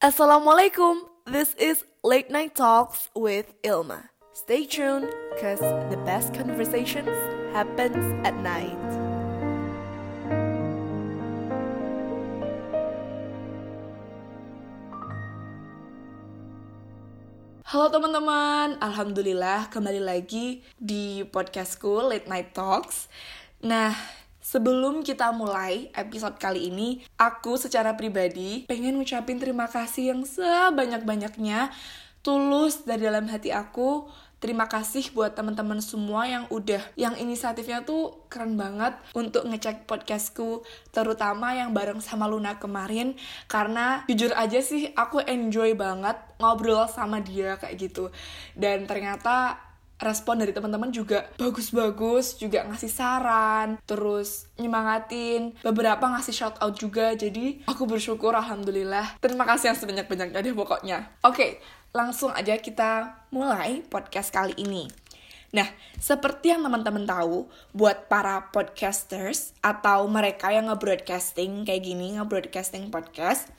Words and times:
Assalamualaikum. 0.00 1.12
This 1.28 1.52
is 1.60 1.84
Late 2.00 2.32
Night 2.32 2.56
Talks 2.56 3.12
with 3.12 3.52
Ilma. 3.60 4.08
Stay 4.32 4.64
tuned 4.64 5.12
cause 5.36 5.60
the 5.92 6.00
best 6.08 6.32
conversations 6.32 7.12
happens 7.52 8.00
at 8.24 8.32
night. 8.40 8.80
Halo 17.68 17.92
teman-teman, 17.92 18.80
Alhamdulillah 18.80 19.68
kembali 19.68 20.00
lagi 20.00 20.64
di 20.80 21.28
podcastku 21.28 22.08
Late 22.08 22.24
Night 22.24 22.56
Talks. 22.56 23.04
Nah, 23.60 23.92
Sebelum 24.40 25.04
kita 25.04 25.36
mulai 25.36 25.92
episode 25.92 26.40
kali 26.40 26.72
ini, 26.72 27.04
aku 27.20 27.60
secara 27.60 27.92
pribadi 27.92 28.64
pengen 28.64 28.96
ngucapin 28.96 29.36
terima 29.36 29.68
kasih 29.68 30.16
yang 30.16 30.24
sebanyak-banyaknya, 30.24 31.68
tulus 32.24 32.88
dari 32.88 33.04
dalam 33.04 33.28
hati 33.28 33.52
aku. 33.52 34.08
Terima 34.40 34.64
kasih 34.64 35.12
buat 35.12 35.36
teman-teman 35.36 35.84
semua 35.84 36.24
yang 36.24 36.48
udah, 36.48 36.80
yang 36.96 37.12
inisiatifnya 37.20 37.84
tuh 37.84 38.24
keren 38.32 38.56
banget 38.56 38.96
untuk 39.12 39.44
ngecek 39.44 39.84
podcastku, 39.84 40.64
terutama 40.96 41.52
yang 41.52 41.76
bareng 41.76 42.00
sama 42.00 42.24
Luna 42.24 42.56
kemarin, 42.56 43.20
karena 43.52 44.08
jujur 44.08 44.32
aja 44.32 44.64
sih 44.64 44.96
aku 44.96 45.20
enjoy 45.28 45.76
banget 45.76 46.16
ngobrol 46.40 46.88
sama 46.88 47.20
dia 47.20 47.60
kayak 47.60 47.76
gitu. 47.76 48.08
Dan 48.56 48.88
ternyata 48.88 49.60
respon 50.00 50.40
dari 50.40 50.50
teman-teman 50.50 50.88
juga 50.90 51.28
bagus-bagus 51.36 52.40
juga 52.40 52.64
ngasih 52.66 52.90
saran 52.90 53.76
terus 53.84 54.48
nyemangatin 54.56 55.54
beberapa 55.60 56.08
ngasih 56.10 56.34
shout 56.34 56.56
out 56.58 56.74
juga. 56.74 57.12
Jadi 57.14 57.62
aku 57.68 57.84
bersyukur 57.84 58.32
alhamdulillah. 58.32 59.20
Terima 59.20 59.44
kasih 59.44 59.72
yang 59.72 59.78
sebanyak-banyaknya 59.78 60.40
deh 60.40 60.56
pokoknya. 60.56 60.98
Oke 61.22 61.60
langsung 61.90 62.30
aja 62.30 62.54
kita 62.54 63.22
mulai 63.34 63.82
podcast 63.86 64.30
kali 64.30 64.54
ini. 64.58 64.86
Nah, 65.50 65.66
seperti 65.98 66.54
yang 66.54 66.62
teman-teman 66.62 67.02
tahu, 67.02 67.50
buat 67.74 68.06
para 68.06 68.54
podcasters 68.54 69.50
atau 69.58 70.06
mereka 70.06 70.54
yang 70.54 70.70
nge-broadcasting 70.70 71.66
kayak 71.66 71.82
gini, 71.82 72.14
nge-broadcasting 72.14 72.86
podcast, 72.94 73.50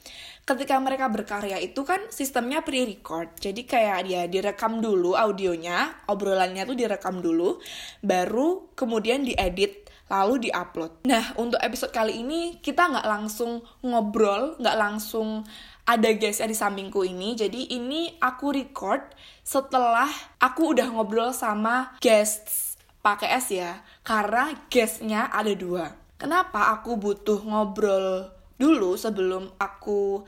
ketika 0.45 0.75
mereka 0.81 1.07
berkarya 1.07 1.61
itu 1.61 1.85
kan 1.85 2.01
sistemnya 2.09 2.65
pre-record. 2.65 3.37
Jadi 3.37 3.63
kayak 3.63 3.99
dia 4.07 4.21
direkam 4.25 4.81
dulu 4.81 5.13
audionya, 5.13 6.05
obrolannya 6.09 6.65
tuh 6.65 6.77
direkam 6.77 7.21
dulu, 7.21 7.61
baru 8.01 8.73
kemudian 8.73 9.23
diedit 9.23 9.87
lalu 10.11 10.51
diupload. 10.51 11.07
Nah, 11.07 11.31
untuk 11.39 11.61
episode 11.63 11.95
kali 11.95 12.19
ini 12.19 12.59
kita 12.59 12.91
nggak 12.91 13.07
langsung 13.07 13.63
ngobrol, 13.79 14.59
nggak 14.59 14.77
langsung 14.77 15.47
ada 15.87 16.09
guestnya 16.11 16.51
di 16.51 16.57
sampingku 16.57 17.07
ini. 17.07 17.39
Jadi 17.39 17.71
ini 17.71 18.11
aku 18.19 18.51
record 18.51 19.07
setelah 19.39 20.11
aku 20.43 20.75
udah 20.75 20.91
ngobrol 20.91 21.31
sama 21.31 21.95
guests 22.03 22.75
pakai 22.99 23.39
S 23.39 23.55
ya. 23.55 23.79
Karena 24.03 24.51
guestnya 24.67 25.31
ada 25.31 25.55
dua. 25.55 25.95
Kenapa 26.19 26.75
aku 26.75 26.99
butuh 26.99 27.39
ngobrol 27.41 28.40
dulu 28.61 28.93
sebelum 28.93 29.49
aku 29.57 30.21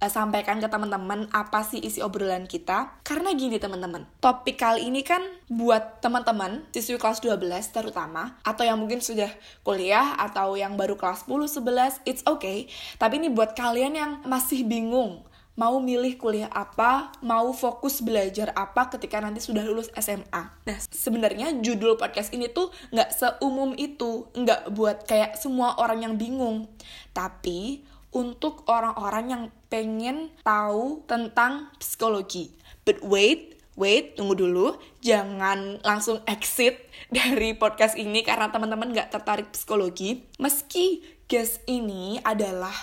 uh, 0.00 0.10
sampaikan 0.10 0.58
ke 0.58 0.68
teman-teman 0.70 1.26
apa 1.34 1.66
sih 1.66 1.82
isi 1.82 2.00
obrolan 2.00 2.46
kita. 2.48 3.02
Karena 3.04 3.34
gini 3.36 3.58
teman-teman, 3.58 4.08
topik 4.22 4.56
kali 4.56 4.88
ini 4.88 5.02
kan 5.02 5.20
buat 5.50 6.00
teman-teman 6.00 6.64
siswi 6.70 6.96
kelas 6.96 7.20
12 7.20 7.42
terutama 7.74 8.38
atau 8.46 8.62
yang 8.62 8.78
mungkin 8.78 9.02
sudah 9.02 9.28
kuliah 9.66 10.16
atau 10.16 10.54
yang 10.54 10.78
baru 10.78 10.94
kelas 10.94 11.28
10 11.28 11.60
11 11.60 12.08
it's 12.08 12.22
okay. 12.24 12.70
Tapi 12.96 13.20
ini 13.20 13.28
buat 13.28 13.58
kalian 13.58 13.98
yang 13.98 14.12
masih 14.24 14.64
bingung 14.64 15.26
mau 15.60 15.76
milih 15.76 16.16
kuliah 16.16 16.48
apa, 16.48 17.12
mau 17.20 17.52
fokus 17.52 18.00
belajar 18.00 18.48
apa 18.56 18.88
ketika 18.96 19.20
nanti 19.20 19.44
sudah 19.44 19.60
lulus 19.60 19.92
SMA. 19.92 20.42
Nah, 20.64 20.78
sebenarnya 20.88 21.52
judul 21.60 22.00
podcast 22.00 22.32
ini 22.32 22.48
tuh 22.48 22.72
nggak 22.88 23.12
seumum 23.12 23.76
itu, 23.76 24.24
nggak 24.32 24.72
buat 24.72 25.04
kayak 25.04 25.36
semua 25.36 25.76
orang 25.76 26.08
yang 26.08 26.14
bingung. 26.16 26.64
Tapi 27.12 27.84
untuk 28.16 28.64
orang-orang 28.72 29.24
yang 29.28 29.42
pengen 29.68 30.32
tahu 30.40 31.04
tentang 31.04 31.68
psikologi. 31.76 32.56
But 32.88 33.04
wait, 33.04 33.60
wait, 33.76 34.16
tunggu 34.16 34.40
dulu. 34.40 34.80
Jangan 35.04 35.84
langsung 35.84 36.24
exit 36.24 36.88
dari 37.12 37.52
podcast 37.52 38.00
ini 38.00 38.24
karena 38.24 38.48
teman-teman 38.48 38.96
gak 38.96 39.12
tertarik 39.12 39.52
psikologi. 39.52 40.24
Meski 40.40 41.04
guest 41.30 41.62
ini 41.70 42.18
adalah 42.26 42.74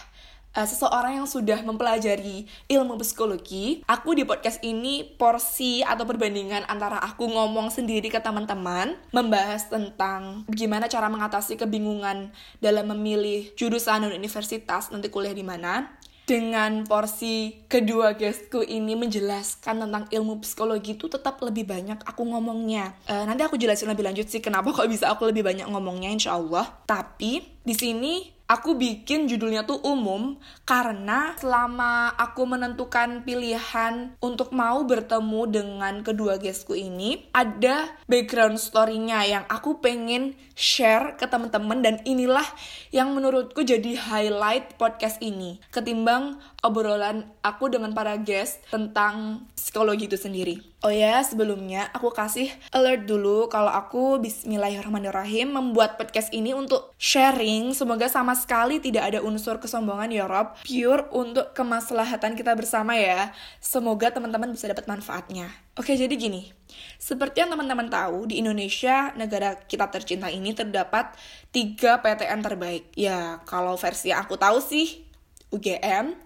uh, 0.57 0.65
seseorang 0.65 1.21
yang 1.21 1.29
sudah 1.29 1.61
mempelajari 1.61 2.49
ilmu 2.65 2.97
psikologi, 2.97 3.85
aku 3.85 4.17
di 4.17 4.25
podcast 4.25 4.57
ini 4.65 5.05
porsi 5.05 5.85
atau 5.85 6.09
perbandingan 6.09 6.65
antara 6.65 6.97
aku 6.97 7.29
ngomong 7.29 7.69
sendiri 7.69 8.09
ke 8.09 8.17
teman-teman, 8.17 8.97
membahas 9.13 9.69
tentang 9.69 10.49
gimana 10.49 10.89
cara 10.89 11.05
mengatasi 11.13 11.61
kebingungan 11.61 12.33
dalam 12.57 12.89
memilih 12.97 13.53
jurusan 13.53 14.09
dan 14.09 14.11
universitas 14.17 14.89
nanti 14.89 15.13
kuliah 15.13 15.37
di 15.37 15.45
mana, 15.45 15.93
dengan 16.27 16.83
porsi 16.83 17.63
kedua 17.71 18.11
guestku 18.19 18.59
ini 18.59 18.99
menjelaskan 18.99 19.87
tentang 19.87 20.11
ilmu 20.11 20.43
psikologi 20.43 20.99
itu 20.99 21.07
tetap 21.07 21.39
lebih 21.39 21.63
banyak 21.63 22.03
aku 22.03 22.27
ngomongnya. 22.27 22.99
Uh, 23.07 23.23
nanti 23.23 23.47
aku 23.47 23.55
jelasin 23.55 23.87
lebih 23.87 24.03
lanjut 24.03 24.27
sih 24.27 24.43
kenapa 24.43 24.75
kok 24.75 24.91
bisa 24.91 25.07
aku 25.07 25.31
lebih 25.31 25.47
banyak 25.47 25.71
ngomongnya 25.71 26.11
insya 26.11 26.35
Allah. 26.35 26.67
Tapi 26.83 27.47
di 27.63 27.71
sini 27.71 28.36
Aku 28.47 28.79
bikin 28.79 29.27
judulnya 29.27 29.67
tuh 29.67 29.83
umum 29.83 30.39
karena 30.63 31.35
selama 31.35 32.15
aku 32.15 32.47
menentukan 32.47 33.27
pilihan 33.27 34.15
untuk 34.23 34.55
mau 34.55 34.87
bertemu 34.87 35.41
dengan 35.51 35.99
kedua 35.99 36.39
guestku 36.39 36.71
ini, 36.71 37.27
ada 37.35 37.91
background 38.07 38.55
story-nya 38.55 39.27
yang 39.27 39.43
aku 39.51 39.83
pengen 39.83 40.31
share 40.55 41.19
ke 41.19 41.27
teman-teman 41.27 41.83
dan 41.83 41.99
inilah 42.07 42.47
yang 42.95 43.11
menurutku 43.11 43.67
jadi 43.67 43.99
highlight 43.99 44.79
podcast 44.79 45.19
ini 45.19 45.61
ketimbang 45.69 46.41
obrolan 46.67 47.31
aku 47.39 47.71
dengan 47.71 47.95
para 47.95 48.19
guest 48.19 48.59
tentang 48.67 49.47
psikologi 49.55 50.11
itu 50.11 50.19
sendiri. 50.19 50.59
Oh 50.83 50.93
ya, 50.93 51.23
sebelumnya 51.25 51.89
aku 51.95 52.13
kasih 52.13 52.51
alert 52.69 53.09
dulu 53.09 53.49
kalau 53.49 53.71
aku 53.71 54.21
bismillahirrahmanirrahim 54.21 55.49
membuat 55.49 55.95
podcast 55.95 56.29
ini 56.35 56.51
untuk 56.53 56.93
sharing. 56.99 57.71
Semoga 57.73 58.11
sama 58.11 58.37
sekali 58.37 58.77
tidak 58.83 59.09
ada 59.09 59.19
unsur 59.23 59.57
kesombongan 59.57 60.11
ya 60.13 60.29
Rob. 60.29 60.53
Pure 60.61 61.09
untuk 61.15 61.55
kemaslahatan 61.55 62.37
kita 62.37 62.53
bersama 62.53 62.93
ya. 62.93 63.33
Semoga 63.57 64.13
teman-teman 64.13 64.53
bisa 64.53 64.69
dapat 64.69 64.85
manfaatnya. 64.85 65.49
Oke, 65.79 65.97
jadi 65.97 66.13
gini. 66.13 66.53
Seperti 67.01 67.41
yang 67.41 67.53
teman-teman 67.53 67.89
tahu, 67.89 68.29
di 68.29 68.41
Indonesia, 68.41 69.13
negara 69.17 69.57
kita 69.57 69.89
tercinta 69.93 70.29
ini 70.29 70.53
terdapat 70.53 71.13
tiga 71.49 72.01
PTN 72.01 72.41
terbaik. 72.45 72.93
Ya, 72.97 73.41
kalau 73.49 73.77
versi 73.77 74.09
yang 74.09 74.25
aku 74.25 74.37
tahu 74.37 74.61
sih, 74.61 75.05
UGM, 75.53 76.17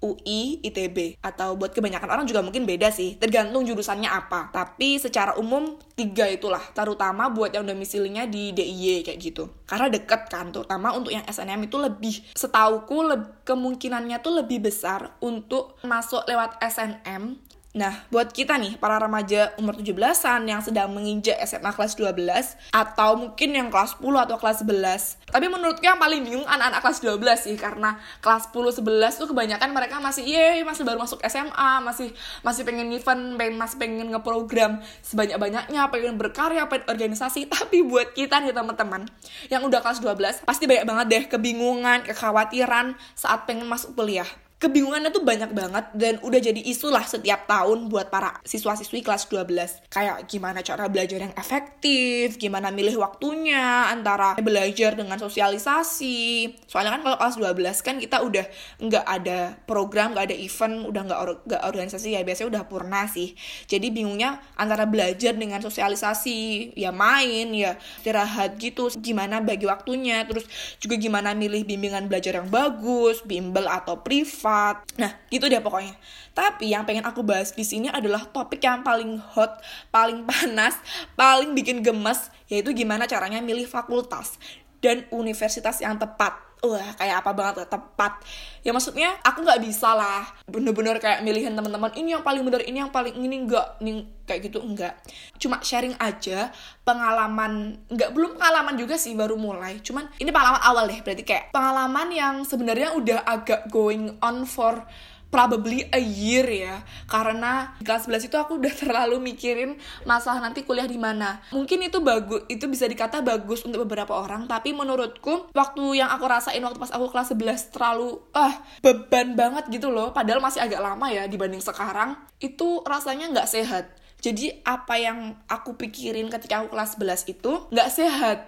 UI, 0.00 0.64
ITB 0.64 1.20
atau 1.20 1.54
buat 1.60 1.76
kebanyakan 1.76 2.08
orang 2.08 2.26
juga 2.26 2.40
mungkin 2.40 2.64
beda 2.64 2.88
sih 2.88 3.20
tergantung 3.20 3.68
jurusannya 3.68 4.08
apa. 4.08 4.48
Tapi 4.50 4.96
secara 4.96 5.36
umum 5.36 5.76
tiga 5.92 6.24
itulah 6.26 6.60
terutama 6.72 7.28
buat 7.28 7.52
yang 7.52 7.68
domisilinya 7.68 8.24
di 8.24 8.56
DIY 8.56 9.04
kayak 9.04 9.20
gitu. 9.20 9.52
Karena 9.68 9.92
deket 9.92 10.32
kan 10.32 10.48
terutama 10.48 10.96
untuk 10.96 11.12
yang 11.12 11.24
SNM 11.28 11.68
itu 11.68 11.76
lebih 11.76 12.14
setauku 12.32 13.04
le 13.04 13.16
kemungkinannya 13.44 14.18
tuh 14.24 14.40
lebih 14.40 14.64
besar 14.64 15.20
untuk 15.20 15.76
masuk 15.84 16.24
lewat 16.24 16.56
SNM 16.64 17.49
Nah, 17.70 18.02
buat 18.10 18.34
kita 18.34 18.58
nih, 18.58 18.82
para 18.82 18.98
remaja 18.98 19.54
umur 19.54 19.78
17-an 19.78 20.42
yang 20.42 20.58
sedang 20.58 20.90
menginjak 20.90 21.38
SMA 21.46 21.70
kelas 21.70 21.94
12, 21.94 22.58
atau 22.74 23.14
mungkin 23.14 23.54
yang 23.54 23.70
kelas 23.70 23.94
10 23.94 24.26
atau 24.26 24.34
kelas 24.42 24.66
11. 24.66 25.30
Tapi 25.30 25.46
menurutku 25.46 25.86
yang 25.86 25.94
paling 25.94 26.26
bingung 26.26 26.42
anak-anak 26.50 26.82
kelas 26.82 26.98
12 26.98 27.46
sih, 27.46 27.54
karena 27.54 27.94
kelas 28.18 28.50
10, 28.50 28.74
11 28.82 29.22
tuh 29.22 29.30
kebanyakan 29.30 29.70
mereka 29.70 30.02
masih, 30.02 30.26
ye, 30.26 30.66
masih 30.66 30.82
baru 30.82 30.98
masuk 30.98 31.22
SMA, 31.22 31.70
masih 31.86 32.10
masih 32.42 32.66
pengen 32.66 32.90
event, 32.90 33.38
pengen, 33.38 33.54
masih 33.54 33.76
pengen 33.78 34.06
ngeprogram 34.10 34.82
sebanyak-banyaknya, 35.06 35.94
pengen 35.94 36.18
berkarya, 36.18 36.66
pengen 36.66 36.90
organisasi. 36.90 37.46
Tapi 37.54 37.86
buat 37.86 38.18
kita 38.18 38.42
nih 38.42 38.50
teman-teman, 38.50 39.06
yang 39.46 39.62
udah 39.62 39.78
kelas 39.78 40.02
12, 40.02 40.42
pasti 40.42 40.66
banyak 40.66 40.82
banget 40.90 41.06
deh 41.06 41.24
kebingungan, 41.38 42.02
kekhawatiran 42.02 42.98
saat 43.14 43.46
pengen 43.46 43.70
masuk 43.70 43.94
kuliah 43.94 44.26
kebingungannya 44.60 45.08
tuh 45.08 45.24
banyak 45.24 45.56
banget 45.56 45.88
dan 45.96 46.20
udah 46.20 46.36
jadi 46.36 46.60
isu 46.60 46.92
lah 46.92 47.00
setiap 47.08 47.48
tahun 47.48 47.88
buat 47.88 48.12
para 48.12 48.36
siswa-siswi 48.44 49.00
kelas 49.00 49.24
12. 49.32 49.88
Kayak 49.88 50.28
gimana 50.28 50.60
cara 50.60 50.84
belajar 50.92 51.16
yang 51.16 51.32
efektif, 51.32 52.36
gimana 52.36 52.68
milih 52.68 53.00
waktunya 53.00 53.88
antara 53.88 54.36
belajar 54.36 55.00
dengan 55.00 55.16
sosialisasi. 55.16 56.52
Soalnya 56.68 57.00
kan 57.00 57.02
kalau 57.08 57.16
kelas 57.16 57.36
12 57.40 57.80
kan 57.80 57.96
kita 57.96 58.20
udah 58.20 58.44
nggak 58.84 59.06
ada 59.08 59.56
program, 59.64 60.12
nggak 60.12 60.28
ada 60.28 60.36
event, 60.36 60.92
udah 60.92 61.02
nggak 61.08 61.18
or 61.24 61.30
organisasi 61.64 62.12
ya 62.12 62.20
biasanya 62.20 62.60
udah 62.60 62.62
purna 62.68 63.08
sih. 63.08 63.32
Jadi 63.64 63.88
bingungnya 63.88 64.44
antara 64.60 64.84
belajar 64.84 65.40
dengan 65.40 65.64
sosialisasi, 65.64 66.76
ya 66.76 66.92
main, 66.92 67.48
ya 67.56 67.80
istirahat 68.04 68.60
gitu, 68.60 68.92
gimana 69.00 69.40
bagi 69.40 69.64
waktunya, 69.64 70.28
terus 70.28 70.44
juga 70.76 71.00
gimana 71.00 71.32
milih 71.32 71.64
bimbingan 71.64 72.12
belajar 72.12 72.44
yang 72.44 72.52
bagus, 72.52 73.24
bimbel 73.24 73.64
atau 73.64 74.04
privat 74.04 74.49
privat. 74.50 74.82
Nah, 74.98 75.12
gitu 75.30 75.46
deh 75.46 75.62
pokoknya. 75.62 75.94
Tapi 76.34 76.74
yang 76.74 76.82
pengen 76.82 77.06
aku 77.06 77.22
bahas 77.22 77.54
di 77.54 77.62
sini 77.62 77.86
adalah 77.86 78.26
topik 78.26 78.58
yang 78.58 78.82
paling 78.82 79.14
hot, 79.22 79.62
paling 79.94 80.26
panas, 80.28 80.74
paling 81.14 81.54
bikin 81.54 81.86
gemes, 81.86 82.34
yaitu 82.50 82.74
gimana 82.74 83.06
caranya 83.06 83.38
milih 83.38 83.70
fakultas 83.70 84.34
dan 84.82 85.06
universitas 85.14 85.78
yang 85.78 85.94
tepat 85.94 86.49
wah 86.64 86.90
kayak 86.96 87.24
apa 87.24 87.30
banget 87.32 87.54
tepat. 87.68 88.20
Ya 88.60 88.76
maksudnya 88.76 89.16
aku 89.24 89.40
nggak 89.40 89.60
bisa 89.64 89.96
lah 89.96 90.28
bener-bener 90.44 91.00
kayak 91.00 91.24
milihin 91.24 91.56
teman-teman 91.56 91.92
ini 91.96 92.12
yang 92.12 92.24
paling 92.24 92.44
bener 92.44 92.60
ini 92.64 92.84
yang 92.84 92.92
paling 92.92 93.16
ini 93.16 93.36
enggak 93.48 93.80
ini 93.80 94.04
kayak 94.28 94.46
gitu 94.46 94.62
enggak 94.62 94.94
cuma 95.40 95.58
sharing 95.64 95.96
aja 95.98 96.52
pengalaman 96.86 97.80
enggak 97.88 98.12
belum 98.12 98.36
pengalaman 98.36 98.76
juga 98.76 99.00
sih 99.00 99.16
baru 99.16 99.40
mulai. 99.40 99.80
Cuman 99.80 100.08
ini 100.20 100.28
pengalaman 100.28 100.60
awal 100.60 100.84
deh 100.88 101.00
berarti 101.00 101.24
kayak 101.24 101.44
pengalaman 101.50 102.08
yang 102.12 102.34
sebenarnya 102.44 102.92
udah 102.94 103.24
agak 103.24 103.66
going 103.72 104.16
on 104.20 104.44
for 104.44 104.84
probably 105.30 105.86
a 105.94 106.02
year 106.02 106.44
ya. 106.44 106.82
Karena 107.06 107.72
di 107.78 107.86
kelas 107.86 108.10
11 108.10 108.28
itu 108.28 108.36
aku 108.36 108.58
udah 108.58 108.74
terlalu 108.82 109.22
mikirin 109.22 109.78
masalah 110.04 110.42
nanti 110.42 110.66
kuliah 110.66 110.84
di 110.84 110.98
mana. 110.98 111.40
Mungkin 111.54 111.86
itu 111.86 112.02
bagus 112.02 112.44
itu 112.50 112.66
bisa 112.66 112.84
dikata 112.84 113.22
bagus 113.22 113.62
untuk 113.64 113.86
beberapa 113.86 114.12
orang 114.18 114.50
tapi 114.50 114.74
menurutku 114.74 115.48
waktu 115.54 116.02
yang 116.02 116.10
aku 116.10 116.26
rasain 116.26 116.60
waktu 116.60 116.76
pas 116.76 116.92
aku 116.92 117.08
kelas 117.08 117.32
11 117.32 117.72
terlalu 117.72 118.18
ah 118.34 118.60
beban 118.84 119.38
banget 119.38 119.70
gitu 119.70 119.88
loh. 119.88 120.10
Padahal 120.12 120.42
masih 120.42 120.60
agak 120.60 120.82
lama 120.82 121.06
ya 121.08 121.24
dibanding 121.30 121.62
sekarang. 121.62 122.18
Itu 122.42 122.82
rasanya 122.84 123.30
nggak 123.30 123.48
sehat. 123.48 123.96
Jadi 124.20 124.52
apa 124.68 125.00
yang 125.00 125.32
aku 125.48 125.80
pikirin 125.80 126.28
ketika 126.28 126.60
aku 126.60 126.76
kelas 126.76 127.00
11 127.00 127.32
itu 127.32 127.52
nggak 127.72 127.88
sehat. 127.88 128.38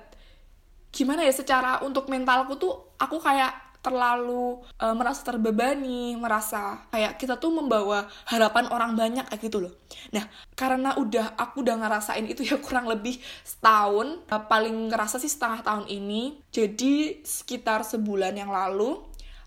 Gimana 0.93 1.25
ya 1.25 1.32
secara 1.32 1.81
untuk 1.81 2.12
mentalku 2.12 2.61
tuh 2.61 2.93
aku 3.00 3.17
kayak 3.17 3.71
terlalu 3.82 4.62
uh, 4.79 4.94
merasa 4.94 5.26
terbebani, 5.26 6.14
merasa 6.14 6.87
kayak 6.94 7.19
kita 7.19 7.34
tuh 7.37 7.50
membawa 7.50 8.06
harapan 8.31 8.70
orang 8.70 8.94
banyak 8.94 9.26
kayak 9.26 9.43
gitu 9.43 9.58
loh. 9.67 9.75
Nah, 10.14 10.25
karena 10.55 10.94
udah 10.94 11.34
aku 11.34 11.67
udah 11.67 11.76
ngerasain 11.82 12.25
itu 12.31 12.46
ya 12.46 12.62
kurang 12.64 12.87
lebih 12.87 13.19
setahun, 13.43 14.23
uh, 14.31 14.43
paling 14.46 14.88
ngerasa 14.88 15.19
sih 15.19 15.29
setengah 15.29 15.67
tahun 15.67 15.90
ini. 15.90 16.40
Jadi 16.55 17.26
sekitar 17.26 17.82
sebulan 17.82 18.38
yang 18.38 18.55
lalu, 18.55 19.02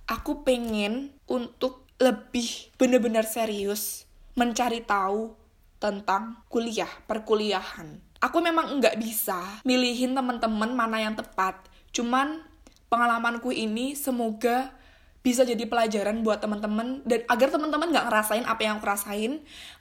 aku 0.05 0.43
pengen 0.43 1.15
untuk 1.25 1.87
lebih 1.95 2.75
bener-bener 2.75 3.23
serius 3.23 4.03
mencari 4.35 4.83
tahu 4.83 5.31
tentang 5.79 6.43
kuliah, 6.51 6.91
perkuliahan. 7.07 8.03
Aku 8.19 8.43
memang 8.43 8.79
nggak 8.83 8.99
bisa 8.99 9.63
milihin 9.63 10.11
teman-teman 10.11 10.75
mana 10.75 10.99
yang 10.99 11.15
tepat. 11.15 11.55
Cuman 11.95 12.43
pengalamanku 12.87 13.49
ini 13.51 13.97
semoga 13.97 14.71
bisa 15.25 15.41
jadi 15.41 15.65
pelajaran 15.65 16.21
buat 16.21 16.37
teman-teman 16.37 17.01
dan 17.01 17.25
agar 17.25 17.49
teman-teman 17.49 17.89
nggak 17.89 18.05
ngerasain 18.07 18.45
apa 18.45 18.61
yang 18.61 18.77
aku 18.77 18.85
rasain 18.85 19.31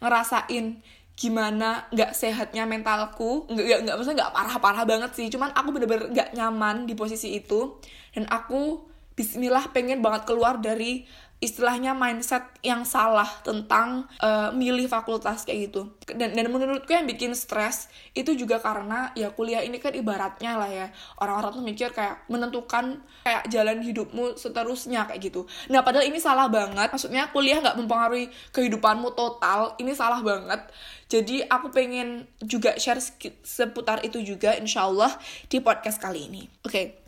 ngerasain 0.01 0.81
gimana 1.15 1.87
nggak 1.95 2.11
sehatnya 2.17 2.65
mentalku 2.67 3.47
nggak 3.47 3.87
nggak 3.87 3.95
maksudnya 3.95 4.25
nggak 4.25 4.35
parah-parah 4.35 4.85
banget 4.89 5.11
sih 5.15 5.29
cuman 5.31 5.53
aku 5.53 5.69
bener-bener 5.71 6.11
nggak 6.11 6.33
nyaman 6.35 6.89
di 6.89 6.97
posisi 6.99 7.39
itu. 7.39 7.77
Dan 8.15 8.27
aku 8.31 8.91
Bismillah 9.15 9.71
pengen 9.71 10.03
banget 10.03 10.27
keluar 10.27 10.59
dari 10.59 11.07
istilahnya 11.43 11.93
mindset 11.93 12.47
yang 12.65 12.89
salah 12.89 13.29
tentang 13.45 14.09
uh, 14.23 14.49
milih 14.55 14.89
fakultas 14.89 15.45
kayak 15.45 15.71
gitu. 15.71 15.93
Dan 16.09 16.33
dan 16.33 16.47
menurutku 16.49 16.89
yang 16.89 17.05
bikin 17.05 17.37
stres 17.37 17.93
itu 18.17 18.33
juga 18.33 18.63
karena 18.63 19.13
ya 19.13 19.29
kuliah 19.35 19.61
ini 19.61 19.77
kan 19.77 19.93
ibaratnya 19.93 20.57
lah 20.57 20.71
ya 20.71 20.87
orang-orang 21.21 21.53
tuh 21.61 21.65
mikir 21.65 21.89
kayak 21.93 22.25
menentukan 22.33 23.05
kayak 23.29 23.45
jalan 23.53 23.85
hidupmu 23.85 24.41
seterusnya 24.41 25.05
kayak 25.05 25.21
gitu. 25.21 25.45
Nah 25.69 25.85
padahal 25.85 26.09
ini 26.09 26.17
salah 26.17 26.49
banget. 26.49 26.89
Maksudnya 26.89 27.29
kuliah 27.29 27.61
nggak 27.61 27.77
mempengaruhi 27.77 28.33
kehidupanmu 28.55 29.13
total 29.13 29.77
ini 29.77 29.93
salah 29.93 30.25
banget. 30.25 30.65
Jadi 31.05 31.45
aku 31.45 31.69
pengen 31.69 32.25
juga 32.41 32.81
share 32.81 33.05
seputar 33.45 34.01
itu 34.01 34.25
juga 34.25 34.57
insyaallah 34.57 35.13
di 35.53 35.61
podcast 35.61 36.01
kali 36.01 36.33
ini. 36.33 36.43
Oke 36.65 36.73
okay 36.73 37.04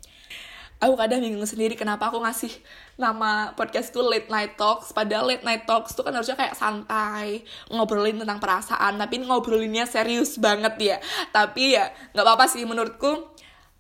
aku 0.77 0.95
kadang 1.01 1.25
bingung 1.25 1.45
sendiri 1.49 1.73
kenapa 1.73 2.13
aku 2.13 2.21
ngasih 2.21 2.53
nama 3.01 3.57
podcastku 3.57 3.97
Late 4.05 4.29
Night 4.29 4.61
Talks 4.61 4.93
padahal 4.93 5.33
Late 5.33 5.45
Night 5.45 5.65
Talks 5.65 5.97
tuh 5.97 6.05
kan 6.05 6.13
harusnya 6.13 6.37
kayak 6.37 6.53
santai 6.53 7.49
ngobrolin 7.73 8.21
tentang 8.21 8.37
perasaan 8.37 9.01
tapi 9.01 9.25
ngobrolinnya 9.25 9.89
serius 9.89 10.37
banget 10.37 10.75
ya. 10.77 10.97
Tapi 11.33 11.81
ya 11.81 11.89
nggak 12.13 12.25
apa-apa 12.25 12.45
sih 12.53 12.69
menurutku 12.69 13.33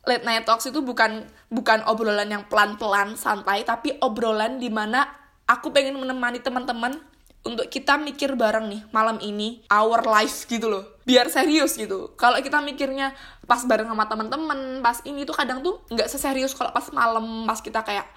Late 0.08 0.24
Night 0.24 0.48
Talks 0.48 0.72
itu 0.72 0.80
bukan 0.80 1.28
bukan 1.52 1.84
obrolan 1.84 2.32
yang 2.32 2.48
pelan-pelan 2.48 3.18
santai 3.20 3.66
tapi 3.68 4.00
obrolan 4.00 4.56
di 4.56 4.72
mana 4.72 5.04
aku 5.44 5.70
pengen 5.70 6.00
menemani 6.00 6.40
teman-teman 6.40 6.96
untuk 7.44 7.68
kita 7.68 8.00
mikir 8.00 8.34
bareng 8.34 8.72
nih 8.72 8.82
malam 8.90 9.20
ini 9.20 9.62
our 9.70 10.02
life 10.02 10.48
gitu 10.48 10.66
loh 10.66 10.95
biar 11.06 11.30
serius 11.30 11.78
gitu. 11.78 12.12
Kalau 12.18 12.36
kita 12.42 12.58
mikirnya 12.58 13.14
pas 13.46 13.62
bareng 13.62 13.86
sama 13.86 14.10
teman-teman 14.10 14.82
pas 14.82 14.98
ini 15.06 15.22
tuh 15.22 15.38
kadang 15.38 15.62
tuh 15.62 15.86
nggak 15.88 16.10
seserius 16.10 16.52
kalau 16.52 16.74
pas 16.74 16.82
malam 16.90 17.46
pas 17.46 17.62
kita 17.62 17.86
kayak 17.86 18.10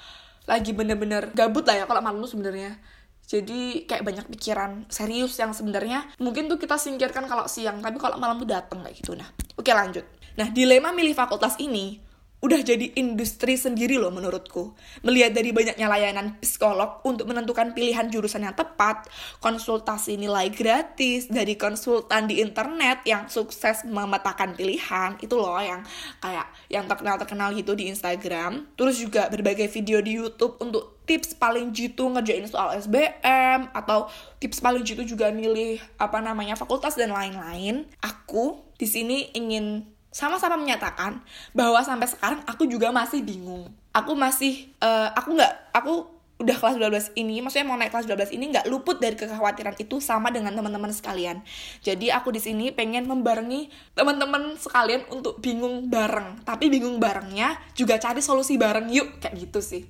lagi 0.50 0.74
bener-bener 0.74 1.30
gabut 1.38 1.62
lah 1.70 1.78
ya 1.78 1.86
kalau 1.86 2.02
malam 2.02 2.18
tuh 2.26 2.34
sebenarnya. 2.34 2.82
Jadi 3.30 3.86
kayak 3.86 4.02
banyak 4.02 4.26
pikiran 4.34 4.90
serius 4.90 5.38
yang 5.38 5.54
sebenarnya 5.54 6.10
mungkin 6.18 6.50
tuh 6.50 6.58
kita 6.58 6.82
singkirkan 6.82 7.30
kalau 7.30 7.46
siang 7.46 7.78
tapi 7.78 8.02
kalau 8.02 8.18
malam 8.18 8.42
tuh 8.42 8.50
dateng 8.50 8.82
kayak 8.82 8.98
gitu. 8.98 9.14
Nah 9.14 9.30
oke 9.54 9.70
lanjut. 9.70 10.02
Nah 10.34 10.50
dilema 10.50 10.90
milih 10.90 11.14
fakultas 11.14 11.62
ini 11.62 12.02
udah 12.40 12.60
jadi 12.64 12.96
industri 12.96 13.60
sendiri 13.60 14.00
loh 14.00 14.16
menurutku. 14.16 14.72
Melihat 15.04 15.36
dari 15.36 15.52
banyaknya 15.52 15.92
layanan 15.92 16.40
psikolog 16.40 17.04
untuk 17.04 17.28
menentukan 17.28 17.76
pilihan 17.76 18.08
jurusan 18.08 18.48
yang 18.48 18.56
tepat, 18.56 19.12
konsultasi 19.44 20.16
nilai 20.16 20.48
gratis 20.48 21.28
dari 21.28 21.60
konsultan 21.60 22.32
di 22.32 22.40
internet 22.40 23.04
yang 23.04 23.28
sukses 23.28 23.84
memetakan 23.84 24.56
pilihan, 24.56 25.20
itu 25.20 25.36
loh 25.36 25.60
yang 25.60 25.84
kayak 26.24 26.48
yang 26.72 26.88
terkenal-terkenal 26.88 27.52
gitu 27.60 27.76
di 27.76 27.92
Instagram. 27.92 28.72
Terus 28.80 29.04
juga 29.04 29.28
berbagai 29.28 29.68
video 29.68 30.00
di 30.00 30.16
YouTube 30.16 30.56
untuk 30.64 31.04
tips 31.04 31.36
paling 31.36 31.76
jitu 31.76 32.08
ngerjain 32.08 32.46
soal 32.48 32.78
SBM 32.80 33.74
atau 33.74 34.08
tips 34.40 34.62
paling 34.64 34.86
jitu 34.86 35.04
juga 35.04 35.34
milih 35.34 35.82
apa 36.00 36.24
namanya 36.24 36.56
fakultas 36.56 36.96
dan 36.96 37.12
lain-lain. 37.12 37.90
Aku 38.00 38.64
di 38.80 38.88
sini 38.88 39.34
ingin 39.36 39.99
sama-sama 40.10 40.58
menyatakan 40.58 41.22
bahwa 41.54 41.82
sampai 41.86 42.10
sekarang 42.10 42.42
aku 42.50 42.66
juga 42.66 42.90
masih 42.90 43.22
bingung. 43.22 43.70
Aku 43.94 44.18
masih 44.18 44.70
uh, 44.82 45.14
aku 45.14 45.38
nggak 45.38 45.54
aku 45.74 45.94
udah 46.40 46.56
kelas 46.56 46.80
12 46.80 47.20
ini, 47.20 47.44
maksudnya 47.44 47.68
mau 47.68 47.76
naik 47.76 47.92
kelas 47.92 48.08
12 48.08 48.32
ini 48.40 48.56
nggak 48.56 48.72
luput 48.72 49.04
dari 49.04 49.20
kekhawatiran 49.20 49.76
itu 49.76 50.00
sama 50.00 50.32
dengan 50.32 50.56
teman-teman 50.56 50.88
sekalian. 50.96 51.44
Jadi 51.84 52.16
aku 52.16 52.32
di 52.32 52.40
sini 52.40 52.72
pengen 52.72 53.12
membarengi 53.12 53.68
teman-teman 53.92 54.56
sekalian 54.56 55.04
untuk 55.12 55.44
bingung 55.44 55.92
bareng. 55.92 56.48
Tapi 56.48 56.72
bingung 56.72 56.96
barengnya 56.96 57.60
juga 57.76 58.00
cari 58.00 58.24
solusi 58.24 58.56
bareng 58.56 58.88
yuk 58.88 59.20
kayak 59.20 59.36
gitu 59.36 59.60
sih. 59.60 59.84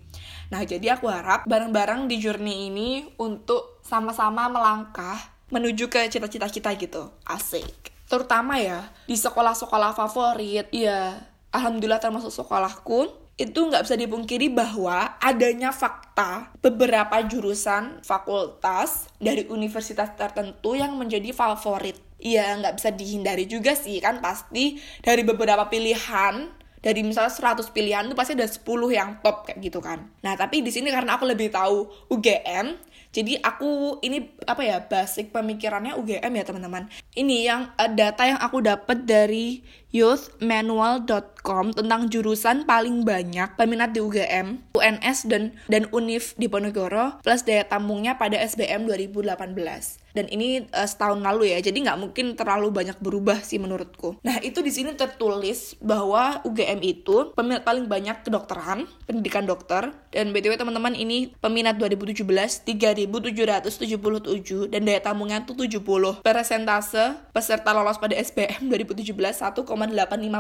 Nah, 0.50 0.66
jadi 0.66 0.98
aku 0.98 1.06
harap 1.06 1.46
bareng-bareng 1.46 2.10
di 2.10 2.18
journey 2.18 2.74
ini 2.74 3.06
untuk 3.22 3.78
sama-sama 3.86 4.50
melangkah 4.50 5.22
menuju 5.54 5.86
ke 5.86 6.10
cita-cita 6.10 6.50
kita 6.50 6.74
gitu. 6.82 7.14
Asik 7.30 7.99
terutama 8.10 8.58
ya 8.58 8.90
di 9.06 9.14
sekolah-sekolah 9.14 9.94
favorit 9.94 10.66
ya 10.74 11.22
alhamdulillah 11.54 12.02
termasuk 12.02 12.34
sekolahku 12.34 13.30
itu 13.40 13.56
nggak 13.56 13.88
bisa 13.88 13.96
dipungkiri 13.96 14.52
bahwa 14.52 15.16
adanya 15.24 15.72
fakta 15.72 16.52
beberapa 16.60 17.24
jurusan 17.24 18.04
fakultas 18.04 19.08
dari 19.16 19.48
universitas 19.48 20.12
tertentu 20.20 20.76
yang 20.76 21.00
menjadi 21.00 21.32
favorit. 21.32 21.96
Ya 22.20 22.52
nggak 22.60 22.76
bisa 22.76 22.92
dihindari 22.92 23.48
juga 23.48 23.80
sih 23.80 24.04
kan 24.04 24.20
pasti 24.20 24.76
dari 25.00 25.24
beberapa 25.24 25.72
pilihan 25.72 26.52
dari 26.80 27.04
misalnya 27.04 27.32
100 27.32 27.76
pilihan 27.76 28.08
itu 28.08 28.16
pasti 28.16 28.34
ada 28.36 28.48
10 28.48 28.64
yang 28.96 29.20
top 29.20 29.48
kayak 29.48 29.60
gitu 29.60 29.80
kan. 29.84 30.08
Nah, 30.24 30.34
tapi 30.40 30.64
di 30.64 30.72
sini 30.72 30.90
karena 30.90 31.20
aku 31.20 31.28
lebih 31.28 31.52
tahu 31.52 31.88
UGM, 32.12 32.80
jadi 33.10 33.42
aku 33.42 33.98
ini 34.06 34.38
apa 34.46 34.62
ya 34.62 34.78
basic 34.86 35.34
pemikirannya 35.34 35.98
UGM 35.98 36.30
ya 36.30 36.44
teman-teman. 36.46 36.86
Ini 37.18 37.38
yang 37.42 37.62
uh, 37.74 37.90
data 37.90 38.22
yang 38.22 38.38
aku 38.38 38.62
dapat 38.62 39.10
dari 39.10 39.66
youthmanual.com 39.90 41.74
tentang 41.74 42.06
jurusan 42.14 42.70
paling 42.70 43.02
banyak 43.02 43.58
peminat 43.58 43.98
di 43.98 44.06
UGM, 44.06 44.62
UNS 44.78 45.26
dan 45.26 45.58
dan 45.66 45.90
UNIF 45.90 46.38
di 46.38 46.46
Ponorogo 46.46 47.18
plus 47.26 47.42
daya 47.42 47.66
tampungnya 47.66 48.22
pada 48.22 48.38
SBM 48.38 48.86
2018 48.86 50.00
dan 50.20 50.28
ini 50.28 50.68
uh, 50.76 50.84
setahun 50.84 51.24
lalu 51.24 51.56
ya 51.56 51.64
jadi 51.64 51.80
nggak 51.80 51.96
mungkin 51.96 52.36
terlalu 52.36 52.76
banyak 52.76 53.00
berubah 53.00 53.40
sih 53.40 53.56
menurutku. 53.56 54.20
Nah 54.20 54.44
itu 54.44 54.60
di 54.60 54.68
sini 54.68 54.92
tertulis 55.00 55.80
bahwa 55.80 56.44
UGM 56.44 56.84
itu 56.84 57.32
peminat 57.32 57.64
paling 57.64 57.88
banyak 57.88 58.28
kedokteran 58.28 58.84
pendidikan 59.08 59.48
dokter 59.48 59.96
dan 60.12 60.36
btw 60.36 60.60
teman-teman 60.60 60.92
ini 60.92 61.32
peminat 61.40 61.80
2017 61.80 62.28
3777 62.28 64.68
dan 64.68 64.82
daya 64.84 65.00
tampungnya 65.00 65.48
tuh 65.48 65.56
70 65.56 65.80
persentase 66.20 67.16
peserta 67.32 67.72
lolos 67.72 67.96
pada 67.96 68.20
SBM 68.20 68.68
2017 68.68 69.16
1,85 69.16 69.64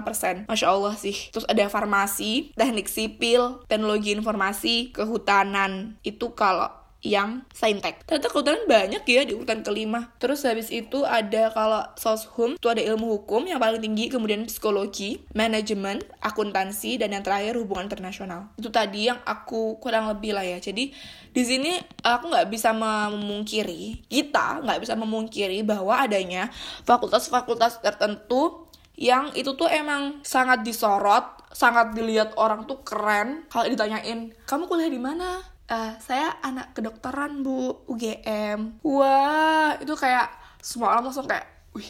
persen. 0.04 0.44
Masya 0.50 0.68
Allah 0.68 0.98
sih. 1.00 1.16
Terus 1.32 1.48
ada 1.48 1.72
farmasi 1.72 2.52
teknik 2.58 2.92
sipil 2.92 3.64
teknologi 3.72 4.12
informasi 4.12 4.92
kehutanan. 4.92 5.96
Itu 6.04 6.36
kalau 6.36 6.68
yang 7.00 7.48
saintek. 7.56 8.04
Ternyata 8.04 8.28
kebetulan 8.28 8.64
banyak 8.68 9.04
ya 9.08 9.22
di 9.24 9.32
urutan 9.32 9.64
kelima. 9.64 10.12
Terus 10.20 10.44
habis 10.44 10.68
itu 10.68 11.08
ada 11.08 11.48
kalau 11.56 11.82
soshum 11.96 12.60
itu 12.60 12.68
ada 12.68 12.84
ilmu 12.84 13.20
hukum 13.20 13.48
yang 13.48 13.60
paling 13.60 13.80
tinggi, 13.80 14.12
kemudian 14.12 14.44
psikologi, 14.52 15.24
manajemen, 15.32 16.04
akuntansi, 16.20 17.00
dan 17.00 17.16
yang 17.16 17.24
terakhir 17.24 17.56
hubungan 17.56 17.88
internasional. 17.88 18.52
Itu 18.60 18.68
tadi 18.68 19.08
yang 19.08 19.24
aku 19.24 19.80
kurang 19.80 20.12
lebih 20.12 20.36
lah 20.36 20.44
ya. 20.44 20.60
Jadi 20.60 20.92
di 21.32 21.44
sini 21.48 21.80
aku 22.04 22.36
nggak 22.36 22.52
bisa 22.52 22.76
memungkiri, 22.76 24.12
kita 24.12 24.60
nggak 24.60 24.80
bisa 24.84 25.00
memungkiri 25.00 25.64
bahwa 25.64 26.04
adanya 26.04 26.52
fakultas-fakultas 26.84 27.80
tertentu 27.80 28.68
yang 29.00 29.32
itu 29.32 29.56
tuh 29.56 29.72
emang 29.72 30.20
sangat 30.28 30.68
disorot, 30.68 31.48
sangat 31.56 31.96
dilihat 31.96 32.36
orang 32.36 32.68
tuh 32.68 32.84
keren. 32.84 33.48
Kalau 33.48 33.72
ditanyain, 33.72 34.36
kamu 34.44 34.68
kuliah 34.68 34.92
di 34.92 35.00
mana? 35.00 35.59
Uh, 35.70 35.94
saya 36.02 36.34
anak 36.42 36.74
kedokteran 36.74 37.46
bu, 37.46 37.86
UGM. 37.86 38.82
Wah, 38.82 39.78
itu 39.78 39.94
kayak 39.94 40.34
semua 40.66 40.98
orang 40.98 41.06
langsung 41.06 41.30
kayak, 41.30 41.46
wih, 41.78 41.86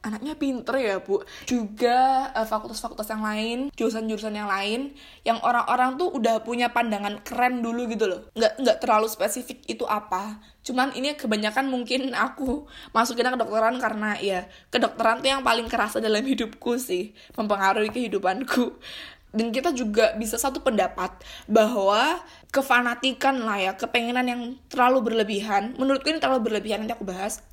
anaknya 0.00 0.34
pinter 0.38 0.74
ya 0.80 0.96
bu. 1.02 1.20
Juga 1.44 2.30
fakultas 2.32 2.80
fakultas-fakultas 2.80 3.08
yang 3.12 3.24
lain 3.24 3.58
jurusan-jurusan 3.74 4.34
yang 4.34 4.48
lain 4.48 4.96
yang 5.26 5.38
orang-orang 5.44 6.00
tuh 6.00 6.08
udah 6.14 6.40
punya 6.42 6.72
pandangan 6.72 7.20
keren 7.20 7.60
dulu 7.60 7.84
gitu 7.90 8.08
loh. 8.08 8.20
Nggak 8.32 8.52
nggak 8.62 8.76
terlalu 8.80 9.06
spesifik 9.10 9.60
itu 9.68 9.84
apa. 9.84 10.40
Cuman 10.64 10.96
ini 10.96 11.12
kebanyakan 11.12 11.68
mungkin 11.68 12.14
aku 12.26 12.64
masukin 12.96 13.28
ke 13.28 13.36
kedokteran 13.36 13.76
karena 13.82 14.16
ya 14.18 14.48
kedokteran 14.72 15.20
tuh 15.20 15.28
yang 15.28 15.42
paling 15.44 15.66
kerasa 15.68 16.00
dalam 16.00 16.24
hidupku 16.24 16.80
sih 16.80 17.12
mempengaruhi 17.36 17.92
kehidupanku 17.92 18.80
dan 19.28 19.52
kita 19.52 19.76
juga 19.76 20.16
bisa 20.16 20.40
satu 20.40 20.64
pendapat 20.64 21.12
bahwa 21.44 22.20
kefanatikan 22.48 23.44
lah 23.44 23.60
ya 23.60 23.72
kepengenan 23.76 24.26
yang 24.26 24.42
terlalu 24.72 25.12
berlebihan 25.12 25.76
menurutku 25.76 26.08
ini 26.08 26.16
terlalu 26.16 26.48
berlebihan 26.48 26.80
nanti 26.80 26.96
aku 26.96 27.04
bahas 27.04 27.44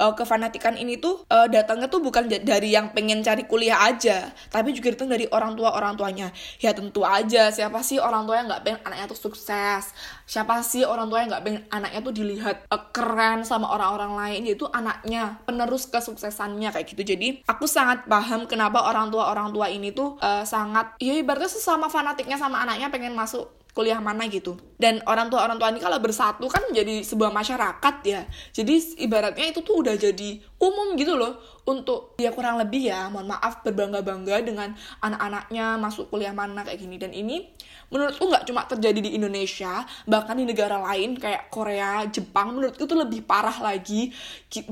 uh, 0.00 0.16
kefanatikan 0.16 0.80
ini 0.80 0.96
tuh 0.96 1.28
uh, 1.28 1.44
datangnya 1.46 1.92
tuh 1.92 2.00
bukan 2.00 2.24
dari 2.26 2.72
yang 2.72 2.96
pengen 2.96 3.20
cari 3.20 3.44
kuliah 3.44 3.84
aja, 3.84 4.32
tapi 4.48 4.72
juga 4.72 4.96
datang 4.96 5.12
dari 5.12 5.28
orang 5.28 5.52
tua 5.54 5.76
orang 5.76 6.00
tuanya. 6.00 6.32
Ya 6.56 6.72
tentu 6.72 7.04
aja 7.04 7.52
siapa 7.52 7.84
sih 7.84 8.00
orang 8.00 8.24
tua 8.24 8.40
yang 8.40 8.48
nggak 8.48 8.62
pengen 8.64 8.80
anaknya 8.88 9.06
tuh 9.12 9.20
sukses, 9.28 9.92
siapa 10.24 10.64
sih 10.64 10.88
orang 10.88 11.12
tua 11.12 11.20
yang 11.20 11.28
nggak 11.28 11.44
pengen 11.44 11.62
anaknya 11.68 12.00
tuh 12.00 12.14
dilihat 12.16 12.56
uh, 12.72 12.82
keren 12.88 13.44
sama 13.44 13.68
orang-orang 13.68 14.16
lain, 14.16 14.40
yaitu 14.48 14.64
anaknya 14.72 15.36
penerus 15.44 15.84
kesuksesannya 15.92 16.72
kayak 16.72 16.88
gitu. 16.88 17.04
Jadi 17.04 17.44
aku 17.44 17.68
sangat 17.68 18.08
paham 18.08 18.48
kenapa 18.48 18.88
orang 18.88 19.12
tua 19.12 19.28
orang 19.28 19.52
tua 19.52 19.68
ini 19.68 19.92
tuh 19.92 20.16
uh, 20.24 20.42
sangat 20.48 20.96
ya 20.96 21.12
ibaratnya 21.20 21.52
sesama 21.52 21.92
fanatiknya 21.92 22.40
sama 22.40 22.64
anaknya 22.64 22.88
pengen 22.88 23.12
masuk 23.12 23.59
kuliah 23.70 23.98
mana 24.02 24.26
gitu. 24.26 24.58
Dan 24.76 24.98
orang 25.06 25.30
tua 25.30 25.46
orang 25.46 25.58
tua 25.60 25.70
ini 25.70 25.80
kalau 25.82 25.98
bersatu 26.02 26.46
kan 26.50 26.66
menjadi 26.66 27.04
sebuah 27.06 27.30
masyarakat 27.30 27.94
ya. 28.02 28.26
Jadi 28.50 29.02
ibaratnya 29.04 29.52
itu 29.52 29.60
tuh 29.62 29.84
udah 29.84 29.94
jadi 29.94 30.42
umum 30.58 30.98
gitu 30.98 31.14
loh. 31.14 31.38
Untuk 31.68 32.18
ya 32.18 32.34
kurang 32.34 32.58
lebih 32.58 32.90
ya 32.90 33.06
mohon 33.12 33.30
maaf 33.30 33.62
berbangga 33.62 34.02
bangga 34.02 34.42
dengan 34.42 34.74
anak-anaknya 35.04 35.78
masuk 35.78 36.10
kuliah 36.10 36.34
mana 36.34 36.66
kayak 36.66 36.82
gini. 36.82 36.96
Dan 36.98 37.14
ini 37.14 37.46
menurutku 37.90 38.30
nggak 38.30 38.46
cuma 38.46 38.64
terjadi 38.64 39.02
di 39.02 39.10
Indonesia 39.18 39.84
bahkan 40.06 40.38
di 40.38 40.46
negara 40.46 40.78
lain 40.80 41.18
kayak 41.18 41.50
Korea 41.50 42.06
Jepang 42.06 42.56
menurutku 42.56 42.86
itu 42.86 42.96
lebih 42.96 43.26
parah 43.26 43.54
lagi. 43.60 44.14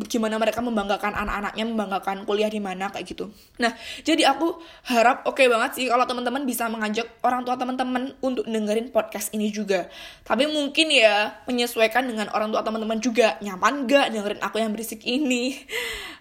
Gimana 0.09 0.39
mereka 0.39 0.63
membanggakan 0.63 1.15
anak-anaknya 1.15 1.65
membanggakan 1.67 2.17
kuliah 2.25 2.51
di 2.51 2.63
mana 2.63 2.89
kayak 2.89 3.07
gitu. 3.11 3.31
Nah 3.59 3.75
jadi 4.07 4.31
aku 4.31 4.59
harap 4.89 5.27
oke 5.27 5.39
okay 5.39 5.47
banget 5.51 5.71
sih 5.79 5.87
kalau 5.91 6.07
teman-teman 6.07 6.47
bisa 6.47 6.71
mengajak 6.71 7.07
orang 7.27 7.43
tua 7.43 7.59
teman-teman 7.59 8.15
untuk 8.23 8.47
dengerin 8.47 8.95
podcast 8.95 9.35
ini 9.35 9.51
juga. 9.51 9.91
Tapi 10.23 10.47
mungkin 10.47 10.91
ya 10.95 11.43
menyesuaikan 11.45 12.07
dengan 12.07 12.31
orang 12.33 12.55
tua 12.55 12.63
teman-teman 12.63 13.03
juga. 13.03 13.37
Nyaman 13.43 13.91
gak 13.91 14.15
dengerin 14.15 14.41
aku 14.43 14.57
yang 14.63 14.71
berisik 14.73 15.03
ini 15.03 15.59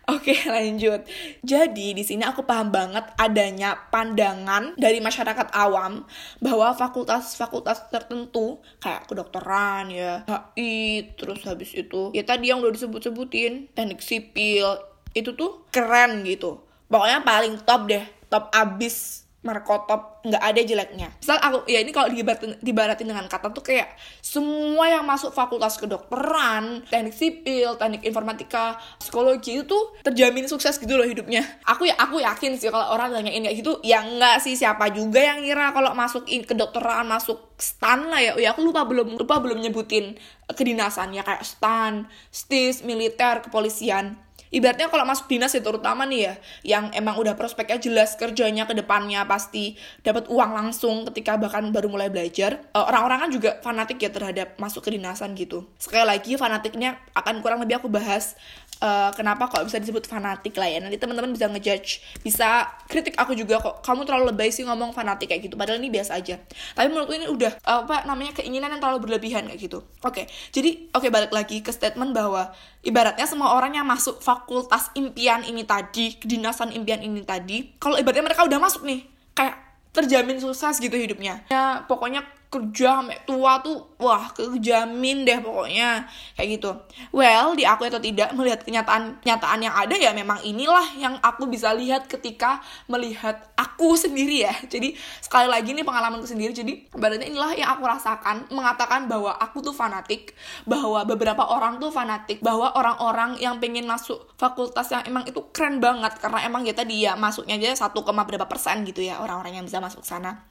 Oke 0.07 0.31
lanjut. 0.55 1.03
Jadi 1.43 1.91
di 1.91 2.03
sini 2.07 2.23
aku 2.23 2.47
paham 2.47 2.71
banget 2.71 3.03
adanya 3.19 3.75
pandangan 3.91 4.79
dari 4.79 5.03
masyarakat 5.03 5.51
awam 5.51 6.07
bahwa 6.39 6.71
fakultas-fakultas 6.71 7.91
tertentu 7.91 8.63
kayak 8.79 9.03
kedokteran 9.11 9.91
ya, 9.91 10.23
HI, 10.23 11.11
terus 11.19 11.43
habis 11.43 11.75
itu 11.75 12.15
ya 12.15 12.23
tadi 12.23 12.55
yang 12.55 12.63
udah 12.63 12.71
disebut-sebutin 12.71 13.75
teknik 13.75 13.99
sipil 13.99 14.79
itu 15.11 15.35
tuh 15.35 15.67
keren 15.75 16.23
gitu. 16.23 16.63
Pokoknya 16.87 17.27
paling 17.27 17.59
top 17.67 17.91
deh, 17.91 18.07
top 18.31 18.47
abis 18.55 19.26
markotop 19.45 20.25
nggak 20.25 20.43
ada 20.43 20.61
jeleknya. 20.65 21.07
Misal 21.21 21.37
aku 21.37 21.69
ya 21.69 21.79
ini 21.79 21.93
kalau 21.93 22.09
dibaratin, 22.09 22.57
dibaratin 22.59 23.07
dengan 23.07 23.29
kata 23.29 23.53
tuh 23.53 23.61
kayak 23.61 23.93
semua 24.19 24.89
yang 24.89 25.05
masuk 25.05 25.29
fakultas 25.31 25.77
kedokteran, 25.77 26.83
teknik 26.89 27.13
sipil, 27.15 27.77
teknik 27.77 28.03
informatika, 28.03 28.81
psikologi 28.97 29.61
itu 29.61 29.77
terjamin 30.01 30.49
sukses 30.49 30.75
gitu 30.81 30.97
loh 30.97 31.05
hidupnya. 31.05 31.45
Aku 31.69 31.85
ya 31.85 31.95
aku 31.95 32.19
yakin 32.19 32.57
sih 32.57 32.73
kalau 32.73 32.97
orang 32.97 33.13
nanyain 33.13 33.45
kayak 33.45 33.57
gitu 33.61 33.77
ya 33.85 34.03
nggak 34.03 34.41
sih 34.41 34.57
siapa 34.57 34.89
juga 34.91 35.21
yang 35.21 35.45
ngira 35.45 35.71
kalau 35.71 35.93
masuk 35.93 36.25
kedokteran 36.25 37.05
masuk 37.07 37.53
stan 37.61 38.09
lah 38.09 38.19
ya. 38.19 38.33
Ya 38.41 38.51
aku 38.57 38.65
lupa 38.65 38.83
belum 38.89 39.15
lupa 39.15 39.39
belum 39.39 39.61
nyebutin 39.63 40.17
kedinasannya 40.49 41.21
kayak 41.21 41.45
stan, 41.45 42.09
stis, 42.33 42.81
militer, 42.81 43.45
kepolisian 43.45 44.26
ibaratnya 44.49 44.87
kalau 44.87 45.03
masuk 45.03 45.27
dinas 45.27 45.51
ya 45.51 45.61
terutama 45.61 46.07
nih 46.07 46.21
ya 46.21 46.33
yang 46.63 46.83
emang 46.95 47.19
udah 47.19 47.35
prospeknya 47.35 47.77
jelas 47.79 48.15
kerjanya 48.15 48.65
ke 48.65 48.73
depannya 48.73 49.23
pasti 49.27 49.75
dapat 50.01 50.31
uang 50.31 50.51
langsung 50.55 51.03
ketika 51.11 51.35
bahkan 51.35 51.69
baru 51.69 51.91
mulai 51.91 52.07
belajar. 52.07 52.59
Eh, 52.71 52.83
orang-orang 52.83 53.27
kan 53.27 53.29
juga 53.31 53.51
fanatik 53.59 53.99
ya 53.99 54.09
terhadap 54.11 54.55
masuk 54.59 54.85
ke 54.87 54.95
dinasan 54.95 55.35
gitu. 55.35 55.67
Sekali 55.79 56.07
lagi 56.07 56.35
fanatiknya 56.39 56.99
akan 57.15 57.43
kurang 57.43 57.59
lebih 57.63 57.79
aku 57.79 57.91
bahas 57.91 58.37
uh, 58.81 59.09
kenapa 59.13 59.49
kok 59.49 59.65
bisa 59.65 59.81
disebut 59.81 60.05
fanatik 60.05 60.55
lah 60.55 60.69
ya. 60.69 60.79
Nanti 60.79 60.97
teman-teman 60.97 61.33
bisa 61.33 61.49
ngejudge 61.49 62.21
bisa 62.21 62.67
kritik 62.87 63.17
aku 63.17 63.33
juga 63.33 63.59
kok. 63.59 63.83
Kamu 63.83 64.07
terlalu 64.07 64.33
lebay 64.33 64.49
sih 64.53 64.63
ngomong 64.65 64.93
fanatik 64.93 65.31
kayak 65.31 65.49
gitu 65.49 65.55
padahal 65.59 65.81
ini 65.81 65.91
biasa 65.91 66.17
aja. 66.17 66.39
Tapi 66.73 66.87
menurutku 66.89 67.13
ini 67.15 67.27
udah 67.29 67.51
uh, 67.65 67.83
apa 67.87 68.07
namanya 68.07 68.37
keinginan 68.37 68.73
yang 68.73 68.81
terlalu 68.81 69.09
berlebihan 69.09 69.49
kayak 69.49 69.59
gitu. 69.59 69.83
Oke 70.05 70.23
okay, 70.23 70.25
jadi 70.53 70.89
oke 70.93 71.07
okay, 71.07 71.09
balik 71.09 71.31
lagi 71.33 71.59
ke 71.61 71.71
statement 71.73 72.13
bahwa 72.13 72.53
ibaratnya 72.85 73.27
semua 73.27 73.53
orang 73.57 73.75
yang 73.75 73.87
masuk 73.87 74.19
impian 74.93 75.41
ini 75.41 75.63
tadi 75.63 76.19
kedinasan 76.19 76.75
impian 76.75 77.01
ini 77.01 77.23
tadi 77.23 77.73
kalau 77.81 77.97
ibaratnya 77.97 78.27
mereka 78.27 78.45
udah 78.45 78.59
masuk 78.61 78.85
nih 78.85 79.07
kayak 79.33 79.55
terjamin 79.97 80.37
sukses 80.37 80.77
gitu 80.77 80.93
hidupnya. 80.93 81.41
Ya 81.49 81.81
pokoknya 81.89 82.21
kerja 82.47 83.03
sampai 83.03 83.19
tua 83.27 83.59
tuh 83.59 83.99
wah 83.99 84.31
kejamin 84.31 85.27
deh 85.27 85.43
pokoknya. 85.43 86.07
Kayak 86.39 86.47
gitu. 86.57 86.71
Well 87.11 87.59
di 87.59 87.67
aku 87.67 87.91
atau 87.91 87.99
tidak 87.99 88.31
melihat 88.31 88.63
kenyataan 88.63 89.19
kenyataan 89.19 89.59
yang 89.59 89.75
ada 89.75 89.95
ya 89.99 90.11
memang 90.15 90.39
inilah 90.47 90.95
yang 90.95 91.19
aku 91.19 91.51
bisa 91.51 91.75
lihat 91.75 92.07
ketika 92.07 92.63
melihat 92.87 93.51
aku 93.59 93.95
sendiri 94.03 94.47
ya. 94.47 94.53
Jadi 94.65 94.95
sekali 95.19 95.51
lagi 95.51 95.75
nih 95.75 95.83
pengalamanku 95.83 96.23
sendiri. 96.23 96.55
Jadi 96.55 96.87
berarti 96.95 97.27
inilah 97.27 97.51
yang 97.53 97.69
aku 97.75 97.83
rasakan 97.83 98.47
mengatakan 98.47 99.11
bahwa 99.11 99.35
aku 99.35 99.59
tuh 99.59 99.75
fanatik 99.75 100.31
bahwa 100.63 101.03
beberapa 101.03 101.43
orang 101.51 101.83
tuh 101.83 101.91
fanatik 101.91 102.39
bahwa 102.39 102.71
orang-orang 102.79 103.35
yang 103.43 103.59
pengen 103.59 103.83
masuk 103.83 104.23
fakultas 104.39 104.87
yang 104.95 105.03
emang 105.03 105.27
itu 105.27 105.43
keren 105.51 105.83
banget. 105.83 106.15
Karena 106.23 106.47
emang 106.47 106.63
ya 106.63 106.71
tadi 106.71 107.03
ya 107.03 107.19
masuknya 107.19 107.59
aja 107.59 107.87
satu 107.87 108.07
koma 108.07 108.23
berapa 108.23 108.47
persen 108.47 108.87
gitu 108.87 109.03
ya 109.03 109.19
orang-orang 109.19 109.59
yang 109.59 109.65
bisa 109.67 109.83
masuk 109.83 110.07
sana 110.07 110.47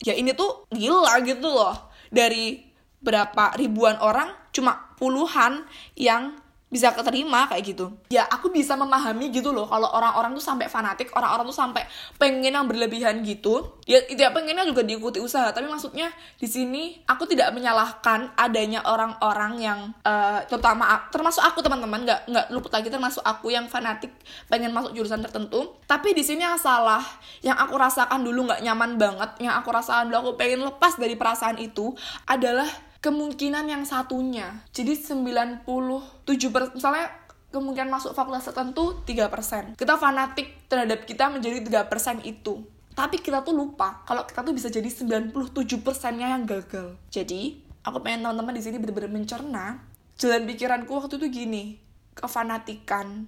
ya 0.00 0.16
ini 0.16 0.32
tuh 0.32 0.66
gila 0.72 1.20
gitu 1.24 1.48
loh. 1.48 1.92
Dari 2.10 2.58
berapa 3.00 3.56
ribuan 3.56 3.96
orang 4.02 4.34
cuma 4.52 4.92
puluhan 4.98 5.64
yang 5.96 6.36
bisa 6.70 6.94
keterima 6.94 7.50
kayak 7.50 7.74
gitu. 7.74 7.90
Ya 8.14 8.22
aku 8.30 8.54
bisa 8.54 8.78
memahami 8.78 9.34
gitu 9.34 9.50
loh 9.50 9.66
kalau 9.66 9.90
orang-orang 9.90 10.38
tuh 10.38 10.44
sampai 10.46 10.70
fanatik 10.70 11.10
orang-orang 11.18 11.50
tuh 11.50 11.58
sampai 11.58 11.82
pengen 12.14 12.54
yang 12.54 12.64
berlebihan 12.70 13.26
gitu. 13.26 13.74
Ya 13.90 13.98
itu 14.06 14.22
ya 14.22 14.30
pengennya 14.30 14.62
juga 14.62 14.86
diikuti 14.86 15.18
usaha 15.18 15.50
tapi 15.50 15.66
maksudnya 15.66 16.14
di 16.38 16.46
sini 16.46 17.02
aku 17.10 17.26
tidak 17.26 17.50
menyalahkan 17.50 18.38
adanya 18.38 18.86
orang-orang 18.86 19.52
yang 19.58 19.80
uh, 20.06 20.38
terutama 20.46 21.10
termasuk 21.10 21.42
aku 21.42 21.58
teman-teman 21.58 22.06
nggak 22.06 22.20
nggak 22.30 22.46
luput 22.54 22.70
lagi 22.70 22.86
termasuk 22.86 23.26
aku 23.26 23.50
yang 23.50 23.66
fanatik 23.66 24.14
pengen 24.46 24.70
masuk 24.70 24.94
jurusan 24.94 25.26
tertentu. 25.26 25.74
Tapi 25.90 26.14
di 26.14 26.22
sini 26.22 26.46
yang 26.46 26.54
salah 26.54 27.02
yang 27.42 27.58
aku 27.58 27.74
rasakan 27.74 28.22
dulu 28.22 28.46
nggak 28.46 28.62
nyaman 28.62 28.94
banget 28.94 29.30
yang 29.42 29.58
aku 29.58 29.74
rasakan 29.74 30.06
dulu 30.06 30.30
aku 30.30 30.30
pengen 30.38 30.62
lepas 30.62 30.94
dari 30.94 31.18
perasaan 31.18 31.58
itu 31.58 31.90
adalah 32.30 32.70
kemungkinan 33.00 33.64
yang 33.68 33.84
satunya. 33.88 34.64
Jadi 34.70 34.96
97 34.96 35.64
persen, 36.52 36.72
misalnya 36.76 37.08
kemungkinan 37.50 37.90
masuk 37.90 38.12
fakultas 38.12 38.46
tertentu 38.46 39.00
3%. 39.02 39.74
Kita 39.74 39.96
fanatik 39.96 40.68
terhadap 40.70 41.08
kita 41.08 41.32
menjadi 41.32 41.64
3% 41.88 42.22
itu. 42.22 42.62
Tapi 42.94 43.16
kita 43.18 43.40
tuh 43.40 43.56
lupa 43.56 44.04
kalau 44.04 44.28
kita 44.28 44.44
tuh 44.44 44.52
bisa 44.52 44.68
jadi 44.68 44.86
97 44.86 45.32
persennya 45.80 46.36
yang 46.36 46.44
gagal. 46.44 47.00
Jadi, 47.08 47.64
aku 47.82 48.04
pengen 48.04 48.28
teman-teman 48.28 48.54
di 48.54 48.62
sini 48.62 48.76
benar-benar 48.76 49.10
mencerna 49.10 49.64
jalan 50.20 50.44
pikiranku 50.44 50.92
waktu 50.92 51.16
itu 51.16 51.26
gini, 51.32 51.64
kefanatikan, 52.12 53.24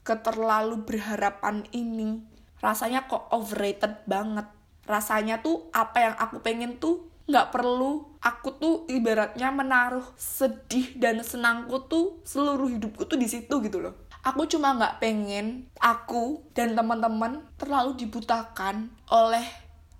keterlalu 0.00 0.80
berharapan 0.88 1.68
ini 1.76 2.24
rasanya 2.62 3.04
kok 3.10 3.28
overrated 3.34 4.06
banget. 4.08 4.46
Rasanya 4.86 5.42
tuh 5.44 5.68
apa 5.74 5.98
yang 5.98 6.14
aku 6.16 6.40
pengen 6.40 6.78
tuh 6.78 7.10
nggak 7.28 7.52
perlu 7.52 8.11
aku 8.22 8.48
tuh 8.56 8.76
ibaratnya 8.86 9.50
menaruh 9.50 10.06
sedih 10.14 10.94
dan 10.96 11.20
senangku 11.26 11.82
tuh 11.90 12.22
seluruh 12.22 12.70
hidupku 12.70 13.04
tuh 13.04 13.18
di 13.18 13.26
situ 13.26 13.58
gitu 13.60 13.82
loh 13.82 13.94
aku 14.22 14.46
cuma 14.46 14.72
nggak 14.78 15.02
pengen 15.02 15.66
aku 15.82 16.46
dan 16.54 16.78
teman-teman 16.78 17.42
terlalu 17.58 17.98
dibutakan 17.98 18.94
oleh 19.10 19.44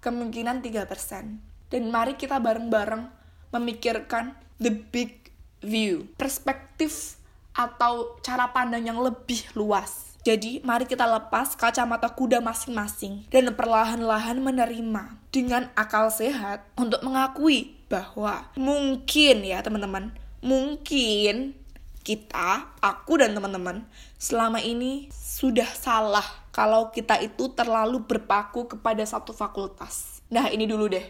kemungkinan 0.02 0.62
3%. 0.62 1.70
Dan 1.70 1.82
mari 1.88 2.18
kita 2.18 2.38
bareng-bareng 2.38 3.08
memikirkan 3.54 4.34
the 4.62 4.70
big 4.70 5.30
view, 5.62 6.10
perspektif 6.18 7.16
atau 7.54 8.18
cara 8.20 8.50
pandang 8.50 8.86
yang 8.86 8.98
lebih 8.98 9.46
luas. 9.54 10.12
Jadi, 10.22 10.62
mari 10.62 10.86
kita 10.86 11.02
lepas 11.02 11.58
kacamata 11.58 12.06
kuda 12.06 12.38
masing-masing 12.38 13.26
dan 13.26 13.50
perlahan-lahan 13.58 14.38
menerima 14.38 15.18
dengan 15.34 15.66
akal 15.74 16.14
sehat 16.14 16.62
untuk 16.78 17.02
mengakui 17.02 17.81
bahwa 17.92 18.48
mungkin 18.56 19.44
ya 19.44 19.60
teman-teman, 19.60 20.16
mungkin 20.40 21.52
kita, 22.00 22.72
aku 22.80 23.20
dan 23.20 23.36
teman-teman 23.36 23.84
selama 24.16 24.64
ini 24.64 25.12
sudah 25.12 25.68
salah 25.68 26.24
kalau 26.48 26.88
kita 26.88 27.20
itu 27.20 27.52
terlalu 27.52 28.00
berpaku 28.08 28.64
kepada 28.64 29.04
satu 29.04 29.36
fakultas. 29.36 30.24
Nah, 30.32 30.48
ini 30.48 30.64
dulu 30.64 30.88
deh. 30.88 31.04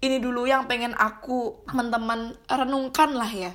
Ini 0.00 0.20
dulu 0.20 0.48
yang 0.48 0.64
pengen 0.64 0.96
aku 0.96 1.64
teman-teman 1.68 2.32
renungkan 2.48 3.12
lah 3.12 3.28
ya. 3.28 3.52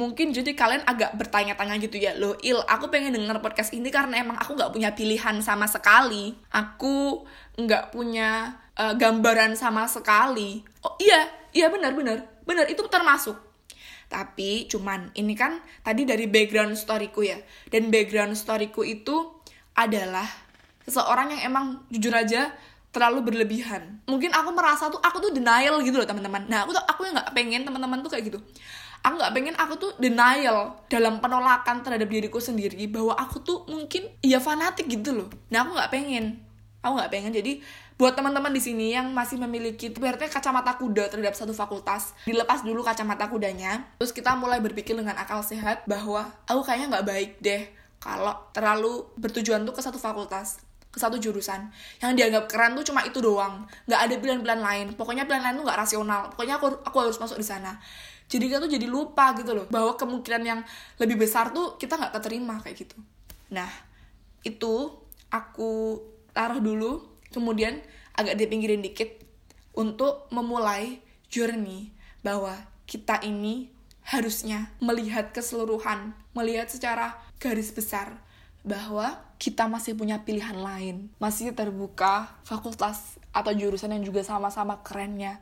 Mungkin 0.00 0.32
jadi 0.32 0.56
kalian 0.56 0.88
agak 0.88 1.12
bertanya-tanya 1.20 1.76
gitu 1.76 2.00
ya, 2.00 2.16
loh 2.16 2.32
Il, 2.40 2.56
aku 2.64 2.88
pengen 2.88 3.12
denger 3.12 3.44
podcast 3.44 3.76
ini 3.76 3.92
karena 3.92 4.16
emang 4.24 4.40
aku 4.40 4.56
nggak 4.56 4.72
punya 4.72 4.96
pilihan 4.96 5.42
sama 5.44 5.68
sekali. 5.68 6.32
Aku 6.48 7.28
nggak 7.60 7.92
punya 7.92 8.56
uh, 8.80 8.96
gambaran 8.96 9.54
sama 9.60 9.84
sekali. 9.84 10.64
Oh 10.80 10.96
iya, 10.96 11.39
iya 11.56 11.72
benar-benar, 11.72 12.42
benar 12.46 12.66
itu 12.70 12.82
termasuk. 12.86 13.36
Tapi 14.10 14.66
cuman 14.66 15.14
ini 15.14 15.38
kan 15.38 15.62
tadi 15.86 16.02
dari 16.02 16.26
background 16.26 16.74
storyku 16.74 17.22
ya. 17.22 17.38
Dan 17.70 17.94
background 17.94 18.34
storyku 18.34 18.82
itu 18.82 19.38
adalah 19.78 20.26
seseorang 20.82 21.38
yang 21.38 21.54
emang 21.54 21.64
jujur 21.94 22.10
aja 22.10 22.50
terlalu 22.90 23.30
berlebihan. 23.30 24.02
Mungkin 24.10 24.34
aku 24.34 24.50
merasa 24.50 24.90
tuh 24.90 24.98
aku 24.98 25.22
tuh 25.22 25.30
denial 25.30 25.78
gitu 25.86 25.94
loh 25.94 26.08
teman-teman. 26.08 26.50
Nah 26.50 26.66
aku 26.66 26.74
tuh 26.74 26.82
aku 26.82 27.06
yang 27.06 27.14
nggak 27.14 27.30
pengen 27.32 27.62
teman-teman 27.62 28.02
tuh 28.02 28.10
kayak 28.10 28.34
gitu 28.34 28.42
aku 29.00 29.14
nggak 29.16 29.32
pengen 29.32 29.54
aku 29.56 29.74
tuh 29.80 29.90
denial 29.96 30.76
dalam 30.92 31.24
penolakan 31.24 31.80
terhadap 31.80 32.08
diriku 32.08 32.36
sendiri 32.36 32.84
bahwa 32.88 33.16
aku 33.16 33.40
tuh 33.40 33.64
mungkin 33.64 34.12
ya 34.20 34.38
fanatik 34.40 34.88
gitu 34.92 35.16
loh 35.16 35.28
nah 35.48 35.64
aku 35.64 35.72
nggak 35.72 35.90
pengen 35.92 36.24
aku 36.84 36.92
nggak 37.00 37.12
pengen 37.12 37.32
jadi 37.32 37.52
buat 38.00 38.16
teman-teman 38.16 38.48
di 38.48 38.64
sini 38.64 38.96
yang 38.96 39.12
masih 39.12 39.36
memiliki 39.36 39.92
berarti 39.92 40.24
kacamata 40.32 40.80
kuda 40.80 41.12
terhadap 41.12 41.36
satu 41.36 41.52
fakultas 41.52 42.16
dilepas 42.24 42.64
dulu 42.64 42.80
kacamata 42.80 43.28
kudanya. 43.28 43.92
Terus 44.00 44.16
kita 44.16 44.32
mulai 44.40 44.56
berpikir 44.56 44.96
dengan 44.96 45.20
akal 45.20 45.44
sehat 45.44 45.84
bahwa 45.84 46.24
aku 46.48 46.64
kayaknya 46.64 46.96
nggak 46.96 47.04
baik 47.04 47.30
deh 47.44 47.68
kalau 48.00 48.32
terlalu 48.56 49.04
bertujuan 49.20 49.68
tuh 49.68 49.76
ke 49.76 49.84
satu 49.84 50.00
fakultas 50.00 50.64
ke 50.88 50.96
satu 50.96 51.20
jurusan. 51.20 51.68
Yang 52.00 52.12
dianggap 52.16 52.44
keren 52.48 52.72
tuh 52.80 52.88
cuma 52.88 53.04
itu 53.04 53.20
doang 53.20 53.68
nggak 53.84 54.00
ada 54.00 54.14
pilihan-pilihan 54.16 54.62
lain. 54.64 54.86
Pokoknya 54.96 55.28
pilihan 55.28 55.44
lain 55.44 55.60
tuh 55.60 55.68
nggak 55.68 55.80
rasional. 55.84 56.32
Pokoknya 56.32 56.56
aku 56.56 56.80
aku 56.80 56.96
harus 57.04 57.20
masuk 57.20 57.36
di 57.36 57.44
sana. 57.44 57.76
Jadi 58.32 58.48
kita 58.48 58.64
tuh 58.64 58.72
jadi 58.72 58.88
lupa 58.88 59.36
gitu 59.36 59.52
loh 59.52 59.68
bahwa 59.68 59.92
kemungkinan 60.00 60.40
yang 60.40 60.64
lebih 60.96 61.20
besar 61.20 61.52
tuh 61.52 61.76
kita 61.76 62.00
nggak 62.00 62.16
keterima 62.16 62.64
kayak 62.64 62.80
gitu. 62.80 62.96
Nah 63.52 63.68
itu 64.40 64.88
aku 65.28 66.00
taruh 66.32 66.64
dulu 66.64 67.09
kemudian 67.30 67.82
agak 68.14 68.36
dipinggirin 68.36 68.82
dikit 68.84 69.10
untuk 69.74 70.26
memulai 70.34 71.00
journey 71.30 71.94
bahwa 72.20 72.52
kita 72.84 73.22
ini 73.22 73.70
harusnya 74.02 74.74
melihat 74.82 75.30
keseluruhan, 75.30 76.12
melihat 76.34 76.66
secara 76.66 77.16
garis 77.38 77.70
besar 77.70 78.18
bahwa 78.66 79.16
kita 79.40 79.64
masih 79.70 79.96
punya 79.96 80.20
pilihan 80.20 80.58
lain, 80.58 81.08
masih 81.16 81.54
terbuka 81.56 82.28
fakultas 82.44 83.16
atau 83.30 83.54
jurusan 83.54 83.94
yang 83.94 84.04
juga 84.04 84.26
sama-sama 84.26 84.82
kerennya 84.82 85.40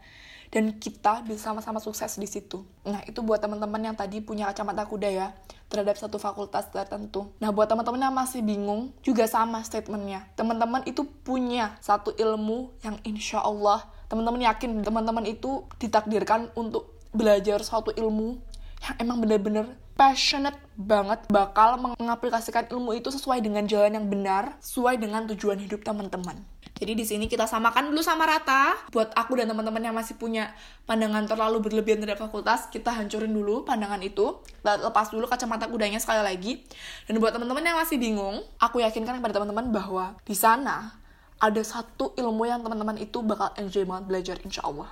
dan 0.49 0.77
kita 0.77 1.25
bisa 1.25 1.53
sama-sama 1.53 1.81
sukses 1.81 2.17
di 2.17 2.29
situ. 2.29 2.65
Nah, 2.89 3.05
itu 3.05 3.21
buat 3.21 3.41
teman-teman 3.41 3.93
yang 3.93 3.97
tadi 3.97 4.25
punya 4.25 4.49
kacamata 4.49 4.89
kuda 4.89 5.09
ya 5.09 5.29
terhadap 5.69 6.01
satu 6.01 6.17
fakultas 6.17 6.73
tertentu. 6.73 7.29
Nah, 7.41 7.53
buat 7.53 7.69
teman-teman 7.69 8.01
yang 8.09 8.17
masih 8.17 8.41
bingung, 8.41 8.97
juga 9.05 9.29
sama 9.29 9.61
statementnya. 9.61 10.25
Teman-teman 10.33 10.85
itu 10.89 11.05
punya 11.05 11.77
satu 11.85 12.17
ilmu 12.17 12.73
yang 12.81 12.97
insya 13.05 13.45
Allah 13.45 13.85
teman-teman 14.09 14.41
yakin 14.49 14.81
teman-teman 14.81 15.25
itu 15.29 15.69
ditakdirkan 15.77 16.49
untuk 16.57 16.97
belajar 17.13 17.61
suatu 17.61 17.93
ilmu 17.93 18.41
yang 18.81 18.95
emang 19.05 19.21
bener-bener 19.21 19.67
passionate 19.99 20.57
banget 20.79 21.27
bakal 21.27 21.75
mengaplikasikan 21.75 22.71
ilmu 22.71 22.95
itu 22.95 23.11
sesuai 23.11 23.43
dengan 23.43 23.67
jalan 23.67 23.99
yang 23.99 24.07
benar, 24.07 24.55
sesuai 24.63 24.95
dengan 25.03 25.27
tujuan 25.27 25.59
hidup 25.59 25.83
teman-teman. 25.83 26.39
Jadi 26.79 26.95
di 26.95 27.03
sini 27.03 27.27
kita 27.27 27.51
samakan 27.51 27.91
dulu 27.91 27.99
sama 28.07 28.23
rata. 28.23 28.79
Buat 28.95 29.11
aku 29.19 29.35
dan 29.35 29.51
teman-teman 29.51 29.83
yang 29.83 29.99
masih 29.99 30.15
punya 30.15 30.55
pandangan 30.87 31.27
terlalu 31.27 31.59
berlebihan 31.59 31.99
terhadap 31.99 32.31
fakultas, 32.31 32.71
kita 32.71 32.95
hancurin 32.95 33.35
dulu 33.35 33.67
pandangan 33.67 33.99
itu. 33.99 34.39
Lepas 34.63 35.11
dulu 35.11 35.27
kacamata 35.27 35.67
kudanya 35.67 35.99
sekali 35.99 36.23
lagi. 36.23 36.63
Dan 37.11 37.19
buat 37.19 37.35
teman-teman 37.35 37.67
yang 37.67 37.77
masih 37.83 37.99
bingung, 37.99 38.47
aku 38.63 38.79
yakinkan 38.79 39.19
kepada 39.19 39.43
teman-teman 39.43 39.75
bahwa 39.75 40.15
di 40.23 40.39
sana 40.39 40.95
ada 41.43 41.63
satu 41.67 42.15
ilmu 42.15 42.47
yang 42.47 42.63
teman-teman 42.63 42.95
itu 43.03 43.27
bakal 43.27 43.51
enjoy 43.59 43.83
banget 43.83 44.05
belajar 44.07 44.37
insya 44.47 44.63
Allah. 44.63 44.91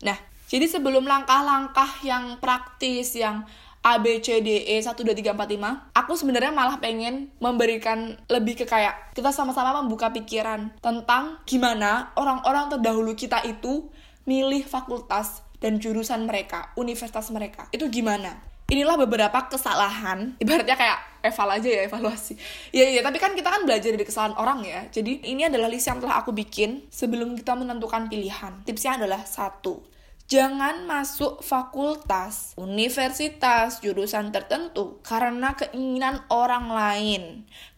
Nah, 0.00 0.16
jadi 0.48 0.64
sebelum 0.64 1.04
langkah-langkah 1.04 2.00
yang 2.08 2.40
praktis, 2.40 3.12
yang 3.12 3.44
A, 3.82 4.02
B, 4.02 4.18
C, 4.18 4.42
D, 4.42 4.66
E, 4.66 4.82
1, 4.82 4.94
2, 4.94 5.14
3, 5.14 5.32
4, 5.32 5.38
5 5.38 5.98
Aku 6.04 6.12
sebenarnya 6.18 6.50
malah 6.50 6.82
pengen 6.82 7.30
memberikan 7.38 8.18
lebih 8.26 8.58
ke 8.58 8.64
kayak 8.66 9.14
Kita 9.14 9.30
sama-sama 9.30 9.78
membuka 9.82 10.10
pikiran 10.10 10.74
tentang 10.82 11.38
gimana 11.46 12.10
orang-orang 12.18 12.68
terdahulu 12.74 13.14
kita 13.14 13.42
itu 13.46 13.86
milih 14.28 14.66
fakultas 14.66 15.46
dan 15.58 15.78
jurusan 15.78 16.26
mereka, 16.26 16.74
universitas 16.74 17.30
mereka 17.30 17.70
Itu 17.70 17.86
gimana? 17.86 18.48
Inilah 18.68 19.00
beberapa 19.00 19.48
kesalahan, 19.48 20.36
ibaratnya 20.36 20.76
kayak 20.76 21.08
eval 21.24 21.56
aja 21.56 21.68
ya, 21.72 21.82
evaluasi. 21.88 22.36
Iya, 22.68 22.86
iya, 22.92 23.00
tapi 23.00 23.16
kan 23.16 23.32
kita 23.32 23.48
kan 23.48 23.64
belajar 23.64 23.96
dari 23.96 24.04
kesalahan 24.04 24.36
orang 24.36 24.60
ya. 24.60 24.84
Jadi 24.92 25.24
ini 25.24 25.48
adalah 25.48 25.72
list 25.72 25.88
yang 25.88 26.04
telah 26.04 26.20
aku 26.20 26.36
bikin 26.36 26.84
sebelum 26.92 27.32
kita 27.32 27.56
menentukan 27.56 28.12
pilihan. 28.12 28.60
Tipsnya 28.68 29.00
adalah 29.00 29.24
satu, 29.24 29.80
Jangan 30.28 30.84
masuk 30.84 31.40
fakultas, 31.40 32.52
universitas, 32.60 33.80
jurusan 33.80 34.28
tertentu 34.28 35.00
karena 35.00 35.56
keinginan 35.56 36.20
orang 36.28 36.68
lain. 36.68 37.22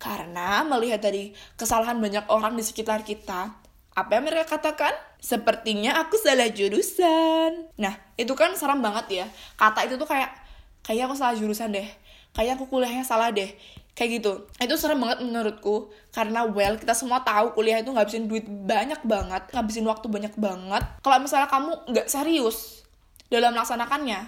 Karena 0.02 0.66
melihat 0.66 0.98
dari 0.98 1.30
kesalahan 1.54 2.02
banyak 2.02 2.26
orang 2.26 2.58
di 2.58 2.66
sekitar 2.66 3.06
kita, 3.06 3.54
apa 3.94 4.10
yang 4.18 4.26
mereka 4.26 4.58
katakan? 4.58 4.90
Sepertinya 5.22 6.02
aku 6.02 6.18
salah 6.18 6.50
jurusan. 6.50 7.70
Nah, 7.78 7.94
itu 8.18 8.34
kan 8.34 8.58
serem 8.58 8.82
banget 8.82 9.06
ya. 9.22 9.26
Kata 9.54 9.86
itu 9.86 9.94
tuh 9.94 10.10
kayak, 10.10 10.34
kayak 10.82 11.06
aku 11.06 11.14
salah 11.14 11.38
jurusan 11.38 11.70
deh. 11.70 11.86
Kayak 12.34 12.58
aku 12.58 12.66
kuliahnya 12.66 13.06
salah 13.06 13.30
deh 13.30 13.54
kayak 14.00 14.24
gitu. 14.24 14.48
Itu 14.56 14.80
serem 14.80 14.96
banget 14.96 15.20
menurutku. 15.20 15.92
Karena 16.08 16.48
well 16.48 16.80
kita 16.80 16.96
semua 16.96 17.20
tahu 17.20 17.52
kuliah 17.52 17.84
itu 17.84 17.92
ngabisin 17.92 18.24
duit 18.24 18.48
banyak 18.48 19.04
banget 19.04 19.52
ngabisin 19.52 19.84
waktu 19.84 20.08
banyak 20.08 20.32
banget. 20.40 20.80
Kalau 21.04 21.20
misalnya 21.20 21.52
kamu 21.52 21.92
nggak 21.92 22.08
serius 22.08 22.80
dalam 23.28 23.52
melaksanakannya 23.52 24.24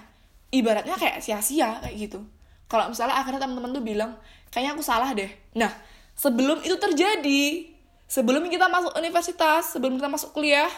ibaratnya 0.53 0.93
kayak 0.93 1.25
sia-sia 1.25 1.81
kayak 1.81 1.95
gitu. 1.97 2.21
Kalau 2.69 2.93
misalnya 2.93 3.17
akhirnya 3.17 3.41
teman-teman 3.41 3.73
tuh 3.73 3.81
bilang 3.81 4.11
kayaknya 4.53 4.77
aku 4.77 4.85
salah 4.85 5.09
deh. 5.17 5.33
Nah 5.57 5.73
sebelum 6.13 6.61
itu 6.61 6.77
terjadi 6.77 7.73
sebelum 8.05 8.45
kita 8.53 8.69
masuk 8.69 8.93
universitas 8.93 9.73
sebelum 9.73 9.97
kita 9.97 10.05
masuk 10.05 10.37
kuliah 10.37 10.69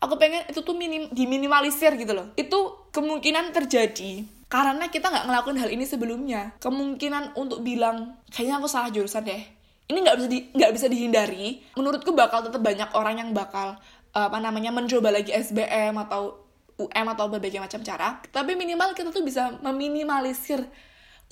aku 0.00 0.16
pengen 0.16 0.40
itu 0.48 0.64
tuh 0.64 0.72
minim 0.72 1.12
diminimalisir 1.12 2.00
gitu 2.00 2.16
loh. 2.16 2.32
Itu 2.40 2.88
kemungkinan 2.96 3.52
terjadi 3.52 4.24
karena 4.52 4.92
kita 4.92 5.08
nggak 5.08 5.32
ngelakuin 5.32 5.58
hal 5.64 5.70
ini 5.72 5.88
sebelumnya. 5.88 6.52
Kemungkinan 6.60 7.40
untuk 7.40 7.64
bilang 7.64 8.20
kayaknya 8.28 8.60
aku 8.60 8.68
salah 8.68 8.92
jurusan 8.92 9.24
deh. 9.24 9.40
Ini 9.88 9.96
nggak 10.04 10.16
bisa 10.20 10.28
di 10.28 10.38
nggak 10.52 10.72
bisa 10.76 10.86
dihindari. 10.92 11.64
Menurutku 11.72 12.12
bakal 12.12 12.44
tetap 12.44 12.60
banyak 12.60 12.92
orang 12.92 13.16
yang 13.16 13.30
bakal 13.32 13.80
apa 14.12 14.38
namanya 14.44 14.68
mencoba 14.68 15.08
lagi 15.08 15.32
SBM 15.32 15.96
atau 16.04 16.44
UM 16.76 17.06
atau 17.16 17.32
berbagai 17.32 17.64
macam 17.64 17.80
cara. 17.80 18.20
Tapi 18.28 18.52
minimal 18.52 18.92
kita 18.92 19.08
tuh 19.08 19.24
bisa 19.24 19.56
meminimalisir 19.64 20.60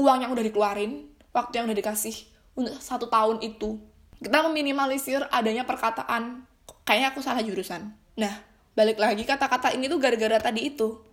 uang 0.00 0.24
yang 0.24 0.32
udah 0.32 0.44
dikeluarin 0.48 1.04
waktu 1.36 1.60
yang 1.60 1.68
udah 1.68 1.76
dikasih 1.76 2.16
untuk 2.56 2.80
satu 2.80 3.12
tahun 3.12 3.44
itu. 3.44 3.76
Kita 4.16 4.48
meminimalisir 4.48 5.28
adanya 5.28 5.68
perkataan 5.68 6.48
kayaknya 6.88 7.12
aku 7.12 7.20
salah 7.20 7.44
jurusan. 7.44 7.92
Nah 8.16 8.32
balik 8.72 8.96
lagi 8.96 9.28
kata-kata 9.28 9.76
ini 9.76 9.92
tuh 9.92 10.00
gara-gara 10.00 10.40
tadi 10.40 10.72
itu. 10.72 11.04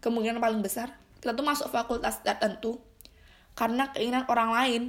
Kemungkinan 0.00 0.40
paling 0.40 0.64
besar 0.64 0.99
kita 1.20 1.36
tuh 1.36 1.44
masuk 1.44 1.68
fakultas 1.68 2.24
tertentu 2.24 2.80
karena 3.52 3.92
keinginan 3.92 4.24
orang 4.26 4.50
lain 4.56 4.82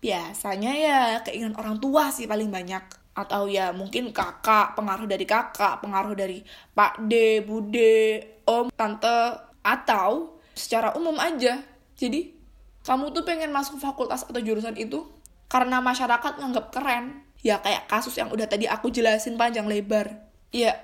biasanya 0.00 0.72
ya 0.72 1.00
keinginan 1.24 1.56
orang 1.60 1.76
tua 1.80 2.08
sih 2.08 2.24
paling 2.24 2.48
banyak 2.48 3.04
atau 3.14 3.46
ya 3.46 3.70
mungkin 3.70 4.10
kakak, 4.10 4.74
pengaruh 4.74 5.06
dari 5.06 5.22
kakak, 5.22 5.78
pengaruh 5.78 6.18
dari 6.18 6.42
Pak 6.74 7.06
D, 7.06 7.46
Bude, 7.46 8.42
Om, 8.42 8.74
Tante, 8.74 9.38
atau 9.62 10.42
secara 10.50 10.92
umum 10.98 11.14
aja. 11.22 11.62
Jadi, 11.94 12.34
kamu 12.82 13.14
tuh 13.14 13.22
pengen 13.22 13.54
masuk 13.54 13.78
fakultas 13.78 14.26
atau 14.26 14.42
jurusan 14.42 14.74
itu 14.74 15.06
karena 15.46 15.78
masyarakat 15.78 16.42
nganggap 16.42 16.74
keren. 16.74 17.22
Ya 17.46 17.62
kayak 17.62 17.86
kasus 17.86 18.18
yang 18.18 18.34
udah 18.34 18.50
tadi 18.50 18.66
aku 18.66 18.90
jelasin 18.90 19.38
panjang 19.38 19.70
lebar. 19.70 20.26
Ya, 20.50 20.74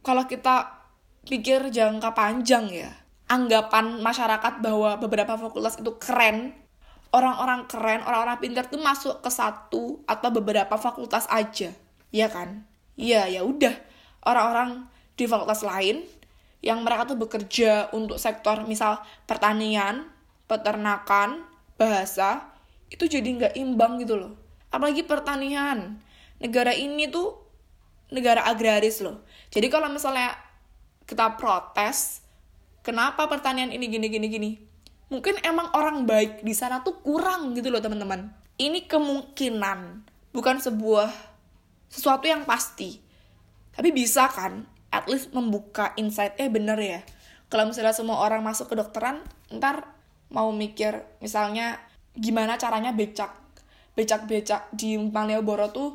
kalau 0.00 0.24
kita 0.24 0.88
pikir 1.28 1.68
jangka 1.68 2.16
panjang 2.16 2.72
ya, 2.72 2.90
anggapan 3.28 4.00
masyarakat 4.00 4.64
bahwa 4.64 4.96
beberapa 4.96 5.36
fakultas 5.36 5.76
itu 5.76 5.92
keren 6.00 6.56
orang-orang 7.12 7.64
keren, 7.68 8.00
orang-orang 8.04 8.36
pintar 8.40 8.68
tuh 8.68 8.80
masuk 8.80 9.24
ke 9.24 9.30
satu 9.32 10.04
atau 10.04 10.28
beberapa 10.28 10.76
fakultas 10.76 11.24
aja, 11.32 11.72
ya 12.12 12.28
kan? 12.28 12.68
Iya, 12.98 13.30
ya 13.30 13.40
udah. 13.44 13.72
Orang-orang 14.24 14.90
di 15.16 15.24
fakultas 15.24 15.64
lain 15.64 16.04
yang 16.60 16.82
mereka 16.82 17.14
tuh 17.14 17.18
bekerja 17.18 17.88
untuk 17.94 18.18
sektor 18.20 18.66
misal 18.66 19.00
pertanian, 19.24 20.10
peternakan, 20.50 21.46
bahasa, 21.78 22.50
itu 22.90 23.06
jadi 23.06 23.24
nggak 23.24 23.54
imbang 23.56 24.02
gitu 24.02 24.18
loh. 24.18 24.32
Apalagi 24.68 25.06
pertanian. 25.06 26.02
Negara 26.38 26.76
ini 26.76 27.08
tuh 27.08 27.34
negara 28.12 28.44
agraris 28.44 29.00
loh. 29.00 29.24
Jadi 29.48 29.66
kalau 29.72 29.88
misalnya 29.88 30.34
kita 31.08 31.40
protes, 31.40 32.20
kenapa 32.88 33.28
pertanian 33.28 33.68
ini 33.68 33.84
gini 33.92 34.08
gini 34.08 34.28
gini? 34.32 34.50
mungkin 35.08 35.40
emang 35.40 35.72
orang 35.72 36.04
baik 36.04 36.44
di 36.44 36.52
sana 36.52 36.84
tuh 36.84 37.00
kurang 37.00 37.56
gitu 37.56 37.72
loh 37.72 37.80
teman-teman. 37.80 38.28
Ini 38.60 38.84
kemungkinan 38.84 40.04
bukan 40.32 40.56
sebuah 40.60 41.08
sesuatu 41.88 42.28
yang 42.28 42.44
pasti. 42.44 43.00
Tapi 43.72 43.88
bisa 43.92 44.28
kan 44.28 44.68
at 44.92 45.08
least 45.08 45.32
membuka 45.32 45.96
insight 45.96 46.36
eh 46.36 46.52
bener 46.52 46.76
ya? 46.76 47.00
Kalau 47.48 47.68
misalnya 47.68 47.96
semua 47.96 48.20
orang 48.20 48.44
masuk 48.44 48.68
ke 48.68 48.74
dokteran 48.76 49.24
ntar 49.48 49.96
mau 50.28 50.52
mikir 50.52 51.08
misalnya 51.24 51.80
gimana 52.12 52.60
caranya 52.60 52.92
becak 52.92 53.32
becak-becak 53.96 54.68
di 54.76 55.00
Malioboro 55.00 55.72
tuh 55.72 55.90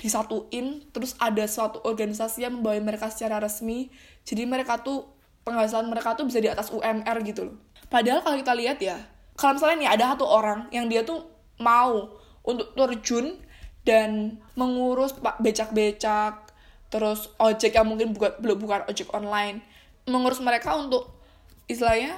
disatuin 0.00 0.80
terus 0.96 1.12
ada 1.20 1.44
suatu 1.44 1.84
organisasi 1.84 2.48
yang 2.48 2.56
membawa 2.58 2.80
mereka 2.80 3.12
secara 3.12 3.36
resmi. 3.36 3.92
Jadi 4.24 4.48
mereka 4.48 4.80
tuh 4.80 5.19
penghasilan 5.50 5.90
mereka 5.90 6.14
tuh 6.14 6.30
bisa 6.30 6.38
di 6.38 6.46
atas 6.46 6.70
UMR 6.70 7.18
gitu 7.26 7.50
loh 7.50 7.58
Padahal 7.90 8.22
kalau 8.22 8.38
kita 8.38 8.54
lihat 8.54 8.78
ya, 8.78 8.96
kalau 9.34 9.58
misalnya 9.58 9.76
nih 9.82 9.90
ada 9.98 10.04
satu 10.14 10.22
orang 10.22 10.70
yang 10.70 10.86
dia 10.86 11.02
tuh 11.02 11.26
mau 11.58 12.22
untuk 12.46 12.70
terjun 12.78 13.34
dan 13.82 14.38
mengurus 14.54 15.18
becak-becak, 15.18 16.54
terus 16.86 17.26
ojek 17.42 17.74
yang 17.74 17.90
mungkin 17.90 18.14
bukan 18.14 18.38
belum 18.38 18.62
bukan 18.62 18.80
ojek 18.86 19.10
online, 19.10 19.58
mengurus 20.06 20.38
mereka 20.38 20.78
untuk 20.78 21.18
istilahnya 21.66 22.14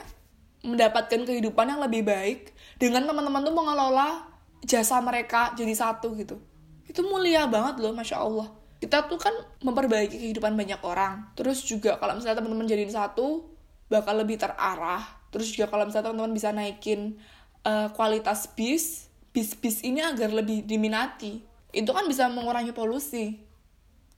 mendapatkan 0.61 1.25
kehidupan 1.25 1.73
yang 1.73 1.81
lebih 1.81 2.05
baik 2.05 2.53
dengan 2.77 3.09
teman-teman 3.09 3.40
tuh 3.40 3.57
mengelola 3.57 4.29
jasa 4.62 5.01
mereka 5.01 5.57
jadi 5.57 5.73
satu 5.73 6.12
gitu. 6.21 6.37
Itu 6.85 7.01
mulia 7.09 7.49
banget 7.49 7.81
loh, 7.81 7.97
masya 7.97 8.21
Allah. 8.21 8.53
Kita 8.83 9.07
tuh 9.07 9.14
kan 9.14 9.31
memperbaiki 9.62 10.18
kehidupan 10.18 10.59
banyak 10.59 10.83
orang. 10.83 11.31
Terus 11.38 11.62
juga 11.62 12.03
kalau 12.03 12.18
misalnya 12.18 12.42
teman-teman 12.42 12.66
jadiin 12.66 12.90
satu, 12.90 13.47
bakal 13.87 14.18
lebih 14.18 14.42
terarah. 14.42 15.07
Terus 15.31 15.55
juga 15.55 15.71
kalau 15.71 15.87
misalnya 15.87 16.11
teman-teman 16.11 16.35
bisa 16.35 16.51
naikin 16.51 17.14
uh, 17.62 17.95
kualitas 17.95 18.51
bis 18.59 19.07
bis-bis 19.31 19.87
ini 19.87 20.03
agar 20.03 20.35
lebih 20.35 20.66
diminati. 20.66 21.38
Itu 21.71 21.95
kan 21.95 22.11
bisa 22.11 22.27
mengurangi 22.27 22.75
polusi. 22.75 23.38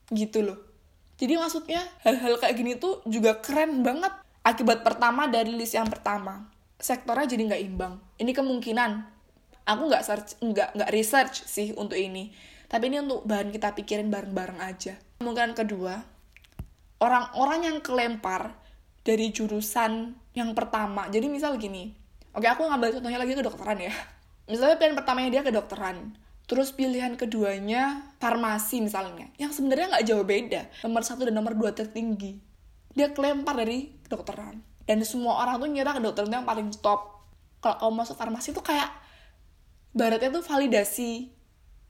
Gitu 0.09 0.41
loh. 0.41 0.57
Jadi 1.21 1.37
maksudnya 1.37 1.85
hal-hal 2.01 2.41
kayak 2.41 2.57
gini 2.57 2.81
tuh 2.81 3.05
juga 3.05 3.45
keren 3.45 3.85
banget 3.85 4.17
akibat 4.49 4.81
pertama 4.81 5.29
dari 5.29 5.53
list 5.53 5.77
yang 5.77 5.93
pertama. 5.93 6.49
Sektornya 6.81 7.29
jadi 7.29 7.53
nggak 7.53 7.63
imbang. 7.69 8.01
Ini 8.17 8.33
kemungkinan. 8.33 9.13
Aku 9.69 9.93
nggak 9.93 10.09
search 10.09 10.41
nggak 10.41 10.73
nggak 10.73 10.89
research 10.89 11.45
sih 11.45 11.77
untuk 11.77 12.01
ini 12.01 12.54
tapi 12.75 12.91
ini 12.91 13.07
untuk 13.07 13.23
bahan 13.23 13.55
kita 13.55 13.71
pikirin 13.71 14.11
bareng-bareng 14.11 14.59
aja. 14.59 14.99
Kemungkinan 15.23 15.55
kedua 15.55 15.95
orang-orang 16.99 17.71
yang 17.71 17.79
kelempar 17.79 18.51
dari 19.07 19.31
jurusan 19.31 20.19
yang 20.35 20.51
pertama. 20.59 21.07
Jadi 21.07 21.31
misal 21.31 21.55
gini 21.55 21.95
oke 22.35 22.43
aku 22.43 22.67
ngambil 22.67 22.99
contohnya 22.99 23.23
lagi 23.23 23.39
kedokteran 23.39 23.79
ya. 23.79 23.95
Misalnya 24.51 24.75
pilihan 24.75 24.99
pertamanya 24.99 25.31
dia 25.39 25.43
kedokteran. 25.47 26.19
Terus 26.51 26.75
pilihan 26.75 27.15
keduanya 27.15 28.11
farmasi 28.19 28.83
misalnya 28.83 29.31
yang 29.39 29.55
sebenarnya 29.55 29.95
nggak 29.95 30.05
jauh 30.11 30.27
beda. 30.27 30.67
Nomor 30.83 31.07
satu 31.07 31.31
dan 31.31 31.39
nomor 31.39 31.55
dua 31.55 31.71
tertinggi. 31.79 32.43
Dia 32.91 33.15
kelempar 33.15 33.55
dari 33.55 33.95
kedokteran. 34.03 34.59
Dan 34.83 34.99
semua 35.07 35.47
orang 35.47 35.63
tuh 35.63 35.71
ngira 35.71 35.95
kedokteran 35.95 36.27
itu 36.27 36.37
yang 36.43 36.49
paling 36.51 36.69
top. 36.83 37.23
Kalau 37.63 37.79
kamu 37.79 38.03
masuk 38.03 38.19
farmasi 38.19 38.51
tuh 38.51 38.67
kayak 38.67 38.91
baratnya 39.95 40.43
tuh 40.43 40.45
validasi 40.45 41.31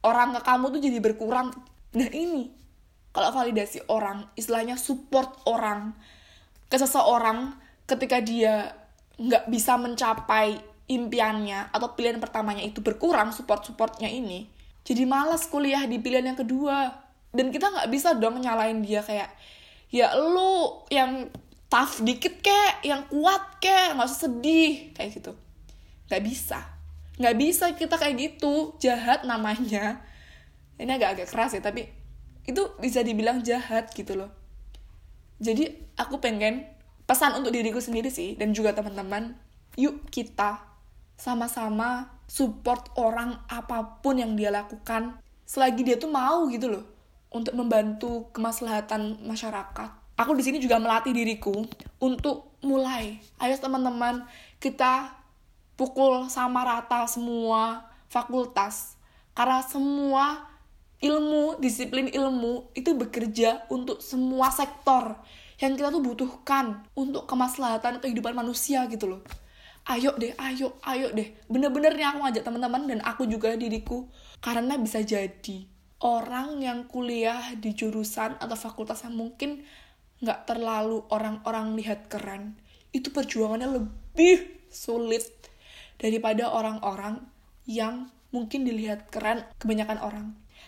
orang 0.05 0.37
ke 0.37 0.41
kamu 0.45 0.65
tuh 0.77 0.81
jadi 0.81 0.99
berkurang. 1.01 1.51
Nah 1.97 2.11
ini. 2.13 2.53
Kalau 3.15 3.31
validasi 3.31 3.87
orang 3.95 4.27
istilahnya 4.35 4.75
support 4.75 5.47
orang 5.47 5.95
ke 6.67 6.75
seseorang 6.75 7.55
ketika 7.87 8.19
dia 8.19 8.75
nggak 9.15 9.47
bisa 9.47 9.79
mencapai 9.79 10.59
impiannya 10.91 11.71
atau 11.71 11.95
pilihan 11.95 12.19
pertamanya 12.19 12.67
itu 12.67 12.83
berkurang 12.83 13.31
support-supportnya 13.31 14.11
ini 14.11 14.51
jadi 14.85 15.09
malas 15.09 15.49
kuliah 15.49 15.89
di 15.89 15.97
pilihan 15.97 16.37
yang 16.37 16.39
kedua. 16.39 16.93
Dan 17.35 17.51
kita 17.51 17.73
nggak 17.73 17.89
bisa 17.91 18.15
dong 18.21 18.39
nyalain 18.39 18.85
dia 18.85 19.01
kayak 19.01 19.33
ya 19.89 20.13
lu 20.15 20.85
yang 20.93 21.33
tough 21.73 22.05
dikit 22.05 22.45
kek 22.45 22.85
yang 22.85 23.09
kuat 23.09 23.59
kek 23.59 23.97
nggak 23.97 24.07
usah 24.07 24.29
sedih. 24.29 24.93
Kayak 24.93 25.11
gitu. 25.19 25.33
Nggak 26.13 26.23
bisa 26.23 26.61
nggak 27.19 27.37
bisa 27.39 27.73
kita 27.75 27.95
kayak 27.99 28.17
gitu. 28.19 28.75
Jahat 28.83 29.23
namanya. 29.29 30.03
Ini 30.75 30.91
agak-agak 30.99 31.31
keras 31.31 31.55
ya 31.55 31.63
tapi 31.63 31.87
itu 32.45 32.63
bisa 32.83 33.01
dibilang 33.01 33.41
jahat 33.41 33.91
gitu 33.95 34.19
loh. 34.19 34.31
Jadi 35.39 35.95
aku 35.97 36.19
pengen 36.19 36.67
pesan 37.05 37.37
untuk 37.37 37.53
diriku 37.53 37.79
sendiri 37.79 38.09
sih 38.09 38.35
dan 38.35 38.57
juga 38.57 38.73
teman-teman 38.73 39.37
yuk 39.77 40.09
kita 40.09 40.63
sama-sama 41.15 42.11
support 42.27 42.91
orang 42.99 43.39
apa 43.47 44.03
pun 44.03 44.19
yang 44.19 44.35
dia 44.35 44.51
lakukan. 44.51 45.19
Selagi 45.45 45.85
dia 45.85 45.97
tuh 46.01 46.11
mau 46.11 46.49
gitu 46.49 46.73
loh 46.73 46.85
untuk 47.35 47.55
membantu 47.55 48.31
kemaslahatan 48.33 49.23
masyarakat. 49.27 49.91
Aku 50.15 50.31
di 50.39 50.47
sini 50.47 50.63
juga 50.63 50.79
melatih 50.79 51.11
diriku 51.11 51.67
untuk 51.99 52.55
mulai. 52.63 53.19
Ayo 53.43 53.59
teman-teman 53.59 54.25
kita 54.63 55.24
pukul 55.75 56.31
sama 56.31 56.63
rata 56.63 57.07
semua 57.11 57.91
fakultas 58.07 58.95
karena 59.35 59.61
semua 59.67 60.47
ilmu, 61.03 61.59
disiplin 61.61 62.09
ilmu 62.09 62.71
itu 62.73 62.95
bekerja 62.97 63.67
untuk 63.69 64.01
semua 64.01 64.49
sektor 64.55 65.19
yang 65.59 65.75
kita 65.75 65.91
tuh 65.91 66.03
butuhkan 66.03 66.87
untuk 66.97 67.29
kemaslahatan 67.29 68.01
kehidupan 68.01 68.33
manusia 68.35 68.87
gitu 68.89 69.19
loh. 69.19 69.21
Ayo 69.85 70.17
deh, 70.17 70.33
ayo, 70.41 70.81
ayo 70.81 71.13
deh. 71.13 71.37
Bener-bener 71.45 71.93
nih 71.93 72.09
aku 72.09 72.19
ngajak 72.25 72.43
teman-teman 72.43 72.89
dan 72.89 73.01
aku 73.05 73.29
juga 73.29 73.53
diriku 73.53 74.09
karena 74.41 74.81
bisa 74.81 75.05
jadi 75.05 75.69
orang 76.01 76.65
yang 76.65 76.89
kuliah 76.89 77.53
di 77.61 77.77
jurusan 77.77 78.41
atau 78.41 78.57
fakultas 78.57 79.05
yang 79.05 79.13
mungkin 79.13 79.61
nggak 80.25 80.49
terlalu 80.49 81.05
orang-orang 81.13 81.77
lihat 81.77 82.09
keren 82.09 82.57
itu 82.97 83.13
perjuangannya 83.13 83.69
lebih 83.77 84.65
sulit 84.73 85.27
daripada 86.05 86.53
orang-orang 86.53 87.25
yang 87.65 88.13
mungkin 88.29 88.69
dilihat 88.69 89.09
keren 89.09 89.41
kebanyakan 89.57 89.97
orang. 90.05 90.27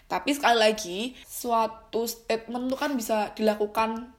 Tapi 0.09 0.33
sekali 0.33 0.57
lagi, 0.57 0.99
suatu 1.29 2.09
statement 2.09 2.73
itu 2.73 2.77
kan 2.81 2.97
bisa 2.97 3.37
dilakukan 3.37 4.17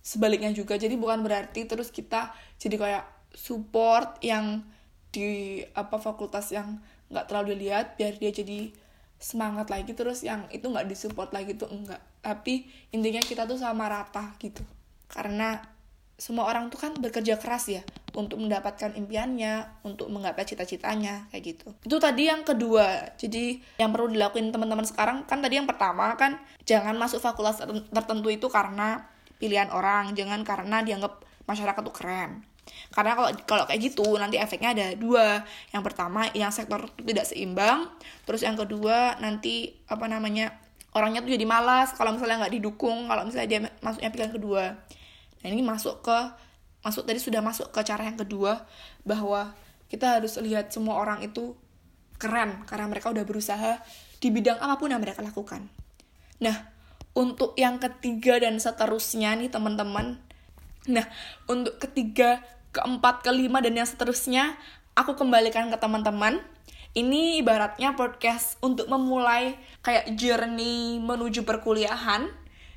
sebaliknya 0.00 0.48
juga. 0.56 0.80
Jadi 0.80 0.96
bukan 0.96 1.20
berarti 1.20 1.68
terus 1.68 1.92
kita 1.92 2.32
jadi 2.56 2.76
kayak 2.80 3.04
support 3.36 4.16
yang 4.24 4.64
di 5.12 5.60
apa 5.76 6.00
fakultas 6.00 6.48
yang 6.54 6.80
nggak 7.12 7.26
terlalu 7.28 7.58
dilihat 7.58 8.00
biar 8.00 8.16
dia 8.16 8.32
jadi 8.32 8.72
semangat 9.18 9.70
lagi 9.70 9.94
terus 9.94 10.26
yang 10.26 10.46
itu 10.50 10.66
nggak 10.66 10.86
disupport 10.88 11.28
lagi 11.34 11.60
tuh 11.60 11.68
enggak. 11.68 12.00
Tapi 12.24 12.64
intinya 12.94 13.20
kita 13.20 13.44
tuh 13.44 13.60
sama 13.60 13.90
rata 13.90 14.32
gitu. 14.40 14.64
Karena 15.10 15.73
semua 16.24 16.48
orang 16.48 16.72
tuh 16.72 16.80
kan 16.80 16.96
bekerja 16.96 17.36
keras 17.36 17.68
ya 17.68 17.84
untuk 18.16 18.40
mendapatkan 18.40 18.96
impiannya, 18.96 19.84
untuk 19.84 20.08
menggapai 20.08 20.48
cita-citanya 20.48 21.28
kayak 21.28 21.52
gitu. 21.52 21.68
Itu 21.84 22.00
tadi 22.00 22.32
yang 22.32 22.48
kedua. 22.48 23.12
Jadi 23.20 23.60
yang 23.76 23.92
perlu 23.92 24.08
dilakuin 24.08 24.48
teman-teman 24.48 24.88
sekarang 24.88 25.28
kan 25.28 25.44
tadi 25.44 25.60
yang 25.60 25.68
pertama 25.68 26.16
kan 26.16 26.40
jangan 26.64 26.96
masuk 26.96 27.20
fakultas 27.20 27.60
tertentu 27.92 28.32
itu 28.32 28.48
karena 28.48 29.04
pilihan 29.36 29.68
orang, 29.68 30.16
jangan 30.16 30.40
karena 30.48 30.80
dianggap 30.80 31.20
masyarakat 31.44 31.82
tuh 31.84 31.92
keren. 31.92 32.40
Karena 32.88 33.12
kalau 33.20 33.28
kalau 33.44 33.64
kayak 33.68 33.92
gitu 33.92 34.16
nanti 34.16 34.40
efeknya 34.40 34.72
ada 34.72 34.86
dua. 34.96 35.44
Yang 35.76 35.92
pertama 35.92 36.32
yang 36.32 36.48
sektor 36.48 36.88
tidak 37.04 37.28
seimbang, 37.28 37.92
terus 38.24 38.40
yang 38.40 38.56
kedua 38.56 39.20
nanti 39.20 39.76
apa 39.92 40.08
namanya 40.08 40.56
orangnya 40.96 41.20
tuh 41.20 41.36
jadi 41.36 41.44
malas 41.44 41.92
kalau 41.92 42.16
misalnya 42.16 42.48
nggak 42.48 42.54
didukung 42.56 43.12
kalau 43.12 43.28
misalnya 43.28 43.48
dia 43.50 43.60
masuknya 43.84 44.08
pilihan 44.14 44.32
kedua 44.32 44.64
nah 45.44 45.48
ini 45.52 45.60
masuk 45.60 46.00
ke 46.00 46.18
masuk 46.80 47.04
tadi 47.04 47.20
sudah 47.20 47.44
masuk 47.44 47.68
ke 47.68 47.80
cara 47.84 48.08
yang 48.08 48.16
kedua 48.16 48.64
bahwa 49.04 49.52
kita 49.92 50.20
harus 50.20 50.40
lihat 50.40 50.72
semua 50.72 50.96
orang 50.96 51.20
itu 51.20 51.56
keren 52.16 52.64
karena 52.64 52.88
mereka 52.88 53.12
udah 53.12 53.24
berusaha 53.24 53.80
di 54.20 54.28
bidang 54.32 54.56
apa 54.56 54.80
pun 54.80 54.88
yang 54.88 55.04
mereka 55.04 55.20
lakukan. 55.20 55.68
Nah 56.40 56.72
untuk 57.12 57.52
yang 57.54 57.76
ketiga 57.76 58.40
dan 58.40 58.56
seterusnya 58.56 59.36
nih 59.36 59.52
teman-teman. 59.52 60.16
Nah 60.88 61.06
untuk 61.44 61.76
ketiga 61.76 62.40
keempat 62.72 63.22
kelima 63.22 63.60
dan 63.60 63.76
yang 63.76 63.86
seterusnya 63.86 64.56
aku 64.96 65.14
kembalikan 65.14 65.68
ke 65.68 65.76
teman-teman. 65.76 66.40
Ini 66.94 67.42
ibaratnya 67.42 67.98
podcast 67.98 68.54
untuk 68.62 68.86
memulai 68.86 69.58
kayak 69.82 70.14
journey 70.14 71.02
menuju 71.02 71.42
perkuliahan. 71.42 72.30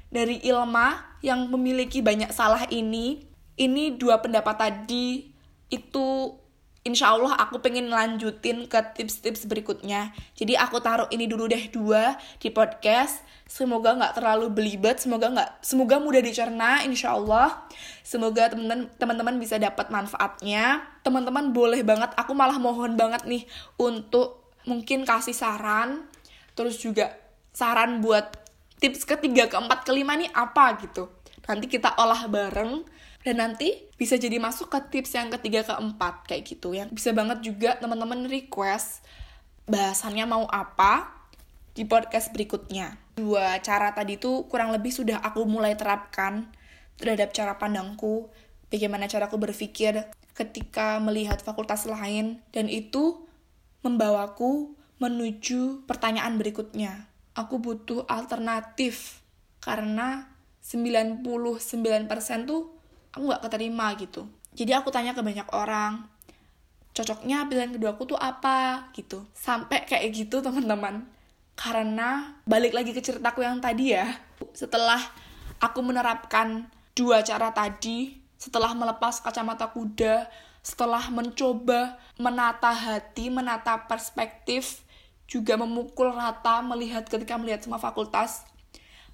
Dari 0.08 0.40
Ilma 0.48 1.07
yang 1.22 1.50
memiliki 1.50 2.02
banyak 2.02 2.30
salah 2.34 2.66
ini. 2.70 3.26
Ini 3.58 3.98
dua 3.98 4.22
pendapat 4.22 4.56
tadi 4.58 5.34
itu 5.68 6.08
insya 6.88 7.12
Allah 7.12 7.36
aku 7.36 7.60
pengen 7.60 7.92
lanjutin 7.92 8.64
ke 8.70 8.80
tips-tips 8.96 9.44
berikutnya. 9.50 10.16
Jadi 10.38 10.56
aku 10.56 10.80
taruh 10.80 11.12
ini 11.12 11.28
dulu 11.28 11.50
deh 11.52 11.68
dua 11.68 12.16
di 12.40 12.48
podcast. 12.48 13.26
Semoga 13.48 13.96
nggak 13.96 14.20
terlalu 14.20 14.52
belibet, 14.52 15.00
semoga 15.00 15.32
nggak, 15.32 15.64
semoga 15.64 16.04
mudah 16.04 16.20
dicerna, 16.20 16.84
insya 16.84 17.16
Allah. 17.16 17.64
Semoga 18.04 18.52
teman-teman 19.00 19.40
bisa 19.40 19.56
dapat 19.56 19.88
manfaatnya. 19.88 20.84
Teman-teman 21.00 21.56
boleh 21.56 21.80
banget, 21.80 22.12
aku 22.20 22.36
malah 22.36 22.60
mohon 22.60 23.00
banget 23.00 23.24
nih 23.24 23.48
untuk 23.80 24.52
mungkin 24.68 25.08
kasih 25.08 25.32
saran, 25.32 26.12
terus 26.60 26.76
juga 26.76 27.16
saran 27.56 28.04
buat 28.04 28.36
tips 28.78 29.06
ketiga, 29.06 29.50
keempat, 29.50 29.84
kelima 29.86 30.14
nih 30.14 30.30
apa 30.34 30.78
gitu. 30.82 31.10
Nanti 31.48 31.66
kita 31.66 31.98
olah 31.98 32.28
bareng 32.30 32.86
dan 33.26 33.36
nanti 33.44 33.88
bisa 33.98 34.16
jadi 34.16 34.38
masuk 34.38 34.70
ke 34.72 34.80
tips 34.94 35.18
yang 35.18 35.28
ketiga 35.34 35.66
keempat 35.66 36.30
kayak 36.30 36.46
gitu. 36.46 36.78
Yang 36.78 36.94
bisa 36.94 37.10
banget 37.12 37.42
juga 37.42 37.76
teman-teman 37.82 38.30
request 38.30 39.02
bahasannya 39.68 40.26
mau 40.30 40.46
apa 40.48 41.12
di 41.74 41.84
podcast 41.84 42.32
berikutnya. 42.32 42.96
Dua 43.18 43.58
cara 43.66 43.92
tadi 43.92 44.22
itu 44.22 44.46
kurang 44.48 44.70
lebih 44.72 44.94
sudah 44.94 45.20
aku 45.20 45.44
mulai 45.50 45.74
terapkan 45.74 46.50
terhadap 46.98 47.34
cara 47.34 47.58
pandangku 47.58 48.30
bagaimana 48.70 49.08
cara 49.08 49.30
aku 49.30 49.38
berpikir 49.40 50.10
ketika 50.38 51.02
melihat 51.02 51.42
fakultas 51.42 51.90
lain 51.90 52.42
dan 52.54 52.70
itu 52.70 53.26
membawaku 53.82 54.78
menuju 54.98 55.86
pertanyaan 55.86 56.38
berikutnya 56.42 57.07
aku 57.38 57.62
butuh 57.62 58.10
alternatif. 58.10 59.22
Karena 59.62 60.26
99% 60.66 61.22
tuh 62.50 62.74
aku 63.14 63.22
nggak 63.22 63.44
keterima 63.46 63.94
gitu. 64.02 64.26
Jadi 64.58 64.74
aku 64.74 64.90
tanya 64.90 65.14
ke 65.14 65.22
banyak 65.22 65.46
orang 65.54 66.18
cocoknya 66.98 67.46
pilihan 67.46 67.70
kedua 67.78 67.94
aku 67.94 68.10
tuh 68.10 68.18
apa? 68.18 68.90
gitu. 68.98 69.22
Sampai 69.38 69.86
kayak 69.86 70.10
gitu 70.18 70.42
teman-teman. 70.42 71.06
Karena 71.54 72.42
balik 72.50 72.74
lagi 72.74 72.90
ke 72.90 73.06
ceritaku 73.06 73.46
yang 73.46 73.62
tadi 73.62 73.94
ya. 73.94 74.18
Setelah 74.58 74.98
aku 75.62 75.86
menerapkan 75.86 76.66
dua 76.98 77.22
cara 77.22 77.54
tadi 77.54 78.18
setelah 78.38 78.74
melepas 78.74 79.22
kacamata 79.22 79.70
kuda 79.70 80.30
setelah 80.62 81.10
mencoba 81.10 81.98
menata 82.22 82.70
hati 82.70 83.34
menata 83.34 83.90
perspektif 83.90 84.86
juga 85.28 85.60
memukul 85.60 86.16
rata 86.16 86.64
melihat 86.64 87.04
ketika 87.04 87.36
melihat 87.36 87.60
semua 87.60 87.78
fakultas. 87.78 88.48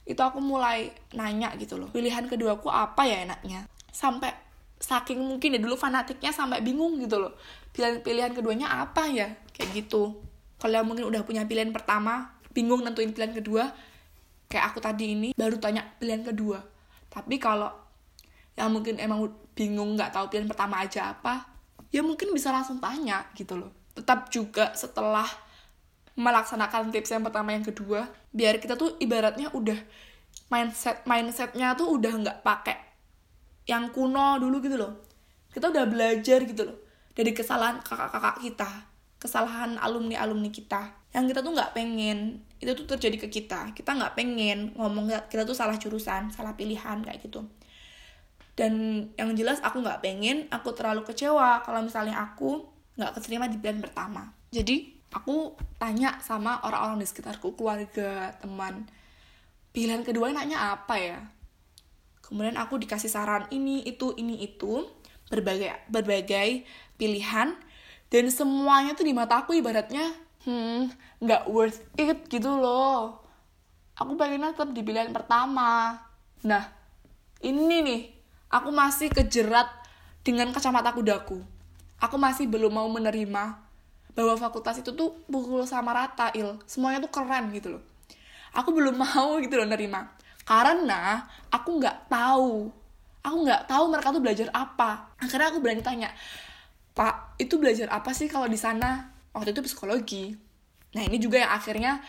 Itu 0.05 0.21
aku 0.21 0.37
mulai 0.39 0.93
nanya 1.17 1.55
gitu 1.57 1.79
loh 1.79 1.89
pilihan 1.89 2.29
keduaku 2.29 2.69
apa 2.69 3.03
ya 3.09 3.25
enaknya? 3.25 3.65
Sampai 3.89 4.29
saking 4.77 5.17
mungkin 5.19 5.57
ya 5.57 5.59
dulu 5.59 5.73
fanatiknya 5.79 6.35
sampai 6.35 6.59
bingung 6.59 6.99
gitu 6.99 7.15
loh 7.17 7.33
pilihan 7.73 8.05
pilihan 8.05 8.31
keduanya 8.31 8.69
apa 8.85 9.09
ya? 9.09 9.33
Kayak 9.51 9.83
gitu. 9.83 10.21
Kalau 10.61 10.85
mungkin 10.85 11.09
udah 11.09 11.25
punya 11.25 11.43
pilihan 11.49 11.73
pertama 11.73 12.29
bingung 12.53 12.85
nentuin 12.85 13.09
pilihan 13.11 13.33
kedua 13.33 13.73
kayak 14.47 14.69
aku 14.69 14.79
tadi 14.79 15.17
ini 15.17 15.29
baru 15.33 15.57
tanya 15.57 15.81
pilihan 15.97 16.21
kedua. 16.21 16.61
Tapi 17.09 17.41
kalau 17.41 17.73
yang 18.53 18.69
mungkin 18.69 19.01
emang 19.01 19.33
bingung 19.57 19.97
nggak 19.97 20.13
tahu 20.13 20.29
pilihan 20.29 20.45
pertama 20.45 20.77
aja 20.85 21.09
apa 21.09 21.49
ya 21.89 22.05
mungkin 22.05 22.29
bisa 22.33 22.53
langsung 22.53 22.77
tanya 22.77 23.25
gitu 23.33 23.57
loh. 23.57 23.73
Tetap 23.97 24.29
juga 24.29 24.73
setelah 24.77 25.25
melaksanakan 26.13 26.93
tips 26.93 27.15
yang 27.15 27.25
pertama 27.25 27.57
yang 27.57 27.65
kedua 27.65 28.05
biar 28.29 28.61
kita 28.61 28.77
tuh 28.77 28.97
ibaratnya 29.01 29.49
udah 29.53 29.77
mindset 30.53 31.01
mindsetnya 31.09 31.73
tuh 31.73 31.97
udah 31.97 32.13
nggak 32.21 32.37
pakai 32.45 32.77
yang 33.65 33.89
kuno 33.95 34.37
dulu 34.37 34.59
gitu 34.59 34.75
loh. 34.75 35.01
Kita 35.49 35.69
udah 35.69 35.85
belajar 35.87 36.43
gitu 36.43 36.67
loh 36.67 36.77
dari 37.13 37.31
kesalahan 37.31 37.79
kakak-kakak 37.81 38.41
kita 38.41 38.69
kesalahan 39.23 39.79
alumni 39.79 40.19
alumni 40.19 40.51
kita. 40.51 40.91
Yang 41.15 41.31
kita 41.31 41.39
tuh 41.39 41.55
nggak 41.55 41.71
pengen 41.71 42.43
itu 42.59 42.75
tuh 42.75 42.83
terjadi 42.83 43.23
ke 43.23 43.27
kita. 43.31 43.71
Kita 43.71 43.95
nggak 43.95 44.19
pengen 44.19 44.75
ngomong 44.75 45.07
kita 45.31 45.47
tuh 45.47 45.55
salah 45.55 45.79
jurusan 45.79 46.27
salah 46.35 46.59
pilihan 46.59 46.99
kayak 46.99 47.23
gitu. 47.23 47.47
Dan 48.59 49.07
yang 49.15 49.31
jelas 49.33 49.63
aku 49.63 49.79
nggak 49.79 50.03
pengen 50.03 50.51
aku 50.51 50.75
terlalu 50.75 51.07
kecewa 51.07 51.63
kalau 51.63 51.79
misalnya 51.87 52.19
aku 52.19 52.67
nggak 52.99 53.15
keterima 53.15 53.47
di 53.47 53.55
pilihan 53.63 53.79
pertama. 53.79 54.35
Jadi 54.51 55.02
aku 55.13 55.53
tanya 55.77 56.17
sama 56.19 56.59
orang-orang 56.65 56.99
di 56.99 57.07
sekitarku 57.07 57.53
keluarga 57.53 58.33
teman 58.41 58.89
pilihan 59.73 60.01
kedua 60.01 60.33
enaknya 60.33 60.73
apa 60.73 60.95
ya? 60.97 61.19
Kemudian 62.25 62.57
aku 62.57 62.81
dikasih 62.81 63.09
saran 63.09 63.45
ini 63.53 63.85
itu 63.85 64.13
ini 64.17 64.41
itu 64.41 64.89
berbagai 65.29 65.89
berbagai 65.89 66.65
pilihan. 66.97 67.53
Dan 68.09 68.29
semuanya 68.29 68.93
tuh 68.93 69.09
di 69.09 69.13
mata 69.13 69.41
aku 69.41 69.57
ibaratnya 69.57 70.13
hmm 70.45 70.93
nggak 71.23 71.49
worth 71.49 71.81
it 71.97 72.29
gitu 72.29 72.49
loh. 72.53 73.21
Aku 73.97 74.17
pengen 74.17 74.45
tetap 74.49 74.69
di 74.73 74.81
pilihan 74.85 75.09
pertama. 75.09 75.97
Nah 76.45 76.63
ini 77.41 77.81
nih 77.81 78.01
aku 78.53 78.69
masih 78.69 79.09
kejerat 79.09 79.69
dengan 80.21 80.53
kacamata 80.53 80.93
kudaku. 80.93 81.41
Aku 81.97 82.15
masih 82.19 82.45
belum 82.51 82.75
mau 82.75 82.87
menerima 82.91 83.62
bahwa 84.13 84.37
fakultas 84.37 84.81
itu 84.81 84.93
tuh 84.93 85.17
pukul 85.25 85.65
sama 85.65 85.93
rata 85.93 86.29
il. 86.37 86.57
Semuanya 86.69 87.01
tuh 87.01 87.11
keren 87.13 87.49
gitu 87.53 87.77
loh. 87.77 87.83
Aku 88.53 88.73
belum 88.73 88.97
mau 89.03 89.37
gitu 89.41 89.57
loh 89.57 89.67
nerima. 89.67 90.09
Karena 90.45 91.25
aku 91.49 91.81
nggak 91.81 92.09
tahu. 92.09 92.69
Aku 93.23 93.37
nggak 93.47 93.65
tahu 93.71 93.83
mereka 93.89 94.13
tuh 94.13 94.21
belajar 94.21 94.47
apa. 94.53 95.15
Akhirnya 95.17 95.49
aku 95.49 95.59
berani 95.63 95.81
tanya 95.81 96.11
pak 96.93 97.41
itu 97.41 97.57
belajar 97.57 97.89
apa 97.89 98.13
sih 98.13 98.29
kalau 98.29 98.45
di 98.45 98.57
sana? 98.57 99.09
Waktu 99.33 99.57
itu 99.57 99.65
psikologi. 99.65 100.37
Nah 100.93 101.01
ini 101.09 101.17
juga 101.17 101.41
yang 101.41 101.51
akhirnya 101.57 102.05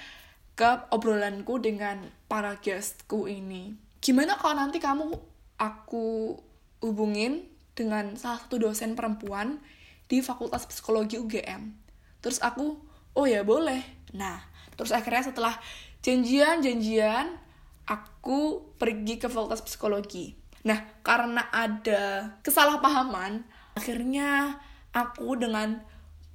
ke 0.55 0.93
obrolanku 0.93 1.57
dengan 1.57 2.05
para 2.29 2.61
guestku 2.61 3.27
ini. 3.27 3.73
Gimana 4.05 4.37
kalau 4.37 4.61
nanti 4.61 4.77
kamu 4.77 5.09
aku 5.57 6.37
hubungin 6.85 7.49
dengan 7.73 8.15
salah 8.21 8.39
satu 8.45 8.61
dosen 8.61 8.93
perempuan 8.93 9.59
di 10.05 10.21
Fakultas 10.21 10.69
Psikologi 10.69 11.17
UGM 11.17 11.84
terus 12.25 12.41
aku 12.41 12.81
oh 13.13 13.27
ya 13.29 13.45
boleh 13.45 13.85
nah 14.17 14.41
terus 14.81 14.97
akhirnya 14.97 15.29
setelah 15.29 15.55
janjian-janjian 16.01 17.45
aku 17.85 18.73
pergi 18.81 19.21
ke 19.21 19.29
fakultas 19.29 19.65
psikologi. 19.65 20.37
Nah, 20.65 20.81
karena 21.05 21.45
ada 21.53 22.33
kesalahpahaman, 22.41 23.45
akhirnya 23.77 24.61
aku 24.97 25.37
dengan 25.37 25.85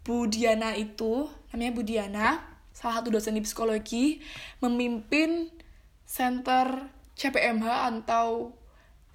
Bu 0.06 0.30
Diana 0.30 0.78
itu, 0.78 1.25
namanya 1.49 1.73
Bu 1.73 1.82
Diana, 1.82 2.28
salah 2.69 3.02
satu 3.02 3.10
dosen 3.10 3.38
di 3.38 3.41
psikologi, 3.41 4.21
memimpin 4.62 5.49
center 6.06 6.93
CPMH 7.17 7.67
atau 7.89 8.54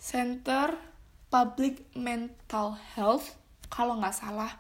Center 0.03 0.77
Public 1.31 1.83
Mental 1.95 2.75
Health, 2.99 3.39
kalau 3.71 3.97
nggak 4.03 4.15
salah. 4.15 4.51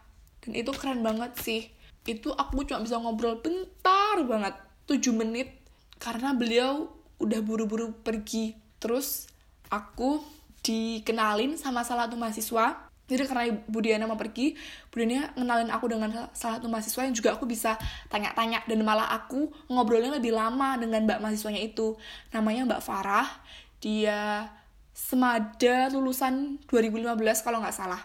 Dan 0.40 0.54
itu 0.54 0.70
keren 0.70 1.02
banget 1.02 1.34
sih. 1.42 1.73
Itu 2.04 2.32
aku 2.36 2.68
cuma 2.68 2.84
bisa 2.84 3.00
ngobrol 3.00 3.40
bentar 3.40 4.20
banget, 4.24 4.54
7 4.86 5.10
menit, 5.16 5.64
karena 5.98 6.36
beliau 6.36 6.92
udah 7.22 7.40
buru-buru 7.40 7.96
pergi 8.04 8.58
terus 8.82 9.30
aku 9.72 10.20
dikenalin 10.60 11.56
sama 11.56 11.86
salah 11.86 12.04
satu 12.04 12.20
mahasiswa 12.20 12.84
jadi 13.04 13.28
karena 13.28 13.52
Bu 13.68 13.84
Diana 13.84 14.08
mau 14.08 14.16
pergi, 14.16 14.56
Bu 14.88 14.96
Diana 14.96 15.28
ngenalin 15.36 15.68
aku 15.68 15.92
dengan 15.92 16.08
salah 16.32 16.56
satu 16.56 16.72
mahasiswa 16.72 17.04
yang 17.04 17.12
juga 17.12 17.36
aku 17.36 17.44
bisa 17.44 17.76
tanya-tanya 18.08 18.64
dan 18.64 18.80
malah 18.80 19.12
aku 19.12 19.52
ngobrolnya 19.68 20.16
lebih 20.16 20.32
lama 20.32 20.80
dengan 20.80 21.04
mbak 21.04 21.20
mahasiswanya 21.20 21.60
itu. 21.60 22.00
Namanya 22.32 22.64
Mbak 22.64 22.80
Farah. 22.80 23.28
Dia 23.76 24.48
semada 24.96 25.92
lulusan 25.92 26.64
2015 26.64 27.44
kalau 27.44 27.60
nggak 27.60 27.76
salah. 27.76 28.00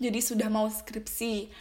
Jadi 0.00 0.24
sudah 0.24 0.48
mau 0.48 0.72
skripsi. 0.72 1.52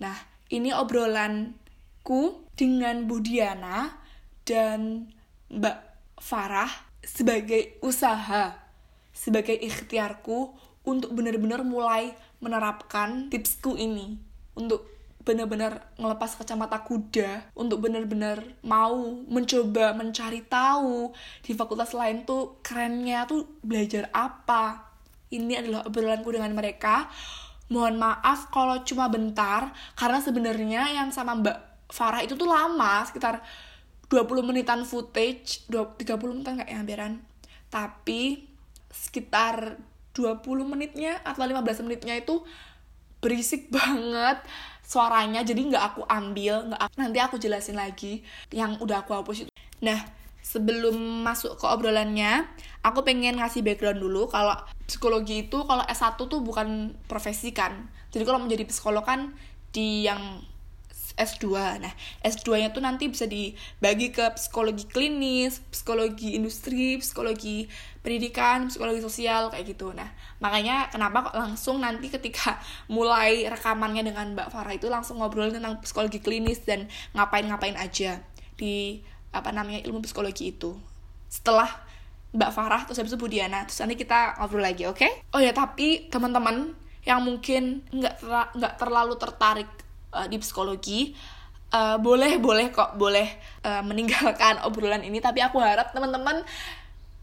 Nah, 0.00 0.16
ini 0.48 0.72
obrolanku 0.72 2.48
dengan 2.56 3.04
Bu 3.04 3.20
Diana 3.20 3.92
dan 4.48 5.12
Mbak 5.52 5.78
Farah 6.18 6.70
sebagai 7.04 7.78
usaha, 7.84 8.56
sebagai 9.12 9.54
ikhtiarku 9.54 10.56
untuk 10.88 11.12
benar-benar 11.12 11.62
mulai 11.62 12.16
menerapkan 12.40 13.28
tipsku 13.28 13.76
ini. 13.76 14.16
Untuk 14.56 14.88
benar-benar 15.28 15.92
ngelepas 16.00 16.40
kacamata 16.40 16.80
kuda 16.80 17.52
untuk 17.52 17.84
benar-benar 17.84 18.40
mau 18.64 19.20
mencoba 19.28 19.92
mencari 19.92 20.40
tahu 20.40 21.12
di 21.44 21.52
fakultas 21.52 21.92
lain 21.92 22.24
tuh 22.24 22.56
kerennya 22.64 23.28
tuh 23.28 23.44
belajar 23.60 24.08
apa. 24.16 24.88
Ini 25.28 25.60
adalah 25.60 25.84
obrolanku 25.84 26.32
dengan 26.32 26.56
mereka 26.56 27.12
mohon 27.68 28.00
maaf 28.00 28.48
kalau 28.48 28.80
cuma 28.84 29.12
bentar 29.12 29.72
karena 29.94 30.18
sebenarnya 30.24 30.82
yang 30.96 31.12
sama 31.12 31.36
Mbak 31.36 31.58
Farah 31.88 32.24
itu 32.24 32.36
tuh 32.36 32.48
lama 32.48 33.04
sekitar 33.04 33.40
20 34.08 34.40
menitan 34.44 34.84
footage 34.88 35.68
20, 35.68 36.00
30 36.04 36.32
menitan 36.32 36.54
kayak 36.60 36.76
hampiran 36.80 37.12
tapi 37.68 38.48
sekitar 38.88 39.76
20 40.16 40.42
menitnya 40.64 41.20
atau 41.22 41.44
15 41.44 41.84
menitnya 41.84 42.16
itu 42.16 42.40
berisik 43.20 43.68
banget 43.68 44.40
suaranya 44.88 45.44
jadi 45.44 45.60
nggak 45.60 45.84
aku 45.94 46.02
ambil 46.08 46.72
nggak 46.72 46.80
nanti 46.96 47.18
aku 47.20 47.36
jelasin 47.36 47.76
lagi 47.76 48.24
yang 48.48 48.80
udah 48.80 49.04
aku 49.04 49.12
hapus 49.12 49.44
itu. 49.44 49.52
Nah 49.84 50.00
sebelum 50.48 50.96
masuk 51.20 51.60
ke 51.60 51.66
obrolannya 51.68 52.48
aku 52.80 53.04
pengen 53.04 53.36
ngasih 53.36 53.60
background 53.60 54.00
dulu 54.00 54.32
kalau 54.32 54.56
psikologi 54.88 55.44
itu 55.44 55.60
kalau 55.68 55.84
S1 55.84 56.16
tuh 56.16 56.40
bukan 56.40 56.96
profesi 57.04 57.52
kan 57.52 57.92
jadi 58.08 58.24
kalau 58.24 58.40
menjadi 58.40 58.64
psikolog 58.64 59.04
kan 59.04 59.36
di 59.76 60.08
yang 60.08 60.40
S2. 61.18 61.50
Nah, 61.82 61.92
S2-nya 62.22 62.70
tuh 62.70 62.78
nanti 62.78 63.10
bisa 63.10 63.26
dibagi 63.26 64.14
ke 64.14 64.22
psikologi 64.38 64.86
klinis, 64.86 65.58
psikologi 65.74 66.38
industri, 66.38 67.02
psikologi 67.02 67.66
pendidikan, 68.06 68.70
psikologi 68.70 69.02
sosial 69.02 69.50
kayak 69.50 69.74
gitu. 69.74 69.90
Nah, 69.90 70.06
makanya 70.38 70.88
kenapa 70.94 71.28
kok 71.28 71.36
langsung 71.36 71.82
nanti 71.82 72.06
ketika 72.06 72.62
mulai 72.94 73.50
rekamannya 73.50 74.06
dengan 74.06 74.38
Mbak 74.38 74.48
Farah 74.54 74.74
itu 74.78 74.86
langsung 74.86 75.18
ngobrol 75.18 75.50
tentang 75.50 75.82
psikologi 75.82 76.22
klinis 76.22 76.62
dan 76.62 76.86
ngapain-ngapain 77.18 77.74
aja 77.74 78.22
di 78.54 79.02
apa 79.34 79.50
namanya 79.52 79.84
ilmu 79.84 80.04
psikologi 80.04 80.54
itu. 80.54 80.76
Setelah 81.28 81.68
Mbak 82.32 82.50
Farah 82.52 82.82
terus 82.84 83.00
habis 83.00 83.12
itu 83.12 83.20
Budiana, 83.20 83.64
terus 83.64 83.80
nanti 83.80 83.96
kita 83.96 84.36
ngobrol 84.40 84.64
lagi, 84.64 84.84
oke? 84.84 85.00
Okay? 85.00 85.10
Oh 85.32 85.40
ya, 85.40 85.52
tapi 85.56 86.08
teman-teman 86.12 86.76
yang 87.08 87.24
mungkin 87.24 87.80
nggak 87.88 88.20
nggak 88.52 88.74
terlalu 88.76 89.16
tertarik 89.16 89.70
uh, 90.12 90.28
di 90.28 90.36
psikologi 90.36 91.16
uh, 91.72 91.96
boleh 91.96 92.36
boleh 92.36 92.68
kok 92.68 93.00
boleh 93.00 93.28
uh, 93.64 93.80
meninggalkan 93.80 94.60
obrolan 94.68 95.00
ini 95.00 95.16
tapi 95.24 95.40
aku 95.40 95.56
harap 95.56 95.92
teman-teman 95.96 96.44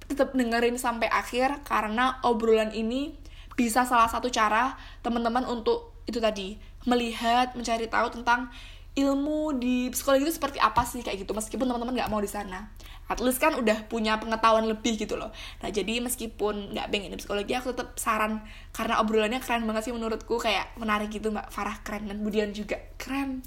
tetap 0.06 0.34
dengerin 0.34 0.78
sampai 0.78 1.10
akhir 1.10 1.66
karena 1.66 2.22
obrolan 2.26 2.74
ini 2.74 3.14
bisa 3.54 3.88
salah 3.88 4.10
satu 4.10 4.30
cara 4.30 4.74
teman-teman 5.02 5.46
untuk 5.46 5.98
itu 6.06 6.22
tadi 6.22 6.58
melihat 6.86 7.58
mencari 7.58 7.90
tahu 7.90 8.14
tentang 8.14 8.54
ilmu 8.96 9.60
di 9.60 9.92
psikologi 9.92 10.24
itu 10.24 10.34
seperti 10.40 10.58
apa 10.64 10.88
sih 10.88 11.04
kayak 11.04 11.28
gitu. 11.28 11.36
Meskipun 11.36 11.68
teman-teman 11.68 11.96
nggak 11.96 12.12
mau 12.12 12.24
di 12.24 12.32
sana. 12.32 12.72
At 13.06 13.20
least 13.20 13.44
kan 13.44 13.54
udah 13.54 13.86
punya 13.92 14.18
pengetahuan 14.18 14.66
lebih 14.66 14.96
gitu 14.96 15.20
loh. 15.20 15.36
Nah 15.62 15.70
jadi 15.70 16.00
meskipun 16.00 16.72
nggak 16.72 16.88
pengen 16.90 17.12
di 17.14 17.20
psikologi 17.20 17.54
aku 17.54 17.76
tetap 17.76 18.00
saran 18.00 18.42
karena 18.72 19.04
obrolannya 19.04 19.44
keren 19.44 19.68
banget 19.68 19.92
sih 19.92 19.94
menurutku. 19.94 20.40
Kayak 20.40 20.72
menarik 20.80 21.12
gitu 21.12 21.30
mbak 21.30 21.52
Farah. 21.52 21.84
Keren. 21.84 22.08
Dan 22.08 22.24
Budian 22.24 22.56
juga 22.56 22.80
keren. 22.96 23.44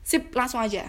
Sip 0.00 0.32
langsung 0.32 0.64
aja 0.64 0.88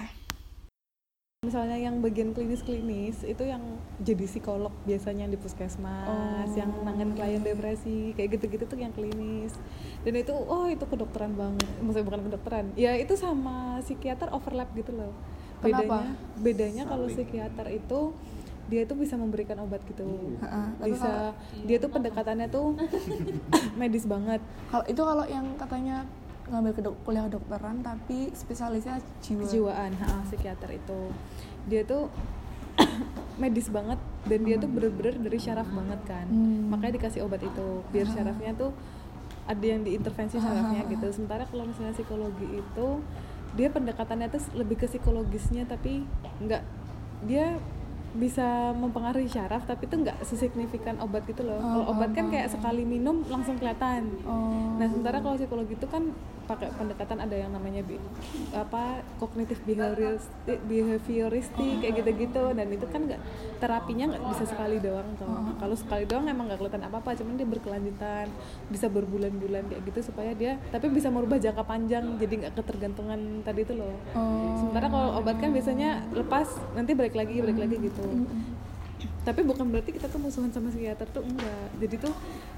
misalnya 1.42 1.74
yang 1.74 2.06
bagian 2.06 2.38
klinis-klinis 2.38 3.26
itu 3.26 3.42
yang 3.50 3.82
jadi 3.98 4.30
psikolog 4.30 4.70
biasanya 4.86 5.26
di 5.26 5.42
puskesmas 5.42 6.06
oh. 6.06 6.46
yang 6.54 6.70
nangan 6.86 7.18
klien 7.18 7.42
depresi 7.42 8.14
kayak 8.14 8.38
gitu-gitu 8.38 8.70
tuh 8.70 8.78
yang 8.78 8.94
klinis. 8.94 9.58
Dan 10.06 10.22
itu 10.22 10.38
oh 10.38 10.70
itu 10.70 10.86
kedokteran 10.86 11.34
banget. 11.34 11.66
Maksudnya 11.82 12.06
bukan 12.06 12.22
kedokteran. 12.30 12.66
Ya 12.78 12.94
itu 12.94 13.18
sama 13.18 13.82
psikiater 13.82 14.30
overlap 14.30 14.70
gitu 14.78 14.94
loh. 14.94 15.18
Bedanya 15.66 15.82
Kenapa? 15.82 16.00
bedanya 16.38 16.84
kalau 16.86 17.10
psikiater 17.10 17.74
itu 17.74 18.14
dia 18.70 18.86
tuh 18.86 19.02
bisa 19.02 19.18
memberikan 19.18 19.58
obat 19.66 19.82
gitu. 19.90 20.38
Uh, 20.46 20.70
bisa 20.86 21.34
kalau, 21.34 21.66
dia 21.66 21.82
tuh 21.82 21.90
pendekatannya 21.90 22.54
tuh 22.54 22.78
medis 23.82 24.06
banget. 24.06 24.46
Kalau 24.70 24.86
itu 24.86 25.02
kalau 25.02 25.26
yang 25.26 25.58
katanya 25.58 26.06
ngambil 26.52 26.72
ke 26.76 26.82
kuliah 27.08 27.24
kedokteran 27.32 27.80
tapi 27.82 28.30
spesialisnya 28.36 29.00
jiwa 29.24 29.48
kejiwaan 29.48 29.92
ha, 29.98 30.22
psikiater 30.28 30.76
itu 30.76 31.00
dia 31.66 31.82
tuh 31.88 32.12
medis 33.42 33.72
banget 33.72 33.98
dan 34.28 34.40
dia 34.44 34.56
tuh 34.60 34.70
bener-bener 34.70 35.16
dari 35.18 35.40
syaraf 35.40 35.68
banget 35.72 36.00
kan 36.06 36.28
hmm. 36.28 36.70
makanya 36.70 37.00
dikasih 37.02 37.24
obat 37.26 37.42
itu 37.42 37.68
biar 37.90 38.08
syarafnya 38.12 38.52
tuh 38.54 38.72
ada 39.50 39.66
yang 39.66 39.82
diintervensi 39.82 40.38
syarafnya 40.38 40.86
gitu 40.92 41.08
sementara 41.10 41.44
kalau 41.50 41.66
misalnya 41.66 41.96
psikologi 41.96 42.48
itu 42.62 42.88
dia 43.52 43.68
pendekatannya 43.68 44.32
tuh 44.32 44.42
lebih 44.56 44.80
ke 44.80 44.88
psikologisnya 44.88 45.68
tapi 45.68 46.08
nggak 46.40 46.64
dia 47.28 47.60
bisa 48.12 48.76
mempengaruhi 48.76 49.32
syaraf 49.32 49.64
tapi 49.64 49.88
itu 49.88 49.96
nggak 49.96 50.20
sesignifikan 50.28 51.00
obat 51.00 51.24
gitu 51.24 51.48
loh. 51.48 51.64
Oh, 51.64 51.64
kalau 51.64 51.86
obat 51.96 52.12
kan 52.12 52.28
kayak 52.28 52.52
sekali 52.52 52.84
minum 52.84 53.24
langsung 53.32 53.56
kelihatan. 53.56 54.04
Oh. 54.28 54.76
Nah 54.76 54.88
sementara 54.92 55.24
kalau 55.24 55.40
psikologi 55.40 55.80
itu 55.80 55.88
kan 55.88 56.12
pakai 56.52 56.68
pendekatan 56.76 57.18
ada 57.24 57.36
yang 57.36 57.52
namanya 57.56 57.82
bi 57.88 57.96
apa 58.52 59.00
kognitif 59.18 59.64
behavioristik, 59.64 60.60
behavioristik 60.68 61.76
kayak 61.80 61.94
gitu-gitu. 62.04 62.44
Dan 62.52 62.68
itu 62.76 62.86
kan 62.92 63.08
nggak 63.08 63.22
terapinya 63.64 64.06
nggak 64.12 64.24
bisa 64.36 64.44
sekali 64.50 64.78
doang 64.84 65.08
kalau 65.16 65.38
uh. 65.38 65.56
kalau 65.62 65.76
sekali 65.78 66.04
doang 66.10 66.26
emang 66.28 66.52
nggak 66.52 66.60
kelihatan 66.60 66.84
apa-apa 66.84 67.16
cuman 67.16 67.34
dia 67.40 67.48
berkelanjutan 67.48 68.28
bisa 68.68 68.88
berbulan-bulan 68.90 69.64
kayak 69.70 69.82
gitu 69.88 70.00
supaya 70.12 70.32
dia 70.36 70.58
tapi 70.74 70.90
bisa 70.92 71.08
merubah 71.14 71.38
jangka 71.38 71.64
panjang 71.64 72.18
jadi 72.18 72.34
nggak 72.46 72.54
ketergantungan 72.58 73.46
tadi 73.46 73.62
itu 73.64 73.74
loh. 73.78 73.96
Uh. 74.18 74.58
sementara 74.60 74.90
kalau 74.92 75.10
obat 75.22 75.38
kan 75.38 75.54
biasanya 75.54 76.04
lepas 76.12 76.48
nanti 76.74 76.92
balik 76.98 77.16
lagi 77.16 77.40
balik 77.40 77.60
lagi 77.62 77.76
gitu 77.80 78.04
tapi 79.22 79.46
bukan 79.46 79.70
berarti 79.70 79.94
kita 79.94 80.10
tuh 80.10 80.18
musuhan 80.18 80.50
sama 80.50 80.74
psikiater 80.74 81.06
tuh 81.14 81.22
enggak 81.22 81.70
jadi 81.78 81.96
tuh 82.10 82.14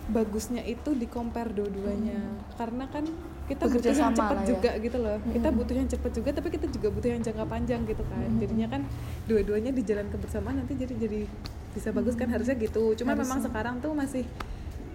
bagusnya 0.08 0.64
itu 0.64 0.96
di 0.96 1.08
compare 1.12 1.52
dua-duanya 1.52 2.20
hmm. 2.20 2.56
karena 2.56 2.88
kan 2.88 3.04
kita 3.44 3.68
Bekerja 3.68 3.92
butuh 3.92 3.94
yang 4.00 4.16
cepat 4.16 4.38
ya. 4.40 4.46
juga 4.48 4.72
gitu 4.80 4.98
loh 5.04 5.18
hmm. 5.20 5.34
kita 5.36 5.50
butuh 5.52 5.76
yang 5.76 5.90
cepat 5.92 6.12
juga 6.16 6.30
tapi 6.32 6.48
kita 6.56 6.66
juga 6.72 6.88
butuh 6.96 7.10
yang 7.12 7.22
jangka 7.24 7.46
panjang 7.52 7.82
gitu 7.84 8.04
kan 8.08 8.28
hmm. 8.32 8.40
jadinya 8.40 8.68
kan 8.72 8.82
dua-duanya 9.28 9.72
di 9.76 9.84
jalan 9.84 10.08
kebersamaan 10.08 10.64
nanti 10.64 10.74
jadi 10.80 10.94
jadi 10.96 11.20
bisa 11.76 11.90
bagus 11.92 12.16
kan 12.16 12.32
harusnya 12.32 12.56
gitu 12.56 12.96
cuma 12.96 13.12
harusnya. 13.12 13.28
memang 13.28 13.40
sekarang 13.44 13.76
tuh 13.84 13.92
masih 13.92 14.24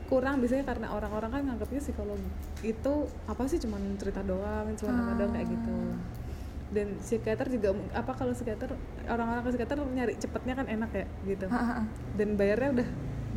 kurang 0.08 0.40
biasanya 0.40 0.64
karena 0.64 0.88
orang-orang 0.96 1.30
kan 1.36 1.42
nganggapnya 1.52 1.80
psikologi 1.84 2.30
itu 2.64 2.94
apa 3.28 3.44
sih 3.44 3.60
cuma 3.60 3.76
cerita 4.00 4.24
doang 4.24 4.72
cuma 4.80 4.90
nama 4.96 5.12
doang 5.20 5.32
kayak 5.36 5.52
gitu 5.52 5.76
dan 6.68 7.00
psikiater 7.00 7.48
juga 7.48 7.72
apa 7.96 8.12
kalau 8.12 8.36
psikiater 8.36 8.76
orang-orang 9.08 9.40
ke 9.40 9.50
psikiater 9.56 9.76
nyari 9.80 10.14
cepetnya 10.20 10.54
kan 10.58 10.66
enak 10.68 10.90
ya 10.92 11.06
gitu. 11.24 11.46
Dan 12.16 12.36
bayarnya 12.36 12.70
udah 12.76 12.88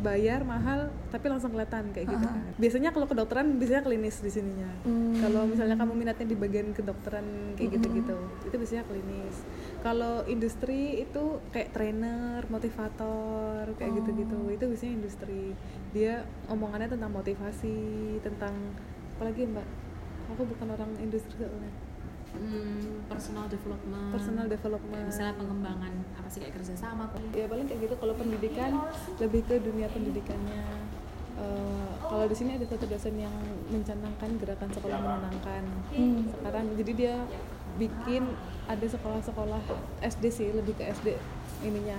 bayar 0.02 0.42
mahal 0.42 0.90
tapi 1.14 1.30
langsung 1.30 1.54
kelihatan 1.54 1.94
kayak 1.94 2.10
gitu 2.10 2.26
kan. 2.26 2.42
Biasanya 2.58 2.90
kalau 2.90 3.06
kedokteran 3.06 3.56
biasanya 3.56 3.86
klinis 3.86 4.18
di 4.20 4.30
sininya. 4.34 4.68
Hmm. 4.82 5.14
kalau 5.22 5.46
misalnya 5.46 5.78
kamu 5.78 5.94
minatnya 5.94 6.26
di 6.26 6.34
bagian 6.34 6.74
kedokteran 6.74 7.54
kayak 7.54 7.78
gitu 7.78 7.86
gitu 8.02 8.16
itu 8.50 8.54
biasanya 8.58 8.84
klinis. 8.90 9.36
Kalau 9.80 10.26
industri 10.26 11.06
itu 11.06 11.38
kayak 11.54 11.70
trainer 11.70 12.42
motivator 12.50 13.70
kayak 13.78 14.02
gitu 14.02 14.10
gitu 14.26 14.38
itu 14.50 14.64
biasanya 14.66 14.92
industri. 14.98 15.54
Dia 15.94 16.26
omongannya 16.50 16.90
tentang 16.90 17.14
motivasi 17.14 17.78
tentang 18.20 18.54
apalagi 19.16 19.46
mbak? 19.46 19.66
Aku 20.34 20.42
bukan 20.48 20.66
orang 20.74 20.90
industri 20.98 21.38
soalnya 21.38 21.91
hmm, 22.36 23.08
personal 23.08 23.46
development. 23.48 24.10
Personal 24.12 24.46
development. 24.48 25.04
misalnya 25.08 25.34
pengembangan 25.36 25.92
apa 26.18 26.28
sih 26.28 26.38
kayak 26.40 26.54
kerjasama 26.60 27.04
ya 27.32 27.46
paling 27.48 27.66
kayak 27.68 27.80
gitu. 27.88 27.94
Kalau 27.96 28.14
pendidikan 28.16 28.72
lebih 29.20 29.40
ke 29.44 29.60
dunia 29.60 29.88
pendidikannya. 29.92 30.64
Uh, 31.32 31.88
kalau 32.04 32.28
di 32.28 32.36
sini 32.36 32.60
ada 32.60 32.66
satu 32.68 32.84
dosen 32.84 33.16
yang 33.16 33.32
mencanangkan 33.72 34.36
gerakan 34.36 34.68
sekolah 34.68 35.00
menenangkan 35.00 35.64
hmm. 35.96 36.28
sekarang 36.28 36.76
jadi 36.76 36.92
dia 36.92 37.14
bikin 37.80 38.28
ada 38.68 38.84
sekolah-sekolah 38.84 39.64
SD 40.04 40.24
sih 40.28 40.48
lebih 40.52 40.76
ke 40.76 40.92
SD 40.92 41.16
ininya 41.64 41.96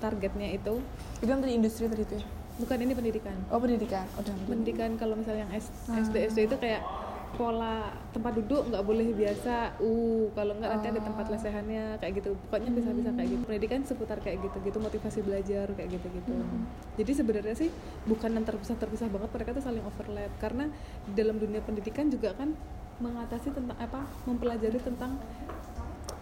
targetnya 0.00 0.56
itu. 0.56 0.80
Itu 1.20 1.28
kan 1.28 1.40
tadi 1.40 1.52
industri 1.56 1.88
tadi 1.88 2.04
itu 2.04 2.14
ya? 2.20 2.24
Bukan 2.56 2.78
ini 2.80 2.92
pendidikan. 2.96 3.36
Oh 3.52 3.60
pendidikan. 3.60 4.06
Oh, 4.16 4.24
pendidikan 4.24 4.96
kalau 4.96 5.16
misalnya 5.20 5.44
yang 5.44 5.52
S, 5.52 5.68
ah. 5.92 6.00
SD 6.00 6.32
SD 6.32 6.38
itu 6.48 6.56
kayak 6.56 6.80
pola 7.36 7.92
tempat 8.10 8.32
duduk 8.40 8.72
nggak 8.72 8.84
boleh 8.84 9.12
biasa 9.12 9.76
uh 9.78 10.24
kalau 10.32 10.56
nggak 10.56 10.70
nanti 10.72 10.86
ada 10.90 11.00
tempat 11.04 11.26
lesehannya 11.30 11.84
kayak 12.00 12.12
gitu. 12.24 12.30
Pokoknya 12.48 12.70
bisa 12.72 12.90
bisa 12.96 13.10
kayak 13.12 13.28
gitu. 13.30 13.42
Pendidikan 13.44 13.80
seputar 13.84 14.18
kayak 14.24 14.38
gitu 14.42 14.56
gitu 14.64 14.78
motivasi 14.80 15.20
belajar 15.22 15.66
kayak 15.76 15.90
gitu 16.00 16.06
gitu 16.10 16.32
hmm. 16.32 16.64
jadi 16.96 17.12
sebenarnya 17.12 17.54
sih 17.54 17.70
bukan 18.08 18.32
yang 18.32 18.44
terpisah 18.48 18.76
terpisah 18.80 19.08
banget 19.12 19.30
mereka 19.30 19.50
tuh 19.54 19.64
saling 19.64 19.84
overlap. 19.84 20.32
Karena 20.40 20.64
di 21.04 21.12
dalam 21.12 21.36
dunia 21.36 21.60
pendidikan 21.60 22.08
juga 22.08 22.32
kan 22.32 22.56
mengatasi 22.96 23.52
tentang 23.52 23.76
apa 23.76 24.08
mempelajari 24.24 24.80
tentang 24.80 25.20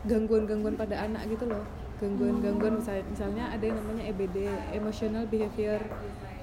gangguan-gangguan 0.04 0.76
pada 0.76 1.06
anak 1.06 1.30
gitu 1.32 1.48
loh. 1.48 1.64
Gangguan-gangguan 2.02 2.82
misalnya, 2.82 3.04
misalnya 3.06 3.44
ada 3.54 3.64
yang 3.64 3.78
namanya 3.78 4.02
EBD 4.10 4.38
emotional 4.74 5.24
behavior 5.30 5.80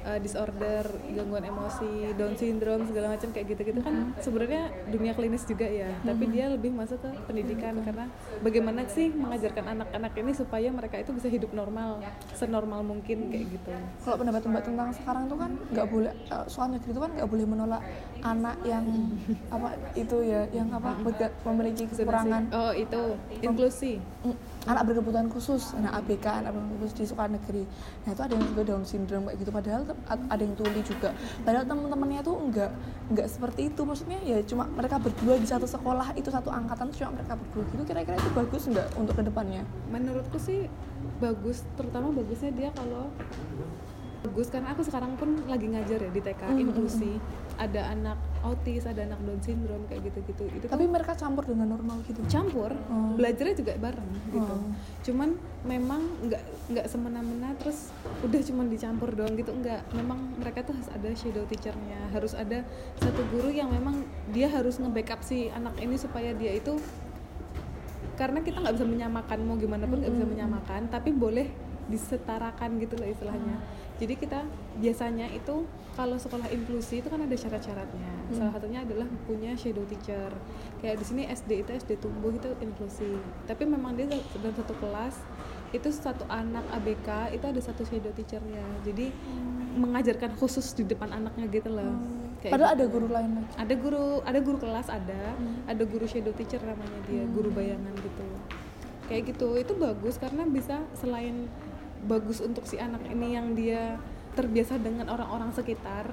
uh, 0.05 0.19
disorder 0.21 0.85
gangguan 1.13 1.45
emosi 1.45 2.13
Down 2.17 2.33
syndrome 2.37 2.83
segala 2.89 3.13
macam 3.13 3.29
kayak 3.33 3.45
gitu-gitu 3.55 3.79
kan 3.81 4.13
sebenarnya 4.19 4.69
dunia 4.89 5.13
klinis 5.13 5.45
juga 5.45 5.67
ya. 5.67 5.89
Tapi 6.01 6.23
dia 6.29 6.49
lebih 6.51 6.73
masuk 6.73 7.01
ke 7.01 7.09
pendidikan 7.29 7.77
karena 7.81 8.09
bagaimana 8.41 8.85
sih 8.89 9.09
mengajarkan 9.13 9.77
anak-anak 9.77 10.13
ini 10.17 10.31
supaya 10.33 10.69
mereka 10.73 10.99
itu 11.01 11.11
bisa 11.15 11.27
hidup 11.29 11.51
normal 11.53 12.01
senormal 12.33 12.81
mungkin 12.81 13.29
kayak 13.29 13.45
gitu. 13.57 13.71
Kalau 14.03 14.17
pendapat 14.17 14.41
mbak 14.47 14.63
tentang 14.65 14.89
sekarang 14.95 15.23
tuh 15.29 15.37
kan 15.37 15.51
nggak 15.71 15.87
boleh 15.87 16.13
uh, 16.33 16.45
soal 16.49 16.73
negeri 16.73 16.91
itu 16.91 17.01
kan 17.01 17.11
nggak 17.15 17.29
boleh 17.29 17.45
menolak 17.45 17.81
anak 18.21 18.57
yang 18.65 18.85
apa 19.55 19.77
itu 19.93 20.17
ya 20.25 20.47
yang 20.51 20.69
apa 20.73 20.97
memiliki 21.45 21.85
kekurangan. 21.89 22.49
Oh 22.51 22.73
itu. 22.73 23.01
Inklusi. 23.41 23.97
Mm, 24.21 24.35
anak 24.69 24.93
berkebutuhan 24.93 25.25
khusus 25.25 25.73
nah 25.81 25.89
ABK 25.97 26.45
anak 26.45 26.53
berkebutuhan 26.53 26.79
khusus 26.85 26.95
di 26.97 27.05
sekolah 27.09 27.29
negeri. 27.33 27.63
Nah 28.05 28.09
itu 28.13 28.21
ada 28.21 28.33
yang 28.37 28.45
juga 28.45 28.61
Down 28.61 28.83
syndrome 28.85 29.25
kayak 29.29 29.37
gitu. 29.41 29.51
Padahal 29.53 29.81
ada 30.05 30.41
yang 30.41 30.53
tuli 30.53 30.81
juga. 30.85 31.09
Padahal 31.41 31.65
teman-temannya 31.65 32.21
tuh 32.21 32.35
enggak 32.37 32.71
enggak 33.09 33.27
seperti 33.29 33.61
itu. 33.73 33.81
Maksudnya 33.81 34.19
ya 34.21 34.37
cuma 34.45 34.69
mereka 34.69 35.01
berdua 35.01 35.41
di 35.41 35.47
satu 35.49 35.65
sekolah 35.65 36.13
itu 36.13 36.29
satu 36.29 36.53
angkatan 36.53 36.93
cuma 36.93 37.09
mereka 37.17 37.33
berdua 37.37 37.63
gitu. 37.73 37.83
Kira-kira 37.89 38.15
itu 38.21 38.29
bagus 38.37 38.63
enggak 38.69 38.87
untuk 38.93 39.13
ke 39.17 39.23
depannya? 39.25 39.63
Menurutku 39.89 40.37
sih 40.37 40.69
bagus 41.17 41.65
terutama 41.73 42.13
bagusnya 42.13 42.53
dia 42.53 42.69
kalau 42.77 43.09
bagus. 44.21 44.47
Karena 44.53 44.77
aku 44.77 44.85
sekarang 44.85 45.17
pun 45.17 45.41
lagi 45.49 45.65
ngajar 45.73 45.97
ya 46.05 46.11
di 46.13 46.21
TK 46.21 46.41
Mm, 46.53 46.63
inklusi 46.69 47.17
ada 47.61 47.93
anak 47.93 48.17
autis 48.41 48.89
ada 48.89 49.05
anak 49.05 49.21
down 49.21 49.37
syndrome 49.37 49.85
kayak 49.85 50.09
gitu-gitu. 50.09 50.49
Itu 50.49 50.65
tapi 50.65 50.89
tuh 50.89 50.93
mereka 50.97 51.13
campur 51.13 51.45
dengan 51.45 51.77
normal 51.77 52.01
gitu? 52.09 52.25
Campur. 52.25 52.73
Oh. 52.89 53.13
belajarnya 53.13 53.55
juga 53.55 53.77
bareng 53.77 54.11
gitu. 54.33 54.55
Oh. 54.57 54.73
cuman 55.01 55.29
memang 55.61 56.01
nggak 56.25 56.43
nggak 56.73 56.85
semena-mena 56.89 57.53
terus 57.61 57.93
udah 58.25 58.41
cuman 58.41 58.65
dicampur 58.73 59.13
doang 59.13 59.37
gitu. 59.37 59.53
Nggak 59.53 59.85
memang 59.93 60.19
mereka 60.41 60.65
tuh 60.65 60.73
harus 60.73 60.89
ada 60.89 61.09
shadow 61.13 61.45
teachernya. 61.45 62.01
Harus 62.09 62.33
ada 62.33 62.65
satu 62.97 63.21
guru 63.29 63.53
yang 63.53 63.69
memang 63.69 64.01
dia 64.33 64.49
harus 64.49 64.81
nge-backup 64.81 65.21
si 65.21 65.53
anak 65.53 65.77
ini 65.77 65.95
supaya 66.01 66.33
dia 66.33 66.57
itu 66.57 66.81
karena 68.17 68.41
kita 68.45 68.61
nggak 68.61 68.75
bisa 68.77 68.85
menyamakan 68.85 69.37
mau 69.49 69.57
gimana 69.57 69.89
pun 69.89 69.97
nggak 69.97 70.13
bisa 70.13 70.27
menyamakan 70.29 70.81
tapi 70.93 71.09
boleh 71.09 71.70
disetarakan 71.89 72.77
gitu 72.81 72.99
loh 72.99 73.07
istilahnya. 73.09 73.57
Jadi 74.01 74.17
kita 74.17 74.41
biasanya 74.81 75.29
itu 75.29 75.69
kalau 75.93 76.17
sekolah 76.17 76.49
inklusi 76.49 77.05
itu 77.05 77.07
kan 77.13 77.21
ada 77.21 77.35
syarat-syaratnya. 77.37 78.33
Salah 78.33 78.49
satunya 78.57 78.81
adalah 78.81 79.05
punya 79.29 79.53
shadow 79.53 79.85
teacher. 79.85 80.33
Kayak 80.81 80.97
di 80.97 81.05
sini 81.05 81.21
SD 81.29 81.61
itu 81.61 81.71
SD 81.77 82.01
tumbuh 82.01 82.33
itu 82.33 82.49
inklusi. 82.57 83.13
Tapi 83.45 83.69
memang 83.69 83.93
dia 83.93 84.09
dalam 84.09 84.55
satu 84.57 84.73
kelas 84.81 85.21
itu 85.71 85.87
satu 85.93 86.25
anak 86.27 86.65
ABK 86.81 87.37
itu 87.37 87.45
ada 87.45 87.61
satu 87.61 87.85
shadow 87.85 88.09
teachernya. 88.09 88.65
Jadi 88.81 89.13
mengajarkan 89.77 90.35
khusus 90.35 90.73
di 90.75 90.83
depan 90.83 91.13
anaknya 91.13 91.45
gitu 91.47 91.69
loh. 91.71 91.95
Kayak 92.41 92.57
padahal 92.57 92.73
gitu. 92.73 92.77
ada 92.81 92.85
guru 92.89 93.07
lain 93.07 93.31
lagi. 93.37 93.53
Ada 93.53 93.73
guru 93.77 94.05
ada 94.25 94.39
guru 94.41 94.57
kelas 94.57 94.87
ada 94.89 95.23
ada 95.69 95.83
guru 95.85 96.05
shadow 96.09 96.33
teacher 96.33 96.59
namanya 96.65 96.99
dia 97.05 97.23
guru 97.29 97.53
bayangan 97.53 97.93
gitu. 98.01 98.25
Kayak 99.05 99.35
gitu. 99.35 99.47
Itu 99.61 99.73
bagus 99.77 100.17
karena 100.17 100.43
bisa 100.49 100.81
selain 100.97 101.45
bagus 102.01 102.39
untuk 102.39 102.65
si 102.65 102.77
anak 102.77 103.01
ini 103.05 103.27
yang 103.31 103.53
dia 103.53 103.97
terbiasa 104.31 104.79
dengan 104.79 105.11
orang-orang 105.11 105.51
sekitar 105.51 106.07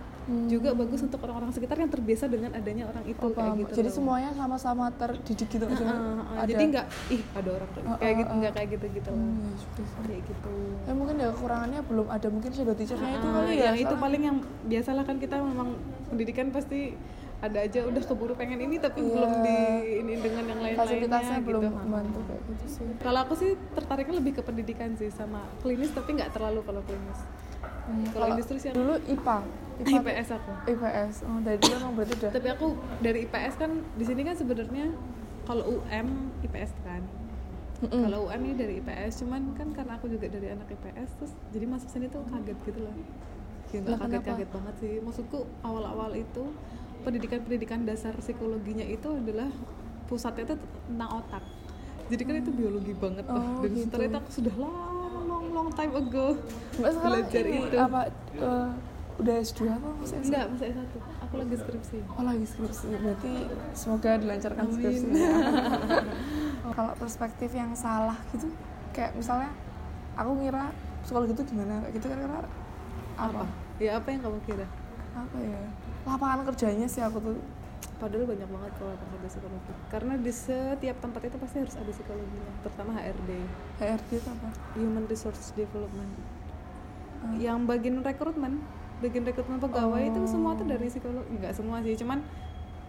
juga 0.45 0.75
bagus 0.75 1.01
untuk 1.01 1.23
orang-orang 1.23 1.55
sekitar 1.55 1.79
yang 1.79 1.87
terbiasa 1.87 2.27
dengan 2.27 2.51
adanya 2.51 2.85
orang 2.85 3.07
itu 3.07 3.23
Oh, 3.23 3.31
kayak 3.31 3.63
gitu 3.63 3.73
jadi 3.79 3.89
loh. 3.89 3.95
semuanya 3.95 4.31
sama-sama 4.35 4.91
terdidik 4.93 5.49
gitu 5.49 5.65
ada. 5.65 6.45
Jadi 6.45 6.65
nggak 6.69 6.87
ih 7.09 7.23
ada 7.33 7.49
orang 7.55 7.69
kayak 7.71 7.87
Heeh, 7.87 7.97
kayak 7.97 8.15
gitu 8.15 8.27
heeh. 8.27 8.39
nggak 8.43 8.53
kayak 8.53 8.69
gitu 8.75 8.87
gitu 8.93 9.11
Hmm, 9.15 9.49
ya 9.55 10.03
kayak 10.05 10.23
gitu. 10.27 10.55
Ya 10.83 10.93
mungkin 10.93 11.15
ya 11.17 11.29
kekurangannya 11.31 11.81
belum 11.81 12.07
ada 12.11 12.27
mungkin 12.29 12.51
shadow 12.51 12.75
teachernya 12.75 13.11
itu 13.15 13.23
Ah, 13.23 13.35
kali 13.39 13.53
ya 13.55 13.65
yang 13.65 13.77
itu 13.79 13.95
paling 13.97 14.23
yang 14.25 14.37
biasalah 14.67 15.05
kan 15.07 15.17
kita 15.17 15.37
memang 15.39 15.69
pendidikan 16.09 16.47
pasti 16.51 16.99
ada 17.39 17.59
aja 17.63 17.87
udah 17.87 18.03
keburu 18.03 18.35
pengen 18.35 18.59
ini 18.59 18.83
tapi 18.83 18.99
Iya. 18.99 19.15
belum 19.15 19.33
di 19.47 19.57
ini 19.97 20.13
dengan 20.19 20.43
yang 20.43 20.59
lain-lainnya 20.59 20.83
fasilitasnya 20.83 21.39
belum 21.39 21.63
gitu. 21.63 21.77
membantu 21.79 22.19
kayak 22.27 22.43
gitu 22.51 22.67
sih 22.67 22.87
Kalau 22.99 23.19
aku 23.23 23.35
sih 23.39 23.51
tertariknya 23.73 24.15
lebih 24.19 24.33
ke 24.35 24.43
pendidikan 24.43 24.91
sih 24.95 25.07
sama 25.09 25.47
klinis 25.63 25.95
tapi 25.95 26.19
nggak 26.19 26.35
terlalu 26.35 26.67
kalau 26.67 26.83
klinis. 26.83 27.21
Hmm, 27.89 28.05
Kalau 28.11 28.27
industri 28.29 28.59
sih 28.59 28.71
dulu 28.71 28.99
IPA 29.01 29.39
IPS 29.79 30.29
aku. 30.35 30.51
IPS 30.67 31.15
oh 31.25 31.39
dari 31.41 31.57
dulu 31.57 31.75
emang 31.79 31.93
berarti 31.95 32.15
udah 32.19 32.31
Tapi 32.35 32.49
aku 32.51 32.67
dari 32.99 33.19
IPS 33.25 33.55
kan 33.57 33.71
di 33.95 34.05
sini 34.05 34.21
kan 34.23 34.35
sebenarnya 34.35 34.87
kalau 35.47 35.65
UM 35.79 36.09
IPS 36.43 36.71
kan. 36.83 37.03
Mm-mm. 37.79 38.03
Kalau 38.03 38.27
UM 38.27 38.41
ini 38.43 38.55
dari 38.59 38.75
IPS 38.83 39.23
cuman 39.23 39.55
kan 39.55 39.71
karena 39.71 39.95
aku 39.95 40.11
juga 40.11 40.27
dari 40.27 40.51
anak 40.51 40.67
IPS 40.67 41.09
terus 41.15 41.33
jadi 41.55 41.65
masuk 41.65 41.87
sini 41.89 42.11
tuh 42.11 42.27
kaget 42.27 42.59
gitu 42.67 42.83
loh. 42.83 42.95
Ya 43.69 43.79
nggak 43.85 43.99
kaget-kaget 44.01 44.49
banget 44.51 44.75
sih. 44.81 44.93
Maksudku 45.05 45.39
awal-awal 45.61 46.11
itu 46.17 46.45
pendidikan-pendidikan 47.05 47.85
dasar 47.85 48.13
psikologinya 48.19 48.85
itu 48.85 49.09
adalah 49.13 49.49
pusatnya 50.09 50.49
itu 50.49 50.57
tentang 50.89 51.11
otak. 51.21 51.45
Jadi 52.09 52.23
kan 52.25 52.35
itu 52.41 52.51
biologi 52.57 52.93
banget 52.97 53.25
tuh. 53.29 53.37
Oh, 53.37 53.61
Dan 53.61 53.71
gitu. 53.77 53.93
ternyata 53.93 54.17
aku 54.25 54.31
sudah 54.33 54.55
lama 54.57 55.21
long 55.29 55.47
long 55.53 55.71
time 55.77 55.93
ago 55.93 56.27
Mbak 56.81 56.93
belajar 57.05 57.45
ini 57.45 57.59
itu. 57.69 57.77
apa 57.77 58.01
eh, 58.41 58.71
udah 59.19 59.35
S2 59.45 59.61
apa 59.69 59.89
masih 60.01 60.17
S1? 60.17 60.25
Enggak, 60.31 60.47
masih 60.57 60.67
S1. 60.73 60.93
Aku 61.29 61.35
lagi 61.37 61.55
skripsi. 61.61 61.99
Oh 62.17 62.23
lagi 62.25 62.47
skripsi, 62.49 62.87
berarti 62.97 63.33
semoga 63.77 64.11
dilancarkan 64.17 64.65
Amin. 64.65 64.75
skripsinya. 64.81 65.29
Oh, 66.65 66.73
Kalau 66.77 66.93
perspektif 66.97 67.51
yang 67.53 67.71
salah 67.77 68.17
gitu, 68.33 68.49
kayak 68.97 69.13
misalnya 69.13 69.53
aku 70.17 70.31
ngira 70.41 70.73
psikologi 71.05 71.33
itu 71.37 71.45
gimana, 71.53 71.85
kayak 71.85 71.93
gitu 72.01 72.07
kan 72.09 72.19
apa? 73.19 73.45
Ya 73.83 73.91
apa 73.99 74.09
yang 74.11 74.23
kamu 74.23 74.39
kira? 74.47 74.67
Apa 75.15 75.37
ya? 75.43 75.61
Lapangan 76.07 76.47
kerjanya 76.47 76.87
sih 76.87 77.03
aku 77.03 77.19
tuh. 77.19 77.37
Padahal 77.99 78.31
banyak 78.31 78.47
banget 78.47 78.73
kalau 78.79 78.95
lapangan 78.95 79.11
kerja 79.19 79.29
psikologi. 79.35 79.73
Karena 79.91 80.13
di 80.15 80.31
setiap 80.31 80.97
tempat 81.03 81.21
itu 81.27 81.37
pasti 81.43 81.57
harus 81.59 81.75
ada 81.75 81.91
psikologinya, 81.91 82.53
terutama 82.63 82.91
HRD, 82.95 83.31
HRD 83.83 84.11
itu 84.23 84.29
apa? 84.31 84.49
Human 84.79 85.05
Resource 85.11 85.51
Development. 85.59 86.13
Hmm. 87.19 87.35
Yang 87.43 87.59
bagian 87.67 87.97
rekrutmen, 88.07 88.63
bagian 89.03 89.27
rekrutmen 89.27 89.59
pegawai 89.59 90.03
itu 90.07 90.19
Oh. 90.23 90.31
semua 90.31 90.55
tuh 90.55 90.67
dari 90.71 90.87
psikologi. 90.87 91.27
Enggak 91.35 91.59
semua 91.59 91.83
sih, 91.83 91.99
cuman 91.99 92.23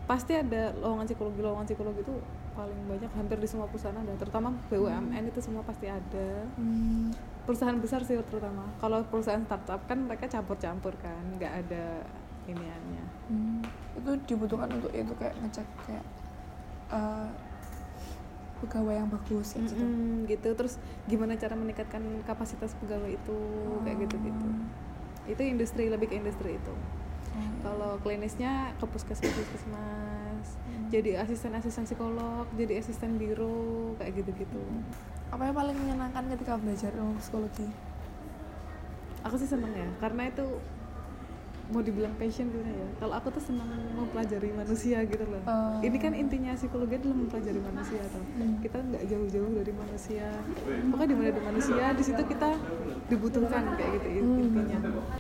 pasti 0.05 0.37
ada 0.37 0.73
lowongan 0.77 1.05
psikologi 1.09 1.41
lowongan 1.41 1.65
psikologi 1.69 2.01
itu 2.01 2.13
paling 2.53 2.79
banyak 2.85 3.11
hampir 3.13 3.37
di 3.39 3.47
semua 3.47 3.67
perusahaan 3.69 3.95
ada 3.95 4.13
terutama 4.17 4.53
BUMN 4.69 5.23
itu 5.29 5.39
semua 5.41 5.63
pasti 5.65 5.89
ada. 5.89 6.29
Hmm, 6.57 7.13
perusahaan 7.43 7.77
besar 7.77 8.01
sih 8.05 8.17
terutama. 8.25 8.67
Kalau 8.81 9.01
perusahaan 9.07 9.41
startup 9.45 9.81
kan 9.85 10.05
mereka 10.05 10.29
campur-campur 10.29 10.93
kan 10.99 11.23
nggak 11.37 11.53
ada 11.65 12.03
iniannya. 12.49 13.03
Hmm. 13.29 13.61
Itu 13.97 14.11
dibutuhkan 14.25 14.69
untuk 14.69 14.91
itu 14.93 15.13
kayak 15.17 15.35
ngecek 15.43 15.67
kayak 15.85 16.05
eh, 16.93 17.29
pegawai 18.59 18.95
yang 18.99 19.09
bagus 19.09 19.55
gitu. 19.55 19.79
Mm-mm, 19.79 20.27
gitu. 20.27 20.49
Terus 20.53 20.81
gimana 21.07 21.39
cara 21.39 21.55
meningkatkan 21.55 22.01
kapasitas 22.27 22.75
pegawai 22.81 23.15
itu 23.15 23.37
kayak 23.85 23.97
gitu 24.07 24.15
gitu 24.25 24.47
itu 25.29 25.45
industri 25.45 25.93
lebih 25.93 26.09
ke 26.09 26.17
industri 26.17 26.57
itu. 26.57 26.73
Oh. 27.29 27.51
kalau 27.61 27.91
klinisnya 28.01 28.73
ke 28.81 28.85
puskesmas 28.89 29.29
puskesmas 29.29 30.28
jadi 30.89 31.21
asisten 31.21 31.53
asisten 31.53 31.85
psikolog 31.85 32.49
jadi 32.53 32.81
asisten 32.81 33.15
biro 33.15 33.93
kayak 33.95 34.19
gitu 34.19 34.31
gitu 34.35 34.61
Apa 35.29 35.45
yang 35.45 35.53
paling 35.53 35.77
menyenangkan 35.77 36.25
ketika 36.27 36.57
belajar 36.57 36.89
ilmu 36.91 37.13
psikologi? 37.17 37.69
aku 39.19 39.35
sih 39.35 39.45
seneng 39.45 39.69
ya 39.71 39.85
karena 39.99 40.25
itu 40.25 40.45
mau 41.69 41.85
dibilang 41.85 42.09
passion 42.15 42.49
gimana 42.49 42.71
ya 42.71 42.87
kalau 42.97 43.13
aku 43.13 43.29
tuh 43.29 43.43
senang 43.43 43.69
mempelajari 43.93 44.49
manusia 44.49 45.05
gitu 45.05 45.21
loh 45.21 45.37
Oh. 45.45 45.77
ini 45.79 45.97
kan 45.97 46.17
intinya 46.17 46.55
psikologi 46.55 46.97
adalah 46.97 47.13
mempelajari 47.15 47.61
manusia 47.61 48.01
tuh 48.09 48.23
Hmm. 48.31 48.57
kita 48.57 48.77
nggak 48.79 49.03
jauh-jauh 49.05 49.51
dari 49.53 49.69
manusia 49.71 50.25
pokoknya 50.89 51.05
di 51.05 51.15
mana 51.15 51.29
ada 51.29 51.41
manusia 51.45 51.83
di 51.93 52.01
situ 52.01 52.21
kita 52.25 52.49
dibutuhkan 53.05 53.63
kayak 53.77 53.91
gitu 54.01 54.07
Hmm. 54.17 54.41
intinya 54.41 54.77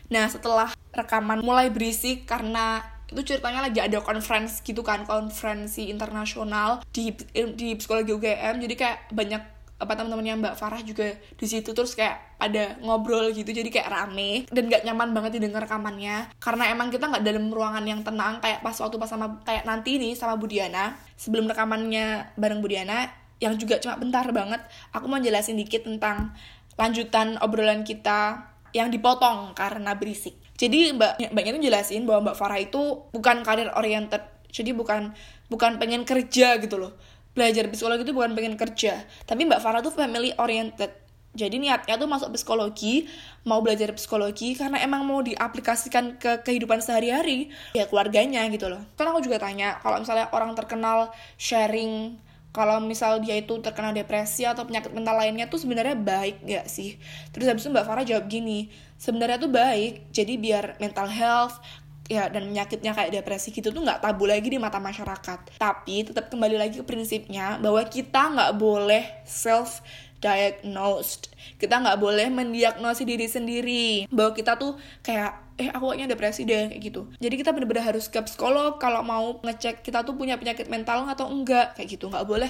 Nah 0.09 0.25
setelah 0.25 0.69
rekaman 0.89 1.45
mulai 1.45 1.69
berisik 1.69 2.25
karena 2.25 2.81
itu 3.09 3.21
ceritanya 3.25 3.65
lagi 3.65 3.81
ada 3.81 3.99
conference 4.05 4.61
gitu 4.61 4.85
kan 4.85 5.03
konferensi 5.03 5.89
internasional 5.89 6.85
di 6.93 7.13
di 7.33 7.73
psikologi 7.73 8.13
UGM 8.13 8.61
jadi 8.61 8.75
kayak 8.77 8.97
banyak 9.11 9.43
apa 9.79 9.95
teman-temannya 9.95 10.43
Mbak 10.43 10.55
Farah 10.59 10.83
juga 10.83 11.15
di 11.39 11.47
situ. 11.47 11.71
Terus 11.71 11.95
kayak 11.95 12.35
ada 12.35 12.75
ngobrol 12.83 13.31
gitu 13.31 13.47
jadi 13.47 13.71
kayak 13.71 13.87
rame 13.87 14.43
dan 14.51 14.67
gak 14.67 14.83
nyaman 14.83 15.15
banget 15.15 15.39
didengar 15.39 15.63
rekamannya. 15.63 16.35
Karena 16.37 16.67
emang 16.67 16.91
kita 16.91 17.07
nggak 17.07 17.23
dalam 17.23 17.47
ruangan 17.47 17.87
yang 17.87 18.03
tenang 18.03 18.43
kayak 18.43 18.59
pas 18.59 18.75
waktu 18.75 18.99
pas 18.99 19.07
sama 19.07 19.39
kayak 19.47 19.63
nanti 19.63 19.95
nih 19.95 20.13
sama 20.19 20.35
Budiana 20.35 20.99
sebelum 21.15 21.47
rekamannya 21.47 22.35
bareng 22.35 22.59
Budiana 22.59 23.07
yang 23.39 23.55
juga 23.55 23.79
cuma 23.79 23.95
bentar 23.95 24.27
banget 24.35 24.59
aku 24.91 25.07
mau 25.07 25.15
jelasin 25.23 25.55
dikit 25.55 25.87
tentang 25.87 26.35
lanjutan 26.75 27.39
obrolan 27.39 27.87
kita 27.87 28.51
yang 28.75 28.91
dipotong 28.91 29.55
karena 29.55 29.95
berisik. 29.95 30.35
Jadi 30.59 30.91
Mbak 30.91 31.31
Mbaknya 31.31 31.51
itu 31.55 31.61
jelasin 31.71 32.03
bahwa 32.03 32.29
Mbak 32.29 32.35
Farah 32.35 32.59
itu 32.59 33.07
bukan 33.15 33.47
karir 33.47 33.71
oriented. 33.79 34.19
Jadi 34.51 34.75
bukan 34.75 35.15
bukan 35.47 35.79
pengen 35.79 36.03
kerja 36.03 36.59
gitu 36.59 36.75
loh. 36.75 36.99
Belajar 37.31 37.71
psikologi 37.71 38.03
itu 38.03 38.11
bukan 38.11 38.35
pengen 38.35 38.59
kerja, 38.59 39.07
tapi 39.23 39.47
Mbak 39.47 39.63
Farah 39.63 39.79
tuh 39.79 39.95
family 39.95 40.35
oriented. 40.35 40.91
jadi 41.29 41.61
niatnya 41.61 41.93
tuh 41.93 42.09
masuk 42.09 42.33
psikologi 42.33 43.05
mau 43.45 43.61
belajar 43.61 43.93
psikologi 43.93 44.57
karena 44.57 44.81
emang 44.81 45.05
mau 45.05 45.21
diaplikasikan 45.21 46.17
ke 46.17 46.41
kehidupan 46.41 46.81
sehari-hari 46.81 47.53
ya 47.77 47.85
keluarganya 47.85 48.49
gitu 48.49 48.65
loh 48.65 48.81
kan 48.97 49.13
aku 49.13 49.21
juga 49.21 49.37
tanya 49.37 49.77
kalau 49.77 50.01
misalnya 50.01 50.33
orang 50.33 50.57
terkenal 50.57 51.13
sharing 51.37 52.17
kalau 52.49 52.81
misal 52.81 53.21
dia 53.21 53.37
itu 53.37 53.61
terkena 53.61 53.93
depresi 53.93 54.41
atau 54.43 54.65
penyakit 54.65 54.89
mental 54.89 55.15
lainnya 55.17 55.45
tuh 55.45 55.61
sebenarnya 55.61 55.93
baik 55.93 56.41
gak 56.45 56.65
sih? 56.65 56.97
Terus 57.29 57.45
habis 57.45 57.61
itu 57.65 57.69
Mbak 57.69 57.85
Farah 57.85 58.05
jawab 58.05 58.25
gini, 58.25 58.73
sebenarnya 58.97 59.37
tuh 59.37 59.51
baik, 59.53 60.09
jadi 60.09 60.33
biar 60.35 60.65
mental 60.81 61.07
health 61.07 61.61
ya 62.09 62.25
dan 62.25 62.49
penyakitnya 62.49 62.97
kayak 62.97 63.21
depresi 63.21 63.53
gitu 63.53 63.69
tuh 63.69 63.85
nggak 63.85 64.01
tabu 64.01 64.25
lagi 64.25 64.49
di 64.49 64.57
mata 64.57 64.81
masyarakat. 64.81 65.61
Tapi 65.61 65.95
tetap 66.09 66.33
kembali 66.33 66.57
lagi 66.57 66.81
ke 66.81 66.85
prinsipnya 66.85 67.61
bahwa 67.61 67.85
kita 67.85 68.33
nggak 68.33 68.51
boleh 68.57 69.05
self 69.29 69.85
diagnosed. 70.19 71.31
Kita 71.61 71.79
nggak 71.79 72.01
boleh 72.01 72.27
mendiagnosis 72.33 73.05
diri 73.05 73.29
sendiri 73.29 73.85
bahwa 74.09 74.33
kita 74.33 74.57
tuh 74.57 74.75
kayak 75.05 75.48
eh 75.59 75.67
aku 75.75 75.91
kayaknya 75.91 76.15
depresi 76.15 76.47
deh 76.47 76.71
kayak 76.71 76.81
gitu. 76.81 77.01
Jadi 77.19 77.35
kita 77.35 77.51
bener-bener 77.51 77.83
harus 77.83 78.07
ke 78.07 78.23
psikolog 78.23 78.79
kalau 78.79 79.03
mau 79.03 79.43
ngecek 79.43 79.83
kita 79.83 80.07
tuh 80.07 80.15
punya 80.15 80.39
penyakit 80.39 80.71
mental 80.71 81.03
atau 81.03 81.27
enggak 81.27 81.75
kayak 81.75 81.99
gitu. 81.99 82.07
Nggak 82.07 82.23
boleh 82.23 82.49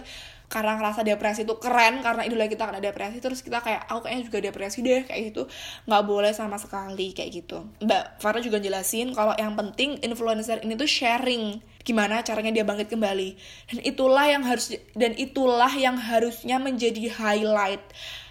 karena 0.50 0.78
ngerasa 0.78 1.06
depresi 1.06 1.46
itu 1.46 1.58
keren 1.62 2.02
karena 2.02 2.26
idola 2.26 2.50
kita 2.50 2.66
kena 2.66 2.82
depresi 2.82 3.22
terus 3.22 3.46
kita 3.46 3.62
kayak 3.62 3.86
aku 3.86 4.06
kayaknya 4.06 4.24
juga 4.30 4.40
depresi 4.46 4.80
deh 4.86 5.02
kayak 5.10 5.22
gitu. 5.34 5.50
Nggak 5.90 6.04
boleh 6.06 6.32
sama 6.38 6.62
sekali 6.62 7.18
kayak 7.18 7.30
gitu. 7.34 7.66
Mbak 7.82 8.22
Farah 8.22 8.42
juga 8.46 8.62
jelasin 8.62 9.18
kalau 9.18 9.34
yang 9.34 9.58
penting 9.58 9.98
influencer 10.06 10.62
ini 10.62 10.78
tuh 10.78 10.90
sharing 10.90 11.66
gimana 11.82 12.22
caranya 12.22 12.54
dia 12.54 12.62
bangkit 12.62 12.94
kembali. 12.94 13.30
Dan 13.74 13.78
itulah 13.82 14.30
yang 14.30 14.46
harus 14.46 14.78
dan 14.94 15.18
itulah 15.18 15.74
yang 15.74 15.98
harusnya 15.98 16.62
menjadi 16.62 17.10
highlight 17.10 17.82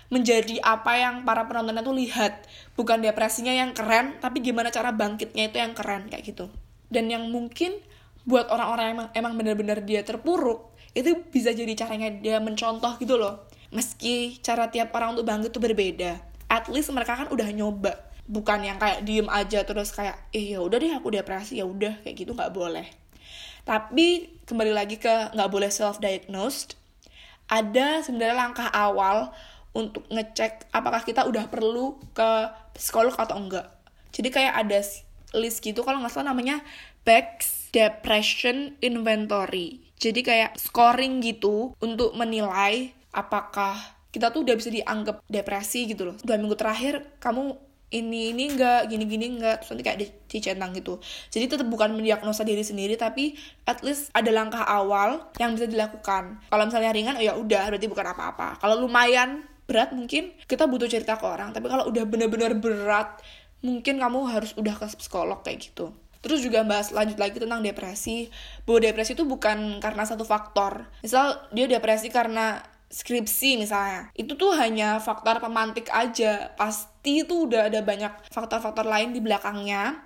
menjadi 0.09 0.61
apa 0.65 0.97
yang 0.97 1.15
para 1.25 1.45
penontonnya 1.45 1.85
tuh 1.85 1.97
lihat. 1.97 2.45
Bukan 2.75 3.05
depresinya 3.05 3.53
yang 3.53 3.77
keren 3.77 4.17
tapi 4.21 4.41
gimana 4.41 4.73
cara 4.73 4.93
bangkitnya 4.93 5.53
itu 5.53 5.57
yang 5.61 5.73
keren 5.77 6.09
kayak 6.09 6.25
gitu. 6.25 6.49
Dan 6.89 7.13
yang 7.13 7.29
mungkin 7.29 7.77
buat 8.25 8.49
orang-orang 8.53 8.87
emang, 8.93 9.09
emang 9.17 9.33
benar-benar 9.37 9.79
dia 9.85 10.05
terpuruk 10.05 10.73
itu 10.97 11.15
bisa 11.29 11.53
jadi 11.53 11.73
caranya 11.77 12.09
dia 12.11 12.41
mencontoh 12.41 12.97
gitu 12.99 13.21
loh. 13.21 13.47
Meski 13.69 14.41
cara 14.41 14.73
tiap 14.73 14.91
orang 14.97 15.15
untuk 15.15 15.29
bangkit 15.29 15.53
itu 15.53 15.61
berbeda. 15.61 16.13
At 16.49 16.73
least 16.73 16.89
mereka 16.97 17.15
kan 17.21 17.29
udah 17.29 17.49
nyoba. 17.53 18.09
Bukan 18.29 18.65
yang 18.65 18.77
kayak 18.81 19.05
diem 19.05 19.29
aja 19.29 19.65
terus 19.65 19.93
kayak 19.93 20.29
eh 20.33 20.57
ya 20.57 20.61
udah 20.61 20.77
deh 20.81 20.93
aku 20.93 21.13
depresi 21.13 21.61
ya 21.61 21.69
udah 21.69 22.01
kayak 22.05 22.17
gitu 22.17 22.33
nggak 22.33 22.53
boleh. 22.53 22.89
Tapi 23.69 24.41
kembali 24.49 24.73
lagi 24.73 24.97
ke 24.97 25.33
nggak 25.37 25.51
boleh 25.53 25.69
self 25.69 26.01
diagnosed 26.01 26.79
ada 27.49 28.05
sebenarnya 28.05 28.37
langkah 28.37 28.69
awal 28.69 29.33
untuk 29.77 30.05
ngecek 30.09 30.73
apakah 30.73 31.05
kita 31.05 31.25
udah 31.29 31.47
perlu 31.53 32.01
ke 32.17 32.31
psikolog 32.77 33.15
atau 33.17 33.37
enggak. 33.37 33.69
Jadi 34.13 34.29
kayak 34.33 34.55
ada 34.55 34.81
list 35.37 35.61
gitu 35.61 35.85
kalau 35.85 36.01
nggak 36.01 36.13
salah 36.13 36.33
namanya 36.33 36.65
Beck's 37.05 37.69
Depression 37.71 38.77
Inventory. 38.81 39.85
Jadi 39.99 40.21
kayak 40.25 40.57
scoring 40.57 41.21
gitu 41.21 41.77
untuk 41.83 42.15
menilai 42.17 42.95
apakah 43.13 43.77
kita 44.09 44.33
tuh 44.33 44.47
udah 44.47 44.57
bisa 44.57 44.73
dianggap 44.73 45.21
depresi 45.29 45.85
gitu 45.85 46.09
loh. 46.09 46.17
Dua 46.25 46.41
minggu 46.41 46.57
terakhir 46.57 47.21
kamu 47.21 47.69
ini 47.89 48.37
ini 48.37 48.53
enggak 48.53 48.93
gini 48.93 49.05
gini 49.09 49.27
enggak 49.39 49.65
terus 49.65 49.73
nanti 49.73 49.85
kayak 49.85 49.99
dicentang 50.29 50.77
gitu 50.77 51.01
jadi 51.33 51.49
tetap 51.49 51.69
bukan 51.73 51.97
mendiagnosa 51.97 52.45
diri 52.45 52.61
sendiri 52.61 53.01
tapi 53.01 53.33
at 53.65 53.81
least 53.81 54.13
ada 54.13 54.29
langkah 54.29 54.61
awal 54.61 55.33
yang 55.41 55.57
bisa 55.57 55.65
dilakukan 55.65 56.37
kalau 56.53 56.65
misalnya 56.69 56.93
ringan 56.93 57.17
oh 57.17 57.25
ya 57.25 57.33
udah 57.33 57.73
berarti 57.73 57.89
bukan 57.89 58.07
apa-apa 58.13 58.61
kalau 58.61 58.77
lumayan 58.85 59.49
berat 59.69 59.93
mungkin 59.93 60.33
kita 60.49 60.65
butuh 60.65 60.89
cerita 60.89 61.21
ke 61.21 61.27
orang 61.29 61.53
tapi 61.53 61.69
kalau 61.69 61.87
udah 61.93 62.09
bener-bener 62.09 62.57
berat 62.57 63.21
mungkin 63.61 64.01
kamu 64.01 64.19
harus 64.33 64.57
udah 64.57 64.75
ke 64.75 64.87
psikolog 64.97 65.45
kayak 65.45 65.71
gitu 65.71 65.93
Terus 66.19 66.43
juga 66.43 66.67
bahas 66.67 66.91
lanjut 66.91 67.19
lagi 67.19 67.39
tentang 67.39 67.63
depresi. 67.63 68.27
Bahwa 68.67 68.83
depresi 68.83 69.15
itu 69.15 69.23
bukan 69.23 69.79
karena 69.79 70.03
satu 70.03 70.27
faktor. 70.27 70.91
Misal 71.03 71.47
dia 71.55 71.71
depresi 71.71 72.11
karena 72.11 72.59
skripsi 72.91 73.61
misalnya. 73.61 74.11
Itu 74.19 74.35
tuh 74.35 74.57
hanya 74.59 74.99
faktor 74.99 75.39
pemantik 75.39 75.87
aja. 75.95 76.51
Pasti 76.59 77.23
itu 77.23 77.47
udah 77.47 77.71
ada 77.71 77.81
banyak 77.85 78.11
faktor-faktor 78.35 78.89
lain 78.89 79.15
di 79.15 79.21
belakangnya 79.23 80.03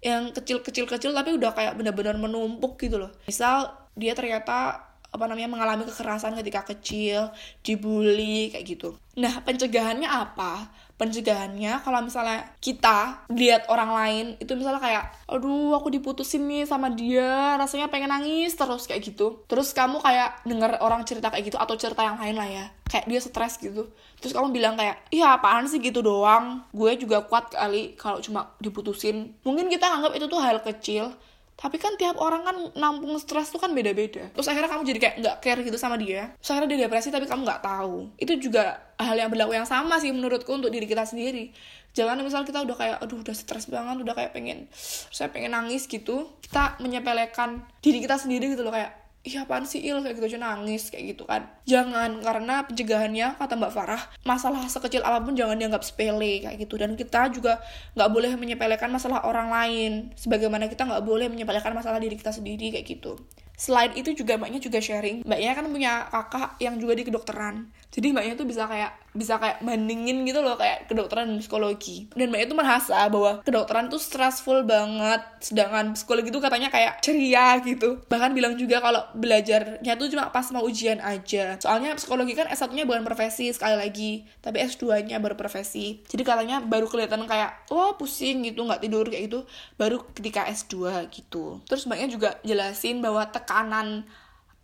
yang 0.00 0.32
kecil-kecil-kecil 0.32 1.12
tapi 1.12 1.36
udah 1.36 1.52
kayak 1.52 1.76
bener-bener 1.76 2.16
menumpuk 2.16 2.80
gitu 2.80 2.96
loh. 2.96 3.12
Misal 3.28 3.68
dia 3.92 4.16
ternyata 4.16 4.89
apa 5.10 5.24
namanya 5.26 5.50
mengalami 5.50 5.82
kekerasan 5.86 6.38
ketika 6.38 6.62
kecil, 6.70 7.34
dibully 7.66 8.54
kayak 8.54 8.64
gitu. 8.66 8.94
Nah, 9.18 9.42
pencegahannya 9.42 10.06
apa? 10.06 10.70
Pencegahannya 10.94 11.82
kalau 11.82 12.04
misalnya 12.04 12.46
kita 12.62 13.26
lihat 13.32 13.66
orang 13.72 13.90
lain 13.90 14.26
itu 14.38 14.52
misalnya 14.54 14.78
kayak 14.78 15.04
aduh 15.26 15.74
aku 15.74 15.90
diputusin 15.90 16.46
nih 16.46 16.68
sama 16.68 16.92
dia, 16.92 17.56
rasanya 17.58 17.90
pengen 17.90 18.12
nangis 18.12 18.54
terus 18.54 18.86
kayak 18.86 19.02
gitu. 19.02 19.42
Terus 19.50 19.74
kamu 19.74 19.98
kayak 19.98 20.44
denger 20.46 20.78
orang 20.78 21.02
cerita 21.08 21.32
kayak 21.32 21.50
gitu 21.50 21.58
atau 21.58 21.74
cerita 21.74 22.04
yang 22.06 22.20
lain 22.20 22.36
lah 22.36 22.48
ya. 22.48 22.64
Kayak 22.86 23.06
dia 23.10 23.20
stres 23.20 23.58
gitu. 23.58 23.90
Terus 24.20 24.36
kamu 24.36 24.52
bilang 24.52 24.74
kayak, 24.76 25.08
"Iya, 25.08 25.40
apaan 25.40 25.66
sih 25.66 25.80
gitu 25.80 26.04
doang? 26.04 26.68
Gue 26.70 26.94
juga 27.00 27.24
kuat 27.24 27.50
kali 27.50 27.96
kalau 27.96 28.20
cuma 28.20 28.52
diputusin." 28.60 29.34
Mungkin 29.42 29.72
kita 29.72 29.88
anggap 29.88 30.12
itu 30.14 30.28
tuh 30.28 30.38
hal 30.38 30.60
kecil, 30.60 31.16
tapi 31.60 31.76
kan 31.76 31.92
tiap 32.00 32.16
orang 32.16 32.40
kan 32.40 32.56
nampung 32.72 33.12
stres 33.20 33.52
tuh 33.52 33.60
kan 33.60 33.76
beda-beda. 33.76 34.32
Terus 34.32 34.48
akhirnya 34.48 34.72
kamu 34.72 34.82
jadi 34.88 34.98
kayak 35.04 35.14
nggak 35.20 35.36
care 35.44 35.60
gitu 35.60 35.76
sama 35.76 36.00
dia. 36.00 36.32
Terus 36.40 36.56
akhirnya 36.56 36.68
dia 36.72 36.78
depresi 36.88 37.12
tapi 37.12 37.28
kamu 37.28 37.44
nggak 37.44 37.60
tahu. 37.60 38.08
Itu 38.16 38.32
juga 38.40 38.80
hal 38.96 39.12
yang 39.20 39.28
berlaku 39.28 39.52
yang 39.52 39.68
sama 39.68 40.00
sih 40.00 40.08
menurutku 40.08 40.48
untuk 40.56 40.72
diri 40.72 40.88
kita 40.88 41.04
sendiri. 41.04 41.52
Jangan 41.92 42.24
misal 42.24 42.48
kita 42.48 42.64
udah 42.64 42.76
kayak 42.80 42.96
aduh 43.04 43.20
udah 43.20 43.36
stres 43.36 43.68
banget 43.68 44.00
udah 44.00 44.14
kayak 44.16 44.32
pengen 44.32 44.72
saya 45.12 45.28
pengen 45.28 45.52
nangis 45.52 45.84
gitu. 45.84 46.32
Kita 46.40 46.80
menyepelekan 46.80 47.60
diri 47.84 48.00
kita 48.00 48.16
sendiri 48.16 48.56
gitu 48.56 48.64
loh 48.64 48.72
kayak 48.72 48.99
iya 49.20 49.44
apaan 49.44 49.68
sih 49.68 49.84
il? 49.84 50.00
Kayak 50.00 50.16
gitu 50.16 50.26
aja 50.32 50.38
nangis 50.40 50.88
kayak 50.88 51.16
gitu 51.16 51.28
kan. 51.28 51.48
Jangan 51.68 52.24
karena 52.24 52.64
pencegahannya 52.64 53.36
kata 53.36 53.54
mbak 53.56 53.72
Farah 53.72 54.02
masalah 54.24 54.64
sekecil 54.64 55.04
apa 55.04 55.20
pun 55.20 55.36
jangan 55.36 55.60
dianggap 55.60 55.84
sepele 55.84 56.44
kayak 56.44 56.56
gitu. 56.56 56.80
Dan 56.80 56.96
kita 56.96 57.28
juga 57.32 57.60
nggak 57.96 58.10
boleh 58.10 58.32
menyepelekan 58.36 58.88
masalah 58.88 59.24
orang 59.28 59.52
lain 59.52 59.92
sebagaimana 60.16 60.66
kita 60.72 60.88
nggak 60.88 61.04
boleh 61.04 61.28
menyepelekan 61.28 61.76
masalah 61.76 62.00
diri 62.00 62.16
kita 62.16 62.32
sendiri 62.32 62.72
kayak 62.72 62.86
gitu. 62.88 63.20
Selain 63.60 63.92
itu 63.92 64.16
juga 64.16 64.40
mbaknya 64.40 64.56
juga 64.56 64.80
sharing. 64.80 65.20
Mbaknya 65.20 65.52
kan 65.52 65.64
punya 65.68 65.92
kakak 66.08 66.56
yang 66.64 66.80
juga 66.80 66.96
di 66.96 67.04
kedokteran. 67.04 67.68
Jadi 67.92 68.16
mbaknya 68.16 68.32
tuh 68.32 68.48
bisa 68.48 68.64
kayak 68.64 69.09
bisa 69.10 69.42
kayak 69.42 69.62
bandingin 69.66 70.22
gitu 70.22 70.38
loh 70.40 70.54
kayak 70.54 70.86
kedokteran 70.86 71.34
dan 71.34 71.38
psikologi. 71.42 72.06
Dan 72.14 72.30
mbaknya 72.30 72.46
tuh 72.50 72.58
merasa 72.58 72.98
bahwa 73.10 73.42
kedokteran 73.42 73.90
tuh 73.90 73.98
stressful 73.98 74.62
banget. 74.62 75.22
Sedangkan 75.42 75.98
psikologi 75.98 76.30
tuh 76.30 76.42
katanya 76.42 76.70
kayak 76.70 77.02
ceria 77.02 77.58
gitu. 77.62 77.98
Bahkan 78.06 78.30
bilang 78.32 78.54
juga 78.54 78.78
kalau 78.78 79.02
belajarnya 79.18 79.92
tuh 79.98 80.06
cuma 80.10 80.30
pas 80.30 80.46
mau 80.54 80.62
ujian 80.62 81.02
aja. 81.02 81.58
Soalnya 81.58 81.98
psikologi 81.98 82.38
kan 82.38 82.46
S1 82.46 82.70
nya 82.70 82.86
bukan 82.86 83.02
profesi 83.02 83.50
sekali 83.50 83.74
lagi. 83.74 84.22
Tapi 84.38 84.62
S2 84.62 85.10
nya 85.10 85.18
baru 85.18 85.34
profesi. 85.34 86.02
Jadi 86.06 86.22
katanya 86.22 86.62
baru 86.62 86.86
kelihatan 86.86 87.26
kayak 87.26 87.66
wah 87.70 87.98
pusing 87.98 88.46
gitu 88.46 88.62
nggak 88.62 88.82
tidur 88.82 89.06
kayak 89.10 89.26
gitu. 89.26 89.42
Baru 89.74 90.06
ketika 90.14 90.46
S2 90.46 91.10
gitu. 91.10 91.58
Terus 91.66 91.82
mbaknya 91.90 92.08
juga 92.10 92.30
jelasin 92.46 93.02
bahwa 93.02 93.26
tekanan 93.26 94.06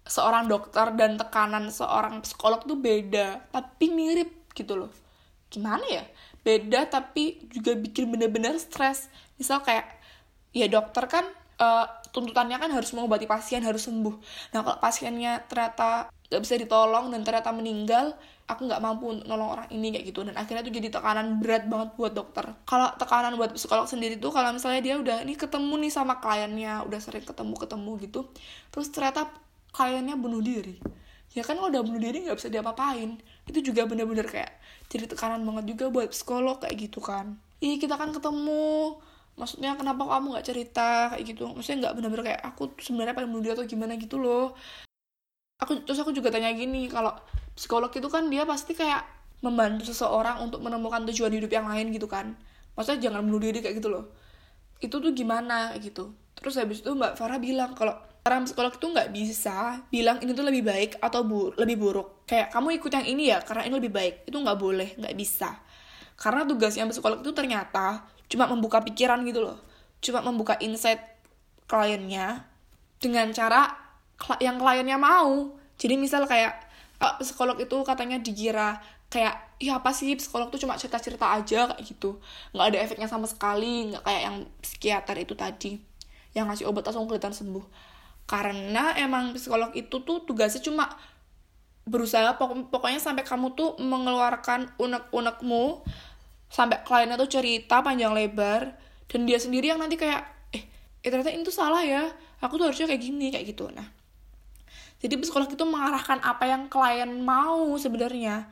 seorang 0.07 0.47
dokter 0.47 0.95
dan 0.95 1.19
tekanan 1.19 1.69
seorang 1.69 2.23
psikolog 2.23 2.63
tuh 2.63 2.79
beda 2.79 3.51
tapi 3.51 3.91
mirip 3.91 4.51
gitu 4.55 4.79
loh. 4.79 4.91
Gimana 5.51 5.83
ya? 5.87 6.05
Beda 6.47 6.87
tapi 6.87 7.43
juga 7.51 7.75
bikin 7.75 8.09
bener-bener 8.11 8.55
stres. 8.63 9.11
Misal 9.37 9.61
kayak 9.67 9.87
ya 10.55 10.71
dokter 10.71 11.05
kan 11.11 11.27
uh, 11.59 11.87
tuntutannya 12.15 12.57
kan 12.57 12.71
harus 12.73 12.95
mengobati 12.95 13.27
pasien 13.27 13.61
harus 13.67 13.85
sembuh. 13.85 14.15
Nah 14.55 14.59
kalau 14.63 14.79
pasiennya 14.79 15.45
ternyata 15.51 16.09
gak 16.27 16.43
bisa 16.43 16.59
ditolong 16.59 17.11
dan 17.15 17.23
ternyata 17.23 17.55
meninggal 17.55 18.19
aku 18.47 18.67
nggak 18.67 18.79
mampu 18.79 19.11
untuk 19.11 19.27
nolong 19.27 19.59
orang 19.59 19.69
ini 19.75 19.91
kayak 19.91 20.07
gitu. 20.07 20.23
Dan 20.23 20.39
akhirnya 20.39 20.63
tuh 20.63 20.75
jadi 20.75 20.89
tekanan 20.89 21.43
berat 21.43 21.67
banget 21.67 21.99
buat 21.99 22.15
dokter. 22.15 22.47
Kalau 22.63 22.95
tekanan 22.95 23.35
buat 23.35 23.51
psikolog 23.59 23.91
sendiri 23.91 24.23
tuh 24.23 24.31
kalau 24.31 24.55
misalnya 24.55 24.81
dia 24.87 24.95
udah 25.03 25.27
ini 25.27 25.35
ketemu 25.35 25.75
nih 25.83 25.93
sama 25.93 26.23
kliennya 26.23 26.87
udah 26.87 27.01
sering 27.03 27.27
ketemu 27.27 27.55
ketemu 27.59 27.91
gitu 28.07 28.21
terus 28.71 28.93
ternyata 28.93 29.29
kliennya 29.77 30.17
bunuh 30.17 30.41
diri. 30.41 30.81
Ya 31.37 31.45
kan 31.45 31.61
kalau 31.61 31.69
udah 31.69 31.85
bunuh 31.85 32.01
diri 32.01 32.25
nggak 32.25 32.41
bisa 32.41 32.49
diapa-apain. 32.49 33.21
Itu 33.45 33.61
juga 33.61 33.85
bener-bener 33.85 34.25
kayak 34.25 34.57
jadi 34.89 35.05
tekanan 35.05 35.45
banget 35.45 35.77
juga 35.77 35.93
buat 35.93 36.09
psikolog 36.09 36.65
kayak 36.65 36.89
gitu 36.89 37.05
kan. 37.05 37.37
Ih 37.61 37.77
kita 37.77 38.01
kan 38.01 38.09
ketemu. 38.17 38.97
Maksudnya 39.37 39.77
kenapa 39.77 40.09
kamu 40.09 40.33
nggak 40.33 40.47
cerita? 40.49 41.13
Kayak 41.13 41.25
gitu. 41.37 41.45
Maksudnya 41.53 41.77
nggak 41.85 41.95
bener-bener 42.01 42.25
kayak 42.33 42.41
aku 42.41 42.73
sebenarnya 42.81 43.13
pengen 43.13 43.37
bunuh 43.37 43.45
diri 43.45 43.53
atau 43.53 43.69
gimana 43.69 43.93
gitu 44.01 44.17
loh. 44.17 44.57
Aku 45.61 45.85
terus 45.85 46.01
aku 46.01 46.17
juga 46.17 46.33
tanya 46.33 46.53
gini 46.57 46.89
kalau 46.89 47.13
psikolog 47.53 47.93
itu 47.93 48.09
kan 48.09 48.33
dia 48.33 48.49
pasti 48.49 48.73
kayak 48.73 49.05
membantu 49.45 49.93
seseorang 49.93 50.41
untuk 50.41 50.65
menemukan 50.65 51.05
tujuan 51.13 51.33
hidup 51.37 51.53
yang 51.53 51.69
lain 51.69 51.93
gitu 51.93 52.09
kan. 52.09 52.33
Maksudnya 52.81 53.13
jangan 53.13 53.29
bunuh 53.29 53.45
diri 53.45 53.61
kayak 53.61 53.77
gitu 53.77 53.93
loh. 53.93 54.09
Itu 54.81 55.05
tuh 55.05 55.13
gimana? 55.13 55.77
Gitu. 55.77 56.17
Terus 56.37 56.57
habis 56.57 56.81
itu 56.81 56.93
mbak 56.97 57.21
Farah 57.21 57.37
bilang 57.37 57.77
kalau 57.77 57.97
orang 58.27 58.43
psikolog 58.43 58.75
itu 58.75 58.87
nggak 58.91 59.09
bisa 59.15 59.87
bilang 59.87 60.19
ini 60.19 60.35
tuh 60.35 60.43
lebih 60.43 60.67
baik 60.67 60.99
atau 60.99 61.23
bu 61.23 61.55
lebih 61.55 61.79
buruk. 61.79 62.27
Kayak 62.27 62.51
kamu 62.51 62.69
ikut 62.83 62.91
yang 62.91 63.07
ini 63.07 63.31
ya 63.31 63.39
karena 63.47 63.63
ini 63.71 63.75
lebih 63.79 63.93
baik. 63.95 64.15
Itu 64.27 64.43
nggak 64.43 64.59
boleh 64.59 64.89
nggak 64.99 65.15
bisa. 65.15 65.63
Karena 66.19 66.43
tugasnya 66.43 66.91
psikolog 66.91 67.23
itu 67.23 67.31
ternyata 67.31 68.03
cuma 68.27 68.51
membuka 68.51 68.83
pikiran 68.83 69.23
gitu 69.23 69.47
loh. 69.47 69.63
Cuma 70.03 70.27
membuka 70.27 70.59
insight 70.59 70.99
kliennya 71.71 72.43
dengan 72.99 73.31
cara 73.31 73.71
yang 74.43 74.59
kliennya 74.59 74.99
mau. 74.99 75.55
Jadi 75.79 75.95
misal 75.95 76.27
kayak 76.27 76.67
uh, 76.99 77.15
psikolog 77.23 77.55
itu 77.63 77.77
katanya 77.87 78.19
dikira 78.19 78.83
kayak 79.07 79.55
ya 79.63 79.79
apa 79.79 79.95
sih? 79.95 80.19
Psikolog 80.19 80.51
tuh 80.51 80.59
cuma 80.59 80.75
cerita-cerita 80.75 81.31
aja 81.31 81.71
kayak 81.71 81.83
gitu. 81.87 82.19
Nggak 82.51 82.67
ada 82.75 82.79
efeknya 82.83 83.07
sama 83.07 83.31
sekali 83.31 83.95
nggak 83.95 84.03
kayak 84.03 84.23
yang 84.27 84.37
psikiater 84.59 85.17
itu 85.23 85.39
tadi. 85.39 85.79
Yang 86.35 86.45
ngasih 86.51 86.67
obat 86.75 86.91
langsung 86.91 87.07
kelihatan 87.07 87.31
sembuh 87.31 87.96
karena 88.27 88.95
emang 88.99 89.35
psikolog 89.39 89.71
itu 89.79 90.03
tuh 90.03 90.27
tugasnya 90.27 90.63
cuma 90.63 90.91
berusaha 91.87 92.35
pokok- 92.35 92.75
pokoknya 92.75 92.99
sampai 92.99 93.23
kamu 93.23 93.55
tuh 93.55 93.79
mengeluarkan 93.79 94.75
unek-unekmu 94.83 95.87
sampai 96.51 96.83
kliennya 96.83 97.15
tuh 97.15 97.31
cerita 97.31 97.83
panjang 97.87 98.11
lebar 98.11 98.75
dan 99.07 99.21
dia 99.23 99.39
sendiri 99.39 99.71
yang 99.71 99.79
nanti 99.79 99.95
kayak 99.95 100.27
eh, 100.51 100.67
eh 101.03 101.09
ternyata 101.11 101.31
ini 101.31 101.47
tuh 101.47 101.55
salah 101.55 101.87
ya 101.87 102.11
aku 102.43 102.59
tuh 102.59 102.71
harusnya 102.71 102.91
kayak 102.91 103.03
gini 103.03 103.31
kayak 103.31 103.47
gitu. 103.55 103.71
Nah 103.71 103.87
jadi 104.99 105.15
psikolog 105.23 105.47
itu 105.47 105.63
mengarahkan 105.63 106.19
apa 106.27 106.45
yang 106.51 106.67
klien 106.67 107.23
mau 107.23 107.79
sebenarnya 107.79 108.51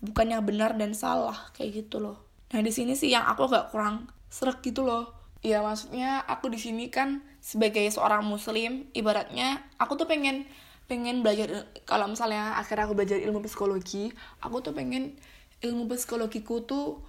bukan 0.00 0.32
yang 0.32 0.40
benar 0.40 0.72
dan 0.80 0.96
salah 0.96 1.36
kayak 1.52 1.84
gitu 1.84 2.00
loh. 2.00 2.16
Nah 2.56 2.64
di 2.64 2.72
sini 2.72 2.96
sih 2.96 3.12
yang 3.12 3.28
aku 3.28 3.44
agak 3.52 3.68
kurang 3.68 4.08
serak 4.32 4.64
gitu 4.64 4.88
loh. 4.88 5.12
Ya 5.44 5.60
maksudnya 5.60 6.24
aku 6.24 6.48
di 6.48 6.56
sini 6.56 6.88
kan 6.88 7.20
sebagai 7.40 7.84
seorang 7.88 8.24
muslim 8.24 8.88
ibaratnya 8.92 9.64
aku 9.80 9.96
tuh 9.96 10.04
pengen 10.08 10.44
pengen 10.86 11.24
belajar 11.24 11.66
kalau 11.88 12.10
misalnya 12.10 12.56
akhirnya 12.60 12.84
aku 12.84 12.94
belajar 12.98 13.16
ilmu 13.16 13.40
psikologi 13.46 14.12
aku 14.44 14.60
tuh 14.60 14.76
pengen 14.76 15.16
ilmu 15.60 15.88
psikologiku 15.92 16.64
tuh 16.64 17.00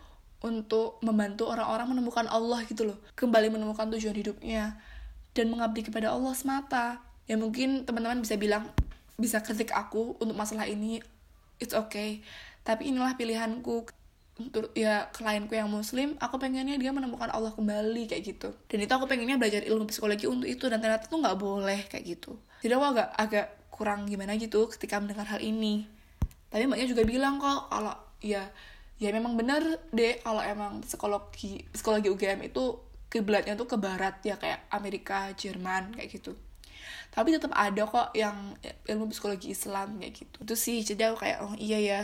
untuk 0.42 0.98
membantu 1.06 1.48
orang-orang 1.48 1.94
menemukan 1.94 2.26
Allah 2.26 2.66
gitu 2.66 2.90
loh. 2.90 2.98
Kembali 3.14 3.54
menemukan 3.54 3.88
tujuan 3.94 4.18
hidupnya 4.18 4.82
dan 5.38 5.54
mengabdi 5.54 5.86
kepada 5.86 6.12
Allah 6.12 6.34
semata. 6.34 7.00
Ya 7.30 7.38
mungkin 7.38 7.86
teman-teman 7.86 8.26
bisa 8.26 8.36
bilang 8.36 8.68
bisa 9.22 9.40
kritik 9.46 9.70
aku 9.70 10.18
untuk 10.18 10.34
masalah 10.34 10.66
ini 10.66 11.00
it's 11.62 11.78
okay. 11.78 12.26
Tapi 12.66 12.90
inilah 12.90 13.14
pilihanku 13.16 13.86
ya 14.74 15.12
klienku 15.14 15.54
yang 15.54 15.70
muslim 15.70 16.18
aku 16.18 16.42
pengennya 16.42 16.80
dia 16.80 16.90
menemukan 16.90 17.30
Allah 17.30 17.54
kembali 17.54 18.10
kayak 18.10 18.24
gitu. 18.26 18.50
Dan 18.66 18.82
itu 18.82 18.92
aku 18.94 19.06
pengennya 19.06 19.38
belajar 19.38 19.62
ilmu 19.62 19.86
psikologi 19.92 20.26
untuk 20.26 20.50
itu 20.50 20.66
dan 20.72 20.82
ternyata 20.82 21.06
tuh 21.06 21.22
nggak 21.22 21.38
boleh 21.38 21.86
kayak 21.92 22.18
gitu. 22.18 22.40
Jadi 22.66 22.74
aku 22.74 22.86
agak 22.96 23.08
agak 23.18 23.48
kurang 23.70 24.06
gimana 24.06 24.38
gitu 24.38 24.70
ketika 24.70 24.98
mendengar 25.02 25.26
hal 25.26 25.42
ini. 25.42 25.86
Tapi 26.50 26.68
mbaknya 26.68 26.88
juga 26.90 27.04
bilang 27.06 27.38
kok 27.42 27.70
kalau 27.70 27.96
ya 28.22 28.48
ya 29.02 29.10
memang 29.10 29.34
benar 29.34 29.66
deh 29.90 30.22
kalau 30.22 30.46
emang 30.46 30.86
psikologi 30.86 31.66
psikologi 31.74 32.14
UGM 32.14 32.46
itu 32.46 32.78
kiblatnya 33.10 33.58
tuh 33.58 33.68
ke 33.68 33.76
barat 33.76 34.22
ya 34.24 34.38
kayak 34.38 34.70
Amerika 34.70 35.34
Jerman 35.34 35.98
kayak 35.98 36.10
gitu. 36.22 36.38
Tapi 37.12 37.36
tetap 37.36 37.52
ada 37.52 37.84
kok 37.84 38.16
yang 38.16 38.56
ilmu 38.88 39.12
psikologi 39.12 39.52
Islam 39.52 40.00
kayak 40.00 40.14
gitu. 40.16 40.38
Itu 40.46 40.56
sih 40.56 40.80
jadi 40.86 41.12
aku 41.12 41.26
kayak 41.26 41.38
oh 41.44 41.54
iya 41.60 41.80
ya 41.82 42.02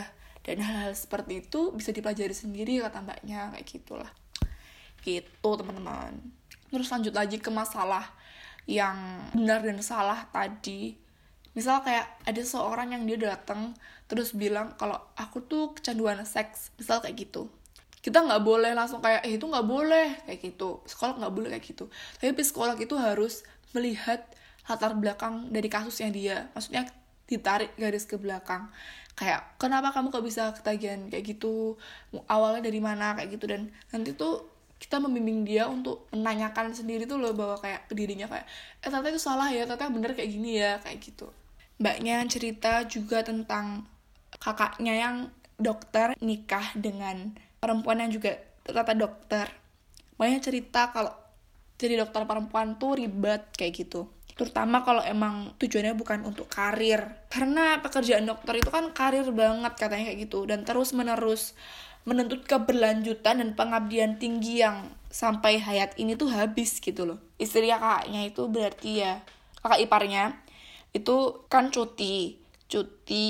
dan 0.48 0.64
hal-hal 0.64 0.96
seperti 0.96 1.44
itu 1.44 1.76
bisa 1.76 1.92
dipelajari 1.92 2.32
sendiri 2.32 2.80
kata 2.80 3.04
mbaknya 3.04 3.52
kayak 3.52 3.68
gitulah. 3.68 4.08
Gitu 5.04 5.44
teman-teman. 5.44 6.16
Terus 6.72 6.88
lanjut 6.88 7.12
lagi 7.12 7.36
ke 7.36 7.52
masalah 7.52 8.08
yang 8.64 8.96
benar 9.36 9.60
dan 9.60 9.76
salah 9.84 10.24
tadi. 10.32 10.96
Misal 11.52 11.84
kayak 11.84 12.24
ada 12.24 12.40
seorang 12.40 12.96
yang 12.96 13.04
dia 13.04 13.36
datang 13.36 13.76
terus 14.08 14.32
bilang 14.32 14.72
kalau 14.80 14.96
aku 15.20 15.44
tuh 15.44 15.76
kecanduan 15.76 16.24
seks 16.24 16.72
misal 16.80 17.04
kayak 17.04 17.28
gitu. 17.28 17.52
Kita 18.00 18.24
nggak 18.24 18.40
boleh 18.40 18.72
langsung 18.72 19.04
kayak 19.04 19.28
eh 19.28 19.36
itu 19.36 19.44
nggak 19.44 19.68
boleh 19.68 20.16
kayak 20.24 20.40
gitu. 20.40 20.80
Psikolog 20.88 21.20
nggak 21.20 21.34
boleh 21.36 21.48
kayak 21.52 21.64
gitu. 21.76 21.92
Tapi 22.16 22.32
psikolog 22.40 22.80
itu 22.80 22.96
harus 22.96 23.44
melihat 23.76 24.24
latar 24.64 24.96
belakang 24.96 25.52
dari 25.52 25.68
kasusnya 25.68 26.08
dia. 26.08 26.48
Maksudnya 26.56 26.88
ditarik 27.28 27.76
garis 27.76 28.08
ke 28.08 28.16
belakang 28.16 28.72
kayak 29.18 29.58
kenapa 29.58 29.90
kamu 29.90 30.14
kok 30.14 30.22
bisa 30.22 30.54
ketagihan 30.54 31.10
kayak 31.10 31.34
gitu? 31.34 31.74
Awalnya 32.30 32.62
dari 32.62 32.78
mana? 32.78 33.18
kayak 33.18 33.34
gitu. 33.34 33.50
Dan 33.50 33.74
nanti 33.90 34.14
tuh 34.14 34.46
kita 34.78 35.02
membimbing 35.02 35.42
dia 35.42 35.66
untuk 35.66 36.06
menanyakan 36.14 36.70
sendiri 36.70 37.02
tuh 37.02 37.18
loh 37.18 37.34
bahwa 37.34 37.58
kayak 37.58 37.90
ke 37.90 37.98
dirinya 37.98 38.30
kayak 38.30 38.46
eh 38.78 38.86
ternyata 38.86 39.10
itu 39.10 39.18
salah 39.18 39.50
ya 39.50 39.66
ternyata 39.66 39.90
bener 39.90 40.14
kayak 40.14 40.30
gini 40.30 40.62
ya 40.62 40.78
kayak 40.78 40.98
gitu. 41.02 41.26
Mbaknya 41.82 42.22
cerita 42.30 42.86
juga 42.86 43.26
tentang 43.26 43.90
kakaknya 44.38 44.94
yang 44.94 45.16
dokter 45.58 46.14
nikah 46.22 46.70
dengan 46.78 47.34
perempuan 47.58 47.98
yang 48.06 48.14
juga 48.14 48.38
ternyata 48.62 48.94
dokter. 48.94 49.46
Mbaknya 50.14 50.38
cerita 50.38 50.94
kalau 50.94 51.10
jadi 51.74 52.06
dokter 52.06 52.22
perempuan 52.22 52.78
tuh 52.78 53.02
ribet 53.02 53.50
kayak 53.58 53.82
gitu 53.82 54.06
terutama 54.38 54.86
kalau 54.86 55.02
emang 55.02 55.50
tujuannya 55.58 55.98
bukan 55.98 56.22
untuk 56.22 56.46
karir. 56.46 57.26
Karena 57.26 57.82
pekerjaan 57.82 58.22
dokter 58.22 58.62
itu 58.62 58.70
kan 58.70 58.94
karir 58.94 59.26
banget 59.34 59.74
katanya 59.74 60.14
kayak 60.14 60.30
gitu. 60.30 60.46
Dan 60.46 60.62
terus 60.62 60.94
menerus 60.94 61.58
menuntut 62.06 62.46
keberlanjutan 62.46 63.42
dan 63.42 63.50
pengabdian 63.58 64.16
tinggi 64.22 64.62
yang 64.62 64.94
sampai 65.10 65.58
hayat 65.58 65.98
ini 65.98 66.14
tuh 66.14 66.30
habis 66.30 66.78
gitu 66.78 67.02
loh. 67.02 67.18
Istri 67.42 67.74
kakaknya 67.74 68.30
itu 68.30 68.46
berarti 68.46 68.90
ya 69.02 69.26
kakak 69.60 69.82
iparnya 69.82 70.38
itu 70.94 71.44
kan 71.50 71.74
cuti. 71.74 72.38
Cuti 72.70 73.26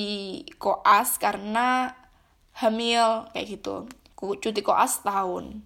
koas 0.60 1.16
karena 1.16 1.96
hamil 2.60 3.32
kayak 3.32 3.46
gitu. 3.48 3.88
Cuti 4.18 4.60
koas 4.60 5.00
tahun 5.00 5.64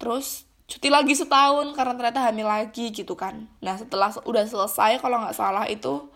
terus 0.00 0.49
cuti 0.70 0.86
lagi 0.86 1.18
setahun 1.18 1.74
karena 1.74 1.98
ternyata 1.98 2.30
hamil 2.30 2.46
lagi 2.46 2.94
gitu 2.94 3.18
kan. 3.18 3.50
Nah 3.58 3.74
setelah 3.74 4.14
udah 4.22 4.46
selesai 4.46 5.02
kalau 5.02 5.18
nggak 5.18 5.34
salah 5.34 5.66
itu 5.66 6.06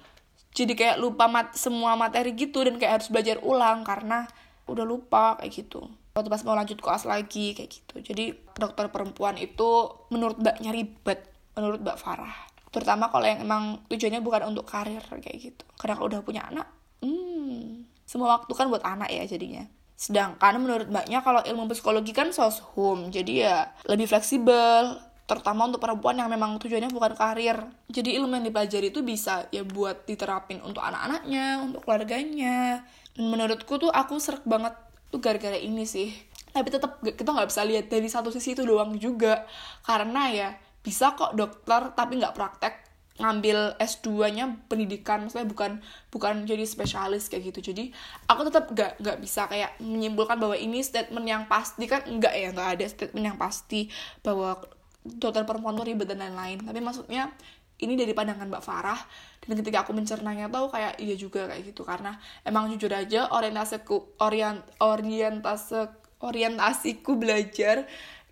jadi 0.55 0.72
kayak 0.78 0.96
lupa 1.02 1.26
mat 1.26 1.59
semua 1.59 1.98
materi 1.98 2.30
gitu 2.38 2.62
dan 2.62 2.78
kayak 2.78 3.02
harus 3.02 3.09
belajar 3.11 3.42
ulang 3.42 3.82
karena 3.82 4.30
udah 4.70 4.86
lupa 4.86 5.42
kayak 5.42 5.50
gitu. 5.50 5.90
Waktu 6.14 6.30
pas 6.30 6.46
mau 6.46 6.55
lanjut 6.55 6.78
koas 6.78 7.02
lagi 7.02 7.59
kayak 7.59 7.70
gitu. 7.74 7.94
Jadi 7.98 8.55
dokter 8.55 8.86
perempuan 8.94 9.34
itu 9.34 9.90
menurut 10.14 10.38
mbaknya 10.38 10.70
ribet 10.70 11.26
menurut 11.59 11.82
mbak 11.82 11.98
Farah. 11.98 12.55
Terutama 12.70 13.11
kalau 13.11 13.26
yang 13.26 13.42
emang 13.42 13.82
tujuannya 13.90 14.22
bukan 14.22 14.55
untuk 14.55 14.70
karir 14.70 15.02
kayak 15.02 15.38
gitu. 15.42 15.66
Karena 15.74 15.98
kalau 15.98 16.07
udah 16.14 16.22
punya 16.22 16.46
anak 16.46 16.70
hmm 17.02 17.90
semua 18.05 18.38
waktu 18.38 18.52
kan 18.55 18.68
buat 18.68 18.84
anak 18.84 19.11
ya 19.11 19.24
jadinya 19.26 19.64
Sedangkan 19.95 20.59
menurut 20.59 20.90
mbaknya 20.90 21.22
kalau 21.22 21.40
ilmu 21.40 21.70
psikologi 21.70 22.11
kan 22.11 22.34
soshum, 22.34 23.14
jadi 23.14 23.32
ya 23.32 23.59
lebih 23.86 24.11
fleksibel, 24.11 24.99
terutama 25.24 25.70
untuk 25.70 25.80
perempuan 25.80 26.20
yang 26.20 26.28
memang 26.28 26.61
tujuannya 26.61 26.92
bukan 26.92 27.14
karir. 27.16 27.64
Jadi 27.88 28.18
ilmu 28.18 28.36
yang 28.36 28.45
dipelajari 28.45 28.92
itu 28.92 29.01
bisa 29.01 29.49
ya 29.49 29.64
buat 29.64 30.05
diterapin 30.05 30.61
untuk 30.61 30.84
anak-anaknya, 30.84 31.62
untuk 31.64 31.86
keluarganya. 31.86 32.84
Menurutku 33.16 33.78
tuh 33.80 33.88
aku 33.88 34.18
serak 34.20 34.45
banget 34.45 34.74
tuh 35.09 35.22
gara-gara 35.22 35.57
ini 35.57 35.86
sih. 35.88 36.12
Tapi 36.51 36.68
tetap 36.70 37.03
kita 37.03 37.30
nggak 37.30 37.49
bisa 37.51 37.62
lihat 37.66 37.86
dari 37.88 38.07
satu 38.11 38.30
sisi 38.30 38.55
itu 38.55 38.62
doang 38.62 38.95
juga, 39.01 39.47
karena 39.86 40.30
ya 40.30 40.49
bisa 40.84 41.16
kok 41.16 41.32
dokter 41.32 41.97
tapi 41.97 42.20
nggak 42.20 42.36
praktek 42.36 42.74
ngambil 43.15 43.79
S2-nya 43.79 44.67
pendidikan 44.67 45.23
maksudnya 45.23 45.47
bukan 45.47 45.79
bukan 46.11 46.43
jadi 46.51 46.67
spesialis 46.67 47.31
kayak 47.31 47.55
gitu. 47.55 47.71
Jadi 47.71 47.95
aku 48.27 48.51
tetap 48.51 48.75
gak 48.75 48.99
gak 48.99 49.23
bisa 49.23 49.47
kayak 49.47 49.79
menyimpulkan 49.79 50.35
bahwa 50.35 50.59
ini 50.59 50.83
statement 50.83 51.27
yang 51.27 51.47
pasti. 51.47 51.87
Kan 51.87 52.03
enggak 52.11 52.35
ya 52.35 52.51
nggak 52.51 52.69
ada 52.79 52.85
statement 52.91 53.25
yang 53.35 53.39
pasti 53.39 53.87
bahwa 54.27 54.59
dokter 55.07 55.47
perempuan 55.47 55.79
tuh 55.79 55.87
ribet 55.87 56.11
dan 56.11 56.27
lain-lain. 56.27 56.67
Tapi 56.67 56.81
maksudnya 56.83 57.31
ini 57.79 57.95
dari 57.95 58.11
pandangan 58.11 58.51
Mbak 58.51 58.65
Farah. 58.67 59.01
Dan 59.47 59.62
ketika 59.62 59.87
aku 59.87 59.95
mencernanya 59.95 60.51
tahu 60.51 60.75
kayak 60.75 60.99
iya 60.99 61.15
juga 61.15 61.47
kayak 61.47 61.71
gitu. 61.71 61.87
Karena 61.87 62.19
emang 62.43 62.67
jujur 62.75 62.91
aja 62.91 63.31
orientasiku 63.31 64.19
orient 64.19 64.59
orientasi 64.83 66.03
orientasiku 66.25 67.21
belajar 67.21 67.85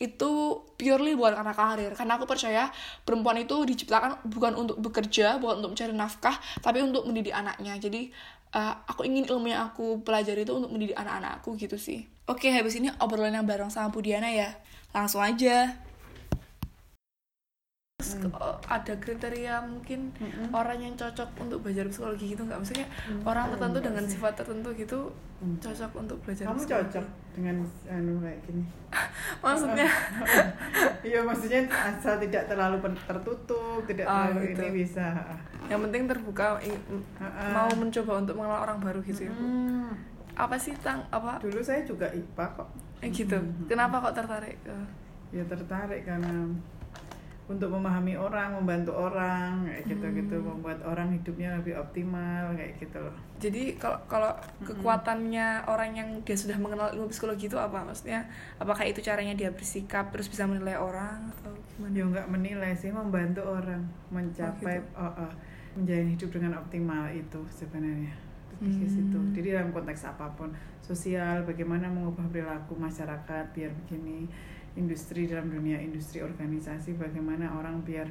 itu 0.02 0.30
purely 0.74 1.14
buat 1.14 1.38
karena 1.38 1.54
karir. 1.54 1.92
Karena 1.94 2.18
aku 2.18 2.26
percaya 2.26 2.68
perempuan 3.06 3.38
itu 3.38 3.62
diciptakan 3.62 4.26
bukan 4.26 4.58
untuk 4.58 4.76
bekerja 4.82 5.38
bukan 5.38 5.62
untuk 5.62 5.78
mencari 5.78 5.94
nafkah 5.94 6.36
tapi 6.58 6.82
untuk 6.82 7.06
mendidik 7.06 7.30
anaknya. 7.30 7.78
Jadi 7.78 8.10
uh, 8.58 8.74
aku 8.90 9.06
ingin 9.06 9.30
ilmu 9.30 9.54
yang 9.54 9.70
aku 9.70 10.02
pelajari 10.02 10.42
itu 10.42 10.52
untuk 10.52 10.74
mendidik 10.74 10.98
anak-anakku 10.98 11.54
gitu 11.54 11.78
sih. 11.78 12.10
Oke 12.26 12.50
habis 12.50 12.74
ini 12.74 12.90
obrolan 12.98 13.38
yang 13.38 13.46
bareng 13.46 13.70
sama 13.70 13.94
Pudiana 13.94 14.30
ya. 14.30 14.58
Langsung 14.90 15.22
aja 15.22 15.78
itu 18.04 18.28
oh, 18.30 18.56
ada 18.66 18.94
kriteria 18.94 19.54
mungkin 19.62 20.10
orang 20.50 20.78
yang 20.78 20.94
cocok 20.94 21.28
untuk 21.38 21.58
belajar 21.60 21.86
psikologi 21.86 22.26
gitu 22.30 22.42
nggak 22.42 22.58
maksudnya 22.58 22.86
orang 23.22 23.48
tertentu 23.48 23.76
enggak 23.76 23.88
dengan 23.88 24.04
sifat 24.06 24.32
tertentu 24.34 24.70
gitu 24.74 25.00
Hmm. 25.42 25.58
cocok 25.58 25.90
untuk 25.98 26.22
belajar 26.22 26.46
kamu 26.46 26.54
psikologi. 26.56 26.86
cocok 26.94 27.06
dengan 27.32 27.56
anu 27.88 28.14
kayak 28.16 28.38
gini 28.44 28.62
maksudnya 29.42 29.88
iya 31.02 31.18
maksudnya 31.20 31.60
asal 31.66 32.14
tidak 32.16 32.46
terlalu 32.46 32.78
tertutup 33.02 33.82
tidak 33.84 34.06
Ah, 34.06 34.30
terlalu 34.30 34.38
gitu. 34.48 34.60
ini 34.60 34.68
bisa 34.78 35.06
yang 35.66 35.82
penting 35.82 36.06
terbuka 36.06 36.62
mau 37.50 37.66
mencoba 37.72 38.12
untuk 38.18 38.34
mengenal 38.36 38.62
orang 38.62 38.78
baru 38.78 39.02
gitu 39.02 39.26
ya 39.26 39.32
Bu. 39.32 39.42
Hmm. 39.42 39.90
apa 40.32 40.54
sih 40.54 40.78
tang 40.78 41.02
apa 41.10 41.42
dulu 41.42 41.58
saya 41.58 41.82
juga 41.82 42.06
IPA 42.08 42.46
kok 42.54 42.68
eh, 43.00 43.10
gitu 43.10 43.34
Hmm. 43.34 43.66
kenapa 43.66 43.98
kok 44.00 44.14
tertarik 44.16 44.58
ya 45.28 45.42
tertarik 45.44 46.02
karena 46.04 46.54
untuk 47.50 47.74
memahami 47.74 48.14
orang 48.14 48.54
membantu 48.54 48.94
orang 48.94 49.66
kayak 49.66 49.82
gitu 49.90 50.06
gitu. 50.14 50.34
Hmm. 50.38 50.46
membuat 50.54 50.78
orang 50.86 51.10
hidupnya 51.10 51.58
lebih 51.58 51.74
optimal 51.74 52.54
kayak 52.54 52.78
gitu 52.78 52.98
loh. 53.02 53.16
Jadi 53.42 53.74
kalau 53.82 53.98
kalau 54.06 54.30
kekuatannya 54.62 55.66
orang 55.66 55.90
yang 55.98 56.08
dia 56.22 56.38
sudah 56.38 56.54
mengenal 56.54 56.94
ilmu 56.94 57.10
psikologi 57.10 57.50
itu 57.50 57.58
apa? 57.58 57.82
Maksudnya 57.82 58.30
apakah 58.62 58.86
itu 58.86 59.02
caranya 59.02 59.34
dia 59.34 59.50
bersikap 59.50 60.14
terus 60.14 60.30
bisa 60.30 60.46
menilai 60.46 60.78
orang 60.78 61.34
atau 61.34 61.50
gimana? 61.74 61.92
Ya 61.92 62.04
nggak 62.06 62.28
menilai 62.30 62.72
sih 62.78 62.94
membantu 62.94 63.42
orang 63.42 63.82
mencapai 64.14 64.78
gitu. 64.78 65.02
oh, 65.02 65.10
oh, 65.26 65.32
menjalani 65.74 66.14
hidup 66.14 66.30
dengan 66.30 66.52
optimal 66.62 67.10
itu 67.10 67.40
sebenarnya. 67.50 68.14
Lebih 68.62 68.86
ke 68.86 68.86
situ. 68.86 69.18
Hmm. 69.18 69.34
jadi 69.34 69.48
dalam 69.58 69.74
konteks 69.74 70.06
apa 70.06 70.30
pun 70.38 70.54
sosial 70.78 71.42
bagaimana 71.42 71.90
mengubah 71.90 72.26
perilaku 72.30 72.78
masyarakat 72.78 73.50
biar 73.50 73.70
begini 73.82 74.30
industri 74.74 75.26
dalam 75.26 75.48
dunia 75.48 75.76
industri 75.76 76.20
organisasi 76.20 76.94
bagaimana 76.94 77.52
orang 77.52 77.80
biar 77.80 78.08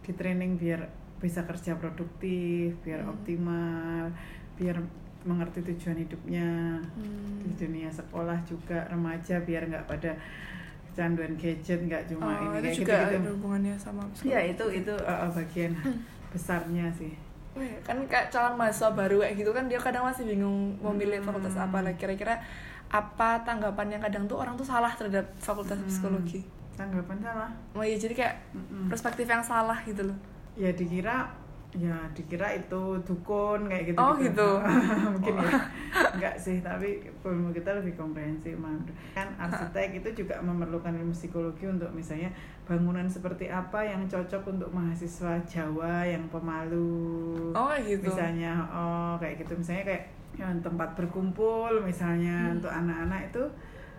di 0.00 0.12
training 0.12 0.54
biar 0.54 0.86
bisa 1.16 1.42
kerja 1.42 1.74
produktif 1.74 2.76
biar 2.80 3.02
Hmm. 3.02 3.12
optimal 3.12 4.04
biar 4.54 4.76
mengerti 5.24 5.64
tujuan 5.64 5.96
hidupnya 5.98 6.78
Hmm. 6.94 7.40
di 7.40 7.52
dunia 7.56 7.88
sekolah 7.88 8.36
juga 8.44 8.84
remaja 8.86 9.40
biar 9.40 9.66
nggak 9.66 9.86
pada 9.86 10.12
kecanduan 10.86 11.34
gadget 11.34 11.80
nggak 11.82 12.06
cuma 12.06 12.22
Oh, 12.24 12.30
ini 12.30 12.46
kayak 12.54 12.62
itu 12.64 12.78
juga 12.80 12.94
gitu-gitu. 12.94 13.18
ada 13.18 13.30
hubungannya 13.32 13.74
sama 13.74 14.02
Iya 14.22 14.40
itu 14.46 14.64
itu 14.72 14.92
uh, 14.94 15.26
uh, 15.26 15.30
bagian 15.32 15.72
besarnya 16.30 16.86
sih. 16.92 17.14
Kan 17.82 17.98
kayak 18.04 18.28
calon 18.28 18.54
mahasiswa 18.54 18.90
baru 18.92 19.18
kayak 19.20 19.34
gitu 19.36 19.50
kan 19.50 19.64
dia 19.64 19.78
kadang 19.78 20.02
masih 20.04 20.22
bingung 20.24 20.74
mau 20.78 20.90
milih 20.92 21.18
Hmm. 21.18 21.26
fakultas 21.26 21.56
apa 21.56 21.78
lah 21.80 21.94
kira-kira 21.94 22.38
apa 22.94 23.42
tanggapan 23.42 23.90
yang 23.90 24.02
kadang 24.02 24.24
tuh 24.24 24.38
orang 24.38 24.54
tuh 24.54 24.62
salah 24.62 24.94
terhadap 24.94 25.26
fakultas 25.36 25.74
Hmm. 25.74 25.90
psikologi? 25.90 26.40
Tanggapan 26.74 27.18
salah. 27.18 27.50
oh 27.72 27.82
iya 27.82 27.94
jadi 27.94 28.14
kayak 28.14 28.34
Mm-mm. 28.50 28.86
perspektif 28.86 29.26
yang 29.26 29.42
salah 29.42 29.78
gitu 29.82 30.02
loh. 30.04 30.18
Ya 30.54 30.70
dikira 30.70 31.26
ya 31.74 31.90
dikira 32.14 32.54
itu 32.54 32.78
dukun 33.02 33.66
kayak 33.66 33.90
gitu 33.90 33.98
Oh, 33.98 34.14
gitu. 34.14 34.62
mungkin 35.14 35.34
ya. 35.36 35.50
Enggak 36.14 36.34
sih 36.36 36.62
tapi 36.62 37.02
ilmu 37.20 37.50
kita 37.50 37.74
lebih 37.74 37.94
komprehensif 37.94 38.54
kan 39.10 39.26
arsitek 39.36 39.98
itu 39.98 40.22
juga 40.22 40.38
memerlukan 40.38 40.94
ilmu 40.94 41.10
psikologi 41.10 41.66
untuk 41.66 41.90
misalnya 41.90 42.30
bangunan 42.62 43.06
seperti 43.06 43.50
apa 43.50 43.82
yang 43.82 44.06
cocok 44.06 44.42
untuk 44.48 44.70
mahasiswa 44.70 45.34
Jawa 45.44 46.06
yang 46.06 46.22
pemalu. 46.30 47.50
Oh 47.52 47.74
gitu. 47.76 48.06
Misalnya 48.06 48.54
oh 48.66 49.18
kayak 49.18 49.42
gitu. 49.42 49.54
Misalnya 49.54 49.82
kayak 49.84 50.04
yang 50.34 50.58
tempat 50.60 50.92
berkumpul 50.94 51.70
misalnya 51.80 52.36
Hmm. 52.44 52.54
untuk 52.54 52.68
anak-anak 52.68 53.20
itu 53.28 53.42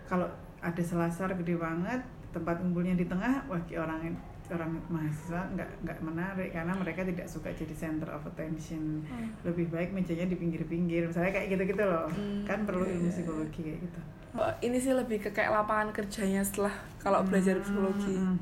kalau 0.04 0.28
ada 0.58 0.82
selasar 0.82 1.32
gede 1.34 1.56
banget 1.56 2.00
tempat 2.30 2.58
kumpulnya 2.58 2.92
di 2.92 3.04
tengah 3.04 3.32
ki- 3.64 3.76
orang 3.76 4.12
orang 4.46 4.70
mahasiswa 4.86 5.42
nggak 5.50 5.66
nggak 5.82 5.98
menarik 6.00 6.50
karena 6.52 6.70
mereka 6.70 7.02
tidak 7.02 7.26
suka 7.26 7.50
jadi 7.50 7.74
center 7.74 8.06
of 8.08 8.22
attention. 8.24 9.02
Hmm. 9.02 9.26
lebih 9.42 9.66
baik 9.68 9.90
mejanya 9.90 10.26
di 10.26 10.36
pinggir-pinggir 10.36 11.02
misalnya 11.04 11.32
kayak 11.32 11.48
gitu-gitu 11.50 11.82
loh. 11.82 12.06
Hmm, 12.06 12.44
kan 12.44 12.62
perlu 12.62 12.84
iya, 12.84 12.94
ilmu 12.94 13.04
iya. 13.04 13.12
psikologi 13.12 13.60
kayak 13.60 13.78
gitu. 13.82 14.00
Oh, 14.36 14.52
ini 14.60 14.76
sih 14.76 14.92
lebih 14.92 15.18
ke 15.18 15.30
kayak 15.32 15.50
lapangan 15.50 15.88
kerjanya 15.90 16.44
setelah 16.44 16.70
kalau 17.00 17.24
belajar 17.24 17.56
psikologi. 17.58 18.14
Hmm, 18.14 18.36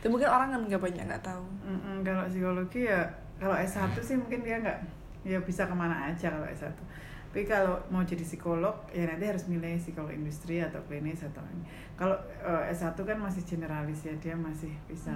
itu 0.00 0.06
mungkin 0.08 0.26
orang 0.26 0.48
kan 0.50 0.60
nggak 0.64 0.82
banyak 0.82 1.04
nggak 1.04 1.22
tahu. 1.22 1.44
Mm, 1.62 1.78
mm, 1.78 1.96
kalau 2.02 2.24
psikologi 2.26 2.80
ya 2.82 3.00
kalau 3.36 3.54
S1 3.54 3.94
sih 4.00 4.16
mungkin 4.16 4.40
dia 4.40 4.56
nggak 4.58 4.78
ya 5.22 5.38
bisa 5.38 5.64
ke 5.64 5.72
mana 5.72 6.08
aja 6.08 6.28
kalau 6.28 6.44
S1 6.46 6.72
tapi 7.34 7.50
kalau 7.50 7.82
mau 7.90 7.98
jadi 8.00 8.22
psikolog 8.22 8.70
ya 8.88 9.04
nanti 9.04 9.26
harus 9.26 9.42
milih 9.44 9.74
psikolog 9.76 10.06
industri 10.08 10.62
atau 10.62 10.78
klinis 10.82 11.18
atau 11.20 11.42
ini. 11.48 11.66
Kalau 11.92 12.14
eh, 12.40 12.70
S1 12.70 12.94
kan 12.94 13.18
masih 13.18 13.42
generalis 13.42 14.00
ya 14.00 14.14
dia 14.14 14.38
masih 14.38 14.70
bisa 14.86 15.10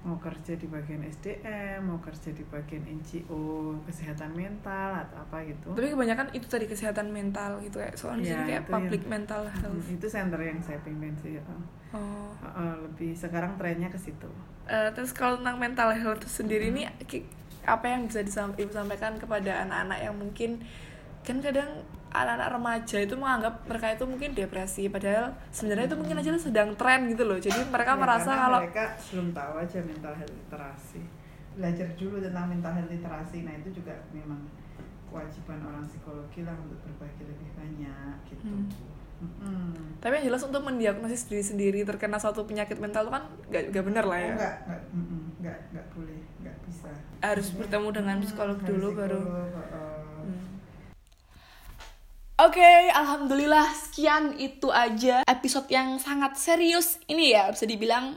mau 0.00 0.14
kerja 0.16 0.54
di 0.54 0.64
bagian 0.64 1.02
SDM 1.02 1.82
mau 1.82 1.98
kerja 1.98 2.30
di 2.30 2.46
bagian 2.46 2.86
NGO 2.86 3.42
kesehatan 3.82 4.30
mental 4.32 4.94
atau 4.96 5.18
apa 5.18 5.42
gitu. 5.42 5.74
Tapi 5.74 5.90
kebanyakan 5.90 6.30
itu 6.30 6.46
tadi 6.46 6.64
kesehatan 6.64 7.10
mental 7.10 7.58
gitu 7.58 7.76
kayak 7.76 7.98
soalnya 7.98 8.38
sini 8.38 8.46
kayak 8.48 8.64
public 8.66 9.02
yang- 9.02 9.10
mental 9.10 9.42
health. 9.44 9.74
Mm, 9.82 9.96
itu 9.98 10.06
center 10.06 10.38
yang 10.40 10.58
saya 10.60 10.78
pimpin 10.78 11.12
sih 11.18 11.34
ya. 11.34 11.42
oh. 11.90 12.30
Eh, 12.38 12.46
eh, 12.46 12.74
lebih 12.80 13.10
sekarang 13.12 13.58
trennya 13.58 13.90
ke 13.90 13.98
situ. 13.98 14.30
Eh, 14.64 14.94
terus 14.94 15.10
kalau 15.10 15.34
tentang 15.36 15.58
mental 15.58 15.90
health 15.92 16.22
itu 16.22 16.30
sendiri 16.38 16.70
ini 16.70 16.86
ki- 17.02 17.26
apa 17.60 17.84
yang 17.84 18.06
bisa 18.06 18.22
disam- 18.22 18.54
ibu 18.56 18.70
sampaikan 18.70 19.18
kepada 19.18 19.66
anak-anak 19.66 19.98
yang 20.00 20.14
mungkin 20.14 20.62
kan 21.20 21.36
kadang 21.38 21.70
anak-anak 22.10 22.48
remaja 22.50 22.96
itu 22.98 23.14
menganggap 23.14 23.54
mereka 23.64 23.86
itu 23.92 24.02
mungkin 24.02 24.30
depresi 24.32 24.90
padahal 24.90 25.30
sebenarnya 25.48 25.86
itu 25.86 25.96
mungkin 25.96 26.16
aja 26.16 26.34
sedang 26.36 26.74
tren 26.74 27.06
gitu 27.06 27.22
loh. 27.22 27.38
Jadi 27.38 27.60
mereka 27.66 27.94
Ya, 27.94 27.98
merasa 27.98 28.30
kalau 28.34 28.60
mereka 28.60 28.84
belum 29.08 29.28
tahu 29.30 29.52
aja 29.56 29.78
mental 29.80 30.14
health 30.14 30.34
literasi. 30.34 31.00
Belajar 31.54 31.88
dulu 31.94 32.16
tentang 32.18 32.46
mental 32.48 32.72
health 32.72 32.90
literasi. 32.90 33.38
Nah 33.42 33.54
itu 33.54 33.68
juga 33.72 33.94
memang 34.10 34.42
kewajiban 35.06 35.58
orang 35.60 35.82
psikologi 35.84 36.42
lah 36.42 36.54
untuk 36.56 36.78
berbagi 36.82 37.22
lebih 37.24 37.48
banyak 37.54 38.14
gitu. 38.26 38.46
Hmm. 38.48 38.68
Mm-mm. 39.20 40.00
tapi 40.00 40.16
yang 40.16 40.32
jelas 40.32 40.40
untuk 40.40 40.64
mendiagnosis 40.64 41.28
diri 41.28 41.44
sendiri 41.44 41.84
terkena 41.84 42.16
suatu 42.16 42.48
penyakit 42.48 42.80
mental 42.80 43.04
itu 43.04 43.12
kan 43.12 43.24
nggak 43.52 43.62
nggak 43.68 43.84
benar 43.84 44.04
lah 44.08 44.16
Oh, 44.16 44.24
ya 44.24 44.32
enggak, 44.32 44.54
enggak, 44.64 44.80
mm-mm, 44.96 45.22
enggak, 45.36 45.58
enggak 45.68 45.86
boleh, 45.92 46.20
enggak 46.40 46.56
bisa. 46.64 46.88
Harus 47.20 47.48
bertemu 47.52 47.88
dengan 47.92 48.16
mm, 48.16 48.24
psikolog 48.24 48.56
harus 48.56 48.68
dulu 48.72 48.88
baru- 48.96 49.20
psikolog, 49.20 49.52
uh, 49.60 50.09
Oke, 52.40 52.88
alhamdulillah 52.96 53.68
sekian 53.76 54.32
itu 54.40 54.72
aja 54.72 55.20
episode 55.28 55.68
yang 55.68 56.00
sangat 56.00 56.40
serius 56.40 56.96
ini 57.04 57.36
ya 57.36 57.52
bisa 57.52 57.68
dibilang 57.68 58.16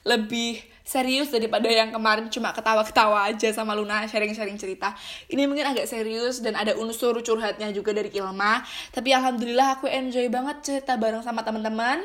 lebih 0.00 0.64
serius 0.80 1.28
daripada 1.28 1.68
yang 1.68 1.92
kemarin 1.92 2.32
cuma 2.32 2.56
ketawa-ketawa 2.56 3.28
aja 3.28 3.52
sama 3.52 3.76
Luna 3.76 4.08
sharing-sharing 4.08 4.56
cerita. 4.56 4.96
Ini 5.28 5.44
mungkin 5.44 5.68
agak 5.76 5.84
serius 5.84 6.40
dan 6.40 6.56
ada 6.56 6.72
unsur 6.72 7.20
curhatnya 7.20 7.68
juga 7.76 7.92
dari 7.92 8.08
Kilma. 8.08 8.64
Tapi 8.96 9.12
alhamdulillah 9.12 9.76
aku 9.76 9.92
enjoy 9.92 10.32
banget 10.32 10.64
cerita 10.64 10.96
bareng 10.96 11.20
sama 11.20 11.44
teman-teman. 11.44 12.00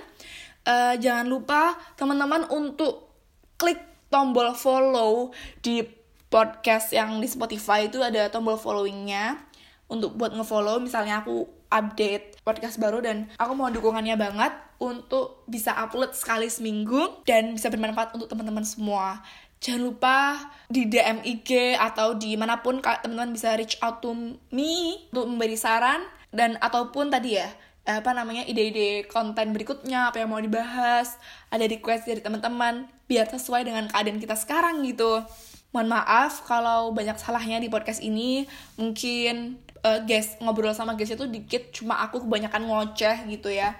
Eh, 0.68 1.00
jangan 1.00 1.24
lupa 1.24 1.72
teman-teman 1.96 2.52
untuk 2.52 3.16
klik 3.56 3.80
tombol 4.12 4.52
follow 4.60 5.32
di 5.64 5.88
podcast 6.28 6.92
yang 6.92 7.24
di 7.24 7.32
Spotify 7.32 7.88
itu 7.88 8.04
ada 8.04 8.28
tombol 8.28 8.60
followingnya 8.60 9.40
untuk 9.86 10.18
buat 10.18 10.34
ngefollow 10.34 10.82
misalnya 10.82 11.22
aku 11.22 11.46
update 11.70 12.42
podcast 12.42 12.78
baru 12.82 13.04
dan 13.04 13.30
aku 13.38 13.54
mau 13.54 13.70
dukungannya 13.70 14.16
banget 14.18 14.54
untuk 14.82 15.46
bisa 15.48 15.72
upload 15.76 16.12
sekali 16.12 16.52
seminggu 16.52 17.24
dan 17.24 17.56
bisa 17.56 17.72
bermanfaat 17.72 18.16
untuk 18.16 18.28
teman-teman 18.28 18.64
semua. 18.64 19.24
Jangan 19.64 19.82
lupa 19.82 20.18
di 20.68 20.86
DM 20.86 21.24
IG 21.24 21.80
atau 21.80 22.14
di 22.14 22.36
mana 22.36 22.60
pun 22.60 22.84
ka- 22.84 23.02
teman-teman 23.02 23.34
bisa 23.34 23.56
reach 23.56 23.80
out 23.80 24.04
to 24.04 24.12
me 24.52 25.06
untuk 25.10 25.26
memberi 25.32 25.56
saran 25.56 26.04
dan 26.36 26.60
ataupun 26.60 27.08
tadi 27.10 27.40
ya 27.40 27.48
apa 27.86 28.18
namanya 28.18 28.42
ide-ide 28.50 29.06
konten 29.06 29.54
berikutnya 29.54 30.10
apa 30.10 30.18
yang 30.18 30.34
mau 30.34 30.42
dibahas 30.42 31.22
ada 31.54 31.70
request 31.70 32.10
dari 32.10 32.18
teman-teman 32.18 32.90
biar 33.06 33.30
sesuai 33.30 33.62
dengan 33.62 33.86
keadaan 33.88 34.18
kita 34.18 34.34
sekarang 34.34 34.82
gitu. 34.84 35.22
Mohon 35.70 36.02
maaf 36.02 36.48
kalau 36.48 36.96
banyak 36.96 37.20
salahnya 37.20 37.60
di 37.60 37.68
podcast 37.68 38.00
ini. 38.00 38.48
Mungkin 38.80 39.60
eh, 39.86 40.00
guys 40.10 40.42
ngobrol 40.42 40.74
sama 40.74 40.98
guys 40.98 41.14
itu 41.14 41.26
dikit 41.30 41.70
cuma 41.70 42.02
aku 42.02 42.26
kebanyakan 42.26 42.66
ngoceh 42.66 43.30
gitu 43.30 43.54
ya. 43.54 43.78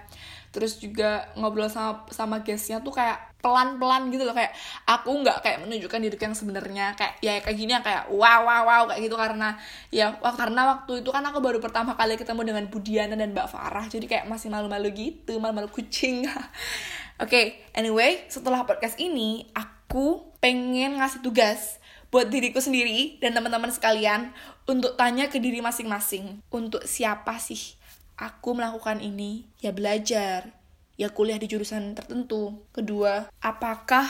Terus 0.54 0.78
juga 0.80 1.28
ngobrol 1.36 1.68
sama 1.68 2.06
sama 2.14 2.40
guestnya 2.40 2.80
tuh 2.80 2.94
kayak 2.94 3.36
pelan-pelan 3.44 4.08
gitu 4.08 4.24
loh 4.24 4.32
kayak 4.34 4.56
aku 4.88 5.12
nggak 5.22 5.44
kayak 5.44 5.58
menunjukkan 5.66 6.00
diriku 6.00 6.22
yang 6.30 6.38
sebenarnya. 6.38 6.86
Kayak 6.96 7.12
ya 7.20 7.32
kayak 7.44 7.56
gini 7.58 7.70
yang 7.76 7.84
kayak 7.84 8.08
wow 8.08 8.40
wow 8.46 8.62
wow 8.64 8.82
kayak 8.88 9.04
gitu. 9.04 9.16
Karena 9.18 9.58
ya 9.92 10.16
wak- 10.22 10.38
karena 10.38 10.60
waktu 10.78 11.04
itu 11.04 11.10
kan 11.12 11.26
aku 11.28 11.38
baru 11.44 11.58
pertama 11.60 11.92
kali 11.98 12.16
ketemu 12.16 12.40
dengan 12.46 12.64
Budiana 12.72 13.14
dan 13.18 13.36
Mbak 13.36 13.48
Farah. 13.52 13.84
Jadi 13.90 14.06
kayak 14.08 14.24
masih 14.30 14.48
malu-malu 14.48 14.88
gitu 14.94 15.36
malu-malu 15.42 15.68
kucing. 15.68 16.24
Oke 17.22 17.64
anyway 17.76 18.24
setelah 18.32 18.64
podcast 18.64 18.96
ini 18.96 19.48
aku 19.52 20.36
pengen 20.40 21.00
ngasih 21.00 21.20
tugas 21.24 21.80
buat 22.16 22.32
diriku 22.32 22.64
sendiri 22.64 23.20
dan 23.20 23.36
teman-teman 23.36 23.68
sekalian 23.68 24.32
untuk 24.64 24.96
tanya 24.96 25.28
ke 25.28 25.36
diri 25.36 25.60
masing-masing. 25.60 26.40
Untuk 26.48 26.88
siapa 26.88 27.36
sih 27.36 27.76
aku 28.16 28.56
melakukan 28.56 29.04
ini? 29.04 29.44
Ya 29.60 29.76
belajar. 29.76 30.48
Ya 30.96 31.12
kuliah 31.12 31.36
di 31.36 31.44
jurusan 31.44 31.92
tertentu. 31.92 32.64
Kedua 32.72 33.28
apakah 33.44 34.08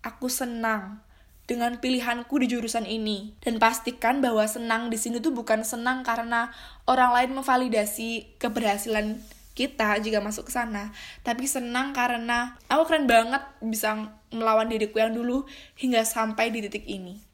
aku 0.00 0.32
senang 0.32 1.04
dengan 1.44 1.76
pilihanku 1.76 2.40
di 2.40 2.48
jurusan 2.48 2.88
ini? 2.88 3.36
Dan 3.44 3.60
pastikan 3.60 4.24
bahwa 4.24 4.48
senang 4.48 4.88
di 4.88 4.96
sini 4.96 5.20
tuh 5.20 5.36
bukan 5.36 5.60
senang 5.60 6.08
karena 6.08 6.48
orang 6.88 7.12
lain 7.12 7.36
memvalidasi 7.36 8.40
keberhasilan 8.40 9.20
kita 9.52 9.92
jika 10.00 10.24
masuk 10.24 10.48
ke 10.48 10.56
sana. 10.56 10.88
Tapi 11.20 11.44
senang 11.44 11.92
karena 11.92 12.56
aku 12.72 12.88
keren 12.88 13.04
banget 13.04 13.44
bisa 13.60 14.08
melawan 14.32 14.72
diriku 14.72 15.04
yang 15.04 15.12
dulu 15.12 15.44
hingga 15.76 16.00
sampai 16.08 16.48
di 16.48 16.64
titik 16.64 16.88
ini 16.88 17.31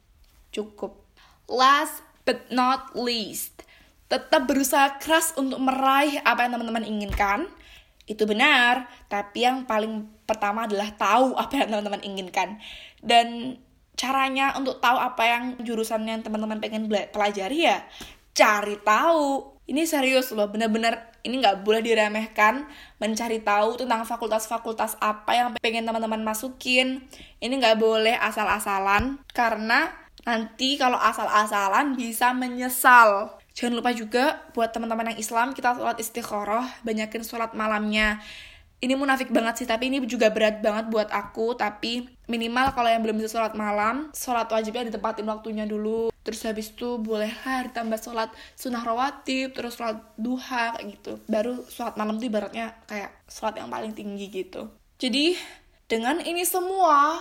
cukup. 0.53 1.01
Last 1.49 2.05
but 2.23 2.45
not 2.53 2.93
least 2.93 3.59
tetap 4.09 4.49
berusaha 4.49 4.97
keras 4.97 5.37
untuk 5.37 5.61
meraih 5.61 6.17
apa 6.25 6.45
yang 6.45 6.57
teman-teman 6.57 6.85
inginkan. 6.85 7.45
Itu 8.09 8.25
benar 8.25 8.89
tapi 9.05 9.45
yang 9.45 9.69
paling 9.69 10.09
pertama 10.25 10.65
adalah 10.65 10.89
tahu 10.97 11.37
apa 11.37 11.61
yang 11.61 11.69
teman-teman 11.69 12.01
inginkan. 12.01 12.57
Dan 12.99 13.57
caranya 13.93 14.57
untuk 14.57 14.81
tahu 14.81 14.97
apa 14.97 15.23
yang 15.27 15.43
jurusan 15.61 16.07
yang 16.09 16.25
teman-teman 16.25 16.57
pengen 16.57 16.89
pelajari 16.89 17.69
ya 17.69 17.85
cari 18.33 18.81
tahu. 18.81 19.57
Ini 19.69 19.85
serius 19.85 20.33
loh 20.33 20.49
bener-bener 20.49 21.09
ini 21.21 21.43
nggak 21.43 21.61
boleh 21.67 21.83
diremehkan 21.83 22.65
mencari 22.97 23.43
tahu 23.43 23.77
tentang 23.77 24.07
fakultas-fakultas 24.07 24.97
apa 25.03 25.31
yang 25.35 25.47
pengen 25.61 25.85
teman-teman 25.85 26.25
masukin. 26.25 27.05
Ini 27.37 27.53
nggak 27.53 27.77
boleh 27.77 28.17
asal-asalan 28.17 29.21
karena 29.35 29.91
nanti 30.29 30.77
kalau 30.77 31.01
asal-asalan 31.01 31.97
bisa 31.97 32.29
menyesal. 32.37 33.33
Jangan 33.57 33.73
lupa 33.81 33.91
juga 33.91 34.45
buat 34.53 34.69
teman-teman 34.69 35.11
yang 35.11 35.19
Islam 35.19 35.51
kita 35.57 35.75
sholat 35.75 35.97
istikharah 35.97 36.69
banyakin 36.85 37.25
sholat 37.25 37.51
malamnya. 37.57 38.21
Ini 38.79 38.95
munafik 38.95 39.27
banget 39.35 39.59
sih 39.59 39.67
tapi 39.67 39.91
ini 39.91 39.99
juga 40.07 40.31
berat 40.31 40.63
banget 40.63 40.87
buat 40.87 41.11
aku. 41.11 41.57
Tapi 41.57 42.07
minimal 42.31 42.71
kalau 42.71 42.87
yang 42.87 43.03
belum 43.03 43.19
bisa 43.19 43.35
sholat 43.35 43.57
malam 43.57 44.13
sholat 44.15 44.47
wajibnya 44.47 44.87
ditempatin 44.87 45.27
waktunya 45.27 45.67
dulu. 45.67 46.13
Terus 46.23 46.45
habis 46.47 46.71
itu 46.71 46.95
bolehlah 47.01 47.67
ditambah 47.67 47.99
sholat 47.99 48.29
sunnah 48.55 48.85
rawatib 48.85 49.51
terus 49.51 49.75
sholat 49.75 49.99
duha 50.15 50.77
gitu. 50.85 51.19
Baru 51.27 51.67
sholat 51.67 51.99
malam 51.99 52.21
tuh 52.21 52.31
ibaratnya 52.31 52.77
kayak 52.87 53.11
sholat 53.27 53.59
yang 53.59 53.67
paling 53.67 53.91
tinggi 53.91 54.31
gitu. 54.31 54.71
Jadi 54.95 55.35
dengan 55.89 56.23
ini 56.23 56.45
semua 56.47 57.19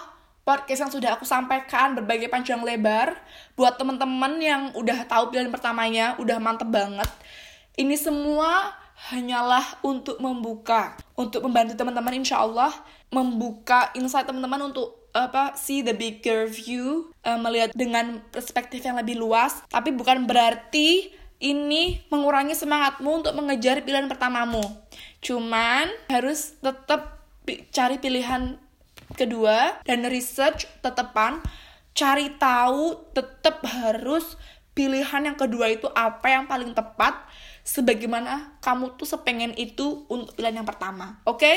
podcast 0.48 0.88
yang 0.88 0.92
sudah 0.96 1.10
aku 1.20 1.28
sampaikan 1.28 1.92
berbagai 1.92 2.32
panjang 2.32 2.64
lebar 2.64 3.12
buat 3.52 3.76
teman-teman 3.76 4.40
yang 4.40 4.62
udah 4.72 5.04
tahu 5.04 5.28
pilihan 5.28 5.52
pertamanya 5.52 6.16
udah 6.16 6.40
mantep 6.40 6.72
banget 6.72 7.12
ini 7.76 8.00
semua 8.00 8.72
hanyalah 9.14 9.62
untuk 9.86 10.18
membuka, 10.18 10.98
untuk 11.14 11.46
membantu 11.46 11.78
teman-teman 11.78 12.18
insya 12.18 12.42
Allah 12.42 12.74
membuka 13.14 13.94
insight 13.94 14.26
teman-teman 14.26 14.74
untuk 14.74 15.06
apa 15.14 15.54
see 15.54 15.80
the 15.80 15.94
bigger 15.94 16.50
view, 16.50 17.14
uh, 17.22 17.38
melihat 17.38 17.72
dengan 17.72 18.20
perspektif 18.34 18.82
yang 18.84 18.98
lebih 18.98 19.16
luas. 19.16 19.62
Tapi 19.70 19.94
bukan 19.94 20.26
berarti 20.26 21.14
ini 21.38 22.02
mengurangi 22.10 22.58
semangatmu 22.58 23.22
untuk 23.22 23.32
mengejar 23.38 23.80
pilihan 23.86 24.10
pertamamu. 24.10 24.60
Cuman 25.22 25.86
harus 26.10 26.58
tetap 26.58 27.22
cari 27.70 27.96
pilihan 28.02 28.58
kedua 29.18 29.82
dan 29.82 30.06
research 30.06 30.70
tetepan, 30.78 31.42
cari 31.98 32.30
tahu 32.38 33.10
tetap 33.10 33.66
harus 33.66 34.38
pilihan 34.78 35.26
yang 35.26 35.34
kedua 35.34 35.74
itu 35.74 35.90
apa 35.90 36.30
yang 36.30 36.46
paling 36.46 36.70
tepat 36.70 37.26
sebagaimana 37.66 38.54
kamu 38.62 38.94
tuh 38.94 39.10
sepengen 39.10 39.50
itu 39.58 40.06
untuk 40.06 40.38
pilihan 40.38 40.62
yang 40.62 40.68
pertama. 40.68 41.18
Oke? 41.26 41.42
Okay? 41.42 41.56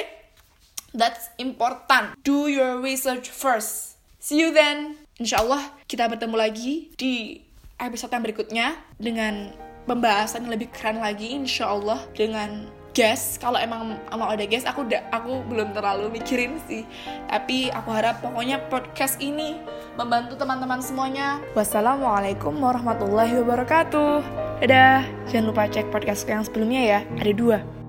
That's 0.92 1.30
important. 1.38 2.18
Do 2.26 2.50
your 2.50 2.82
research 2.82 3.30
first. 3.30 4.02
See 4.18 4.42
you 4.42 4.52
then. 4.52 4.98
Insya 5.22 5.46
Allah 5.46 5.72
kita 5.86 6.10
bertemu 6.10 6.36
lagi 6.36 6.90
di 6.98 7.46
episode 7.78 8.12
yang 8.12 8.26
berikutnya 8.26 8.68
dengan 8.98 9.54
pembahasan 9.86 10.50
yang 10.50 10.58
lebih 10.58 10.74
keren 10.74 11.00
lagi. 11.00 11.32
Insya 11.32 11.72
Allah 11.72 12.02
dengan 12.18 12.81
guest. 12.92 13.40
Kalau 13.40 13.58
emang 13.60 13.98
mau 14.12 14.30
ada 14.30 14.46
guest, 14.46 14.68
aku 14.68 14.88
udah 14.88 15.02
aku 15.12 15.44
belum 15.48 15.76
terlalu 15.76 16.12
mikirin 16.22 16.60
sih. 16.68 16.88
Tapi 17.28 17.72
aku 17.72 17.90
harap 17.92 18.24
pokoknya 18.24 18.68
podcast 18.68 19.20
ini 19.20 19.60
membantu 19.96 20.38
teman-teman 20.38 20.80
semuanya. 20.80 21.40
Wassalamualaikum 21.58 22.56
warahmatullahi 22.60 23.36
wabarakatuh. 23.42 24.24
Dadah. 24.62 25.04
Jangan 25.34 25.46
lupa 25.50 25.66
cek 25.66 25.90
podcast 25.90 26.28
yang 26.30 26.46
sebelumnya 26.46 26.82
ya. 26.86 27.00
Ada 27.18 27.34
dua. 27.34 27.81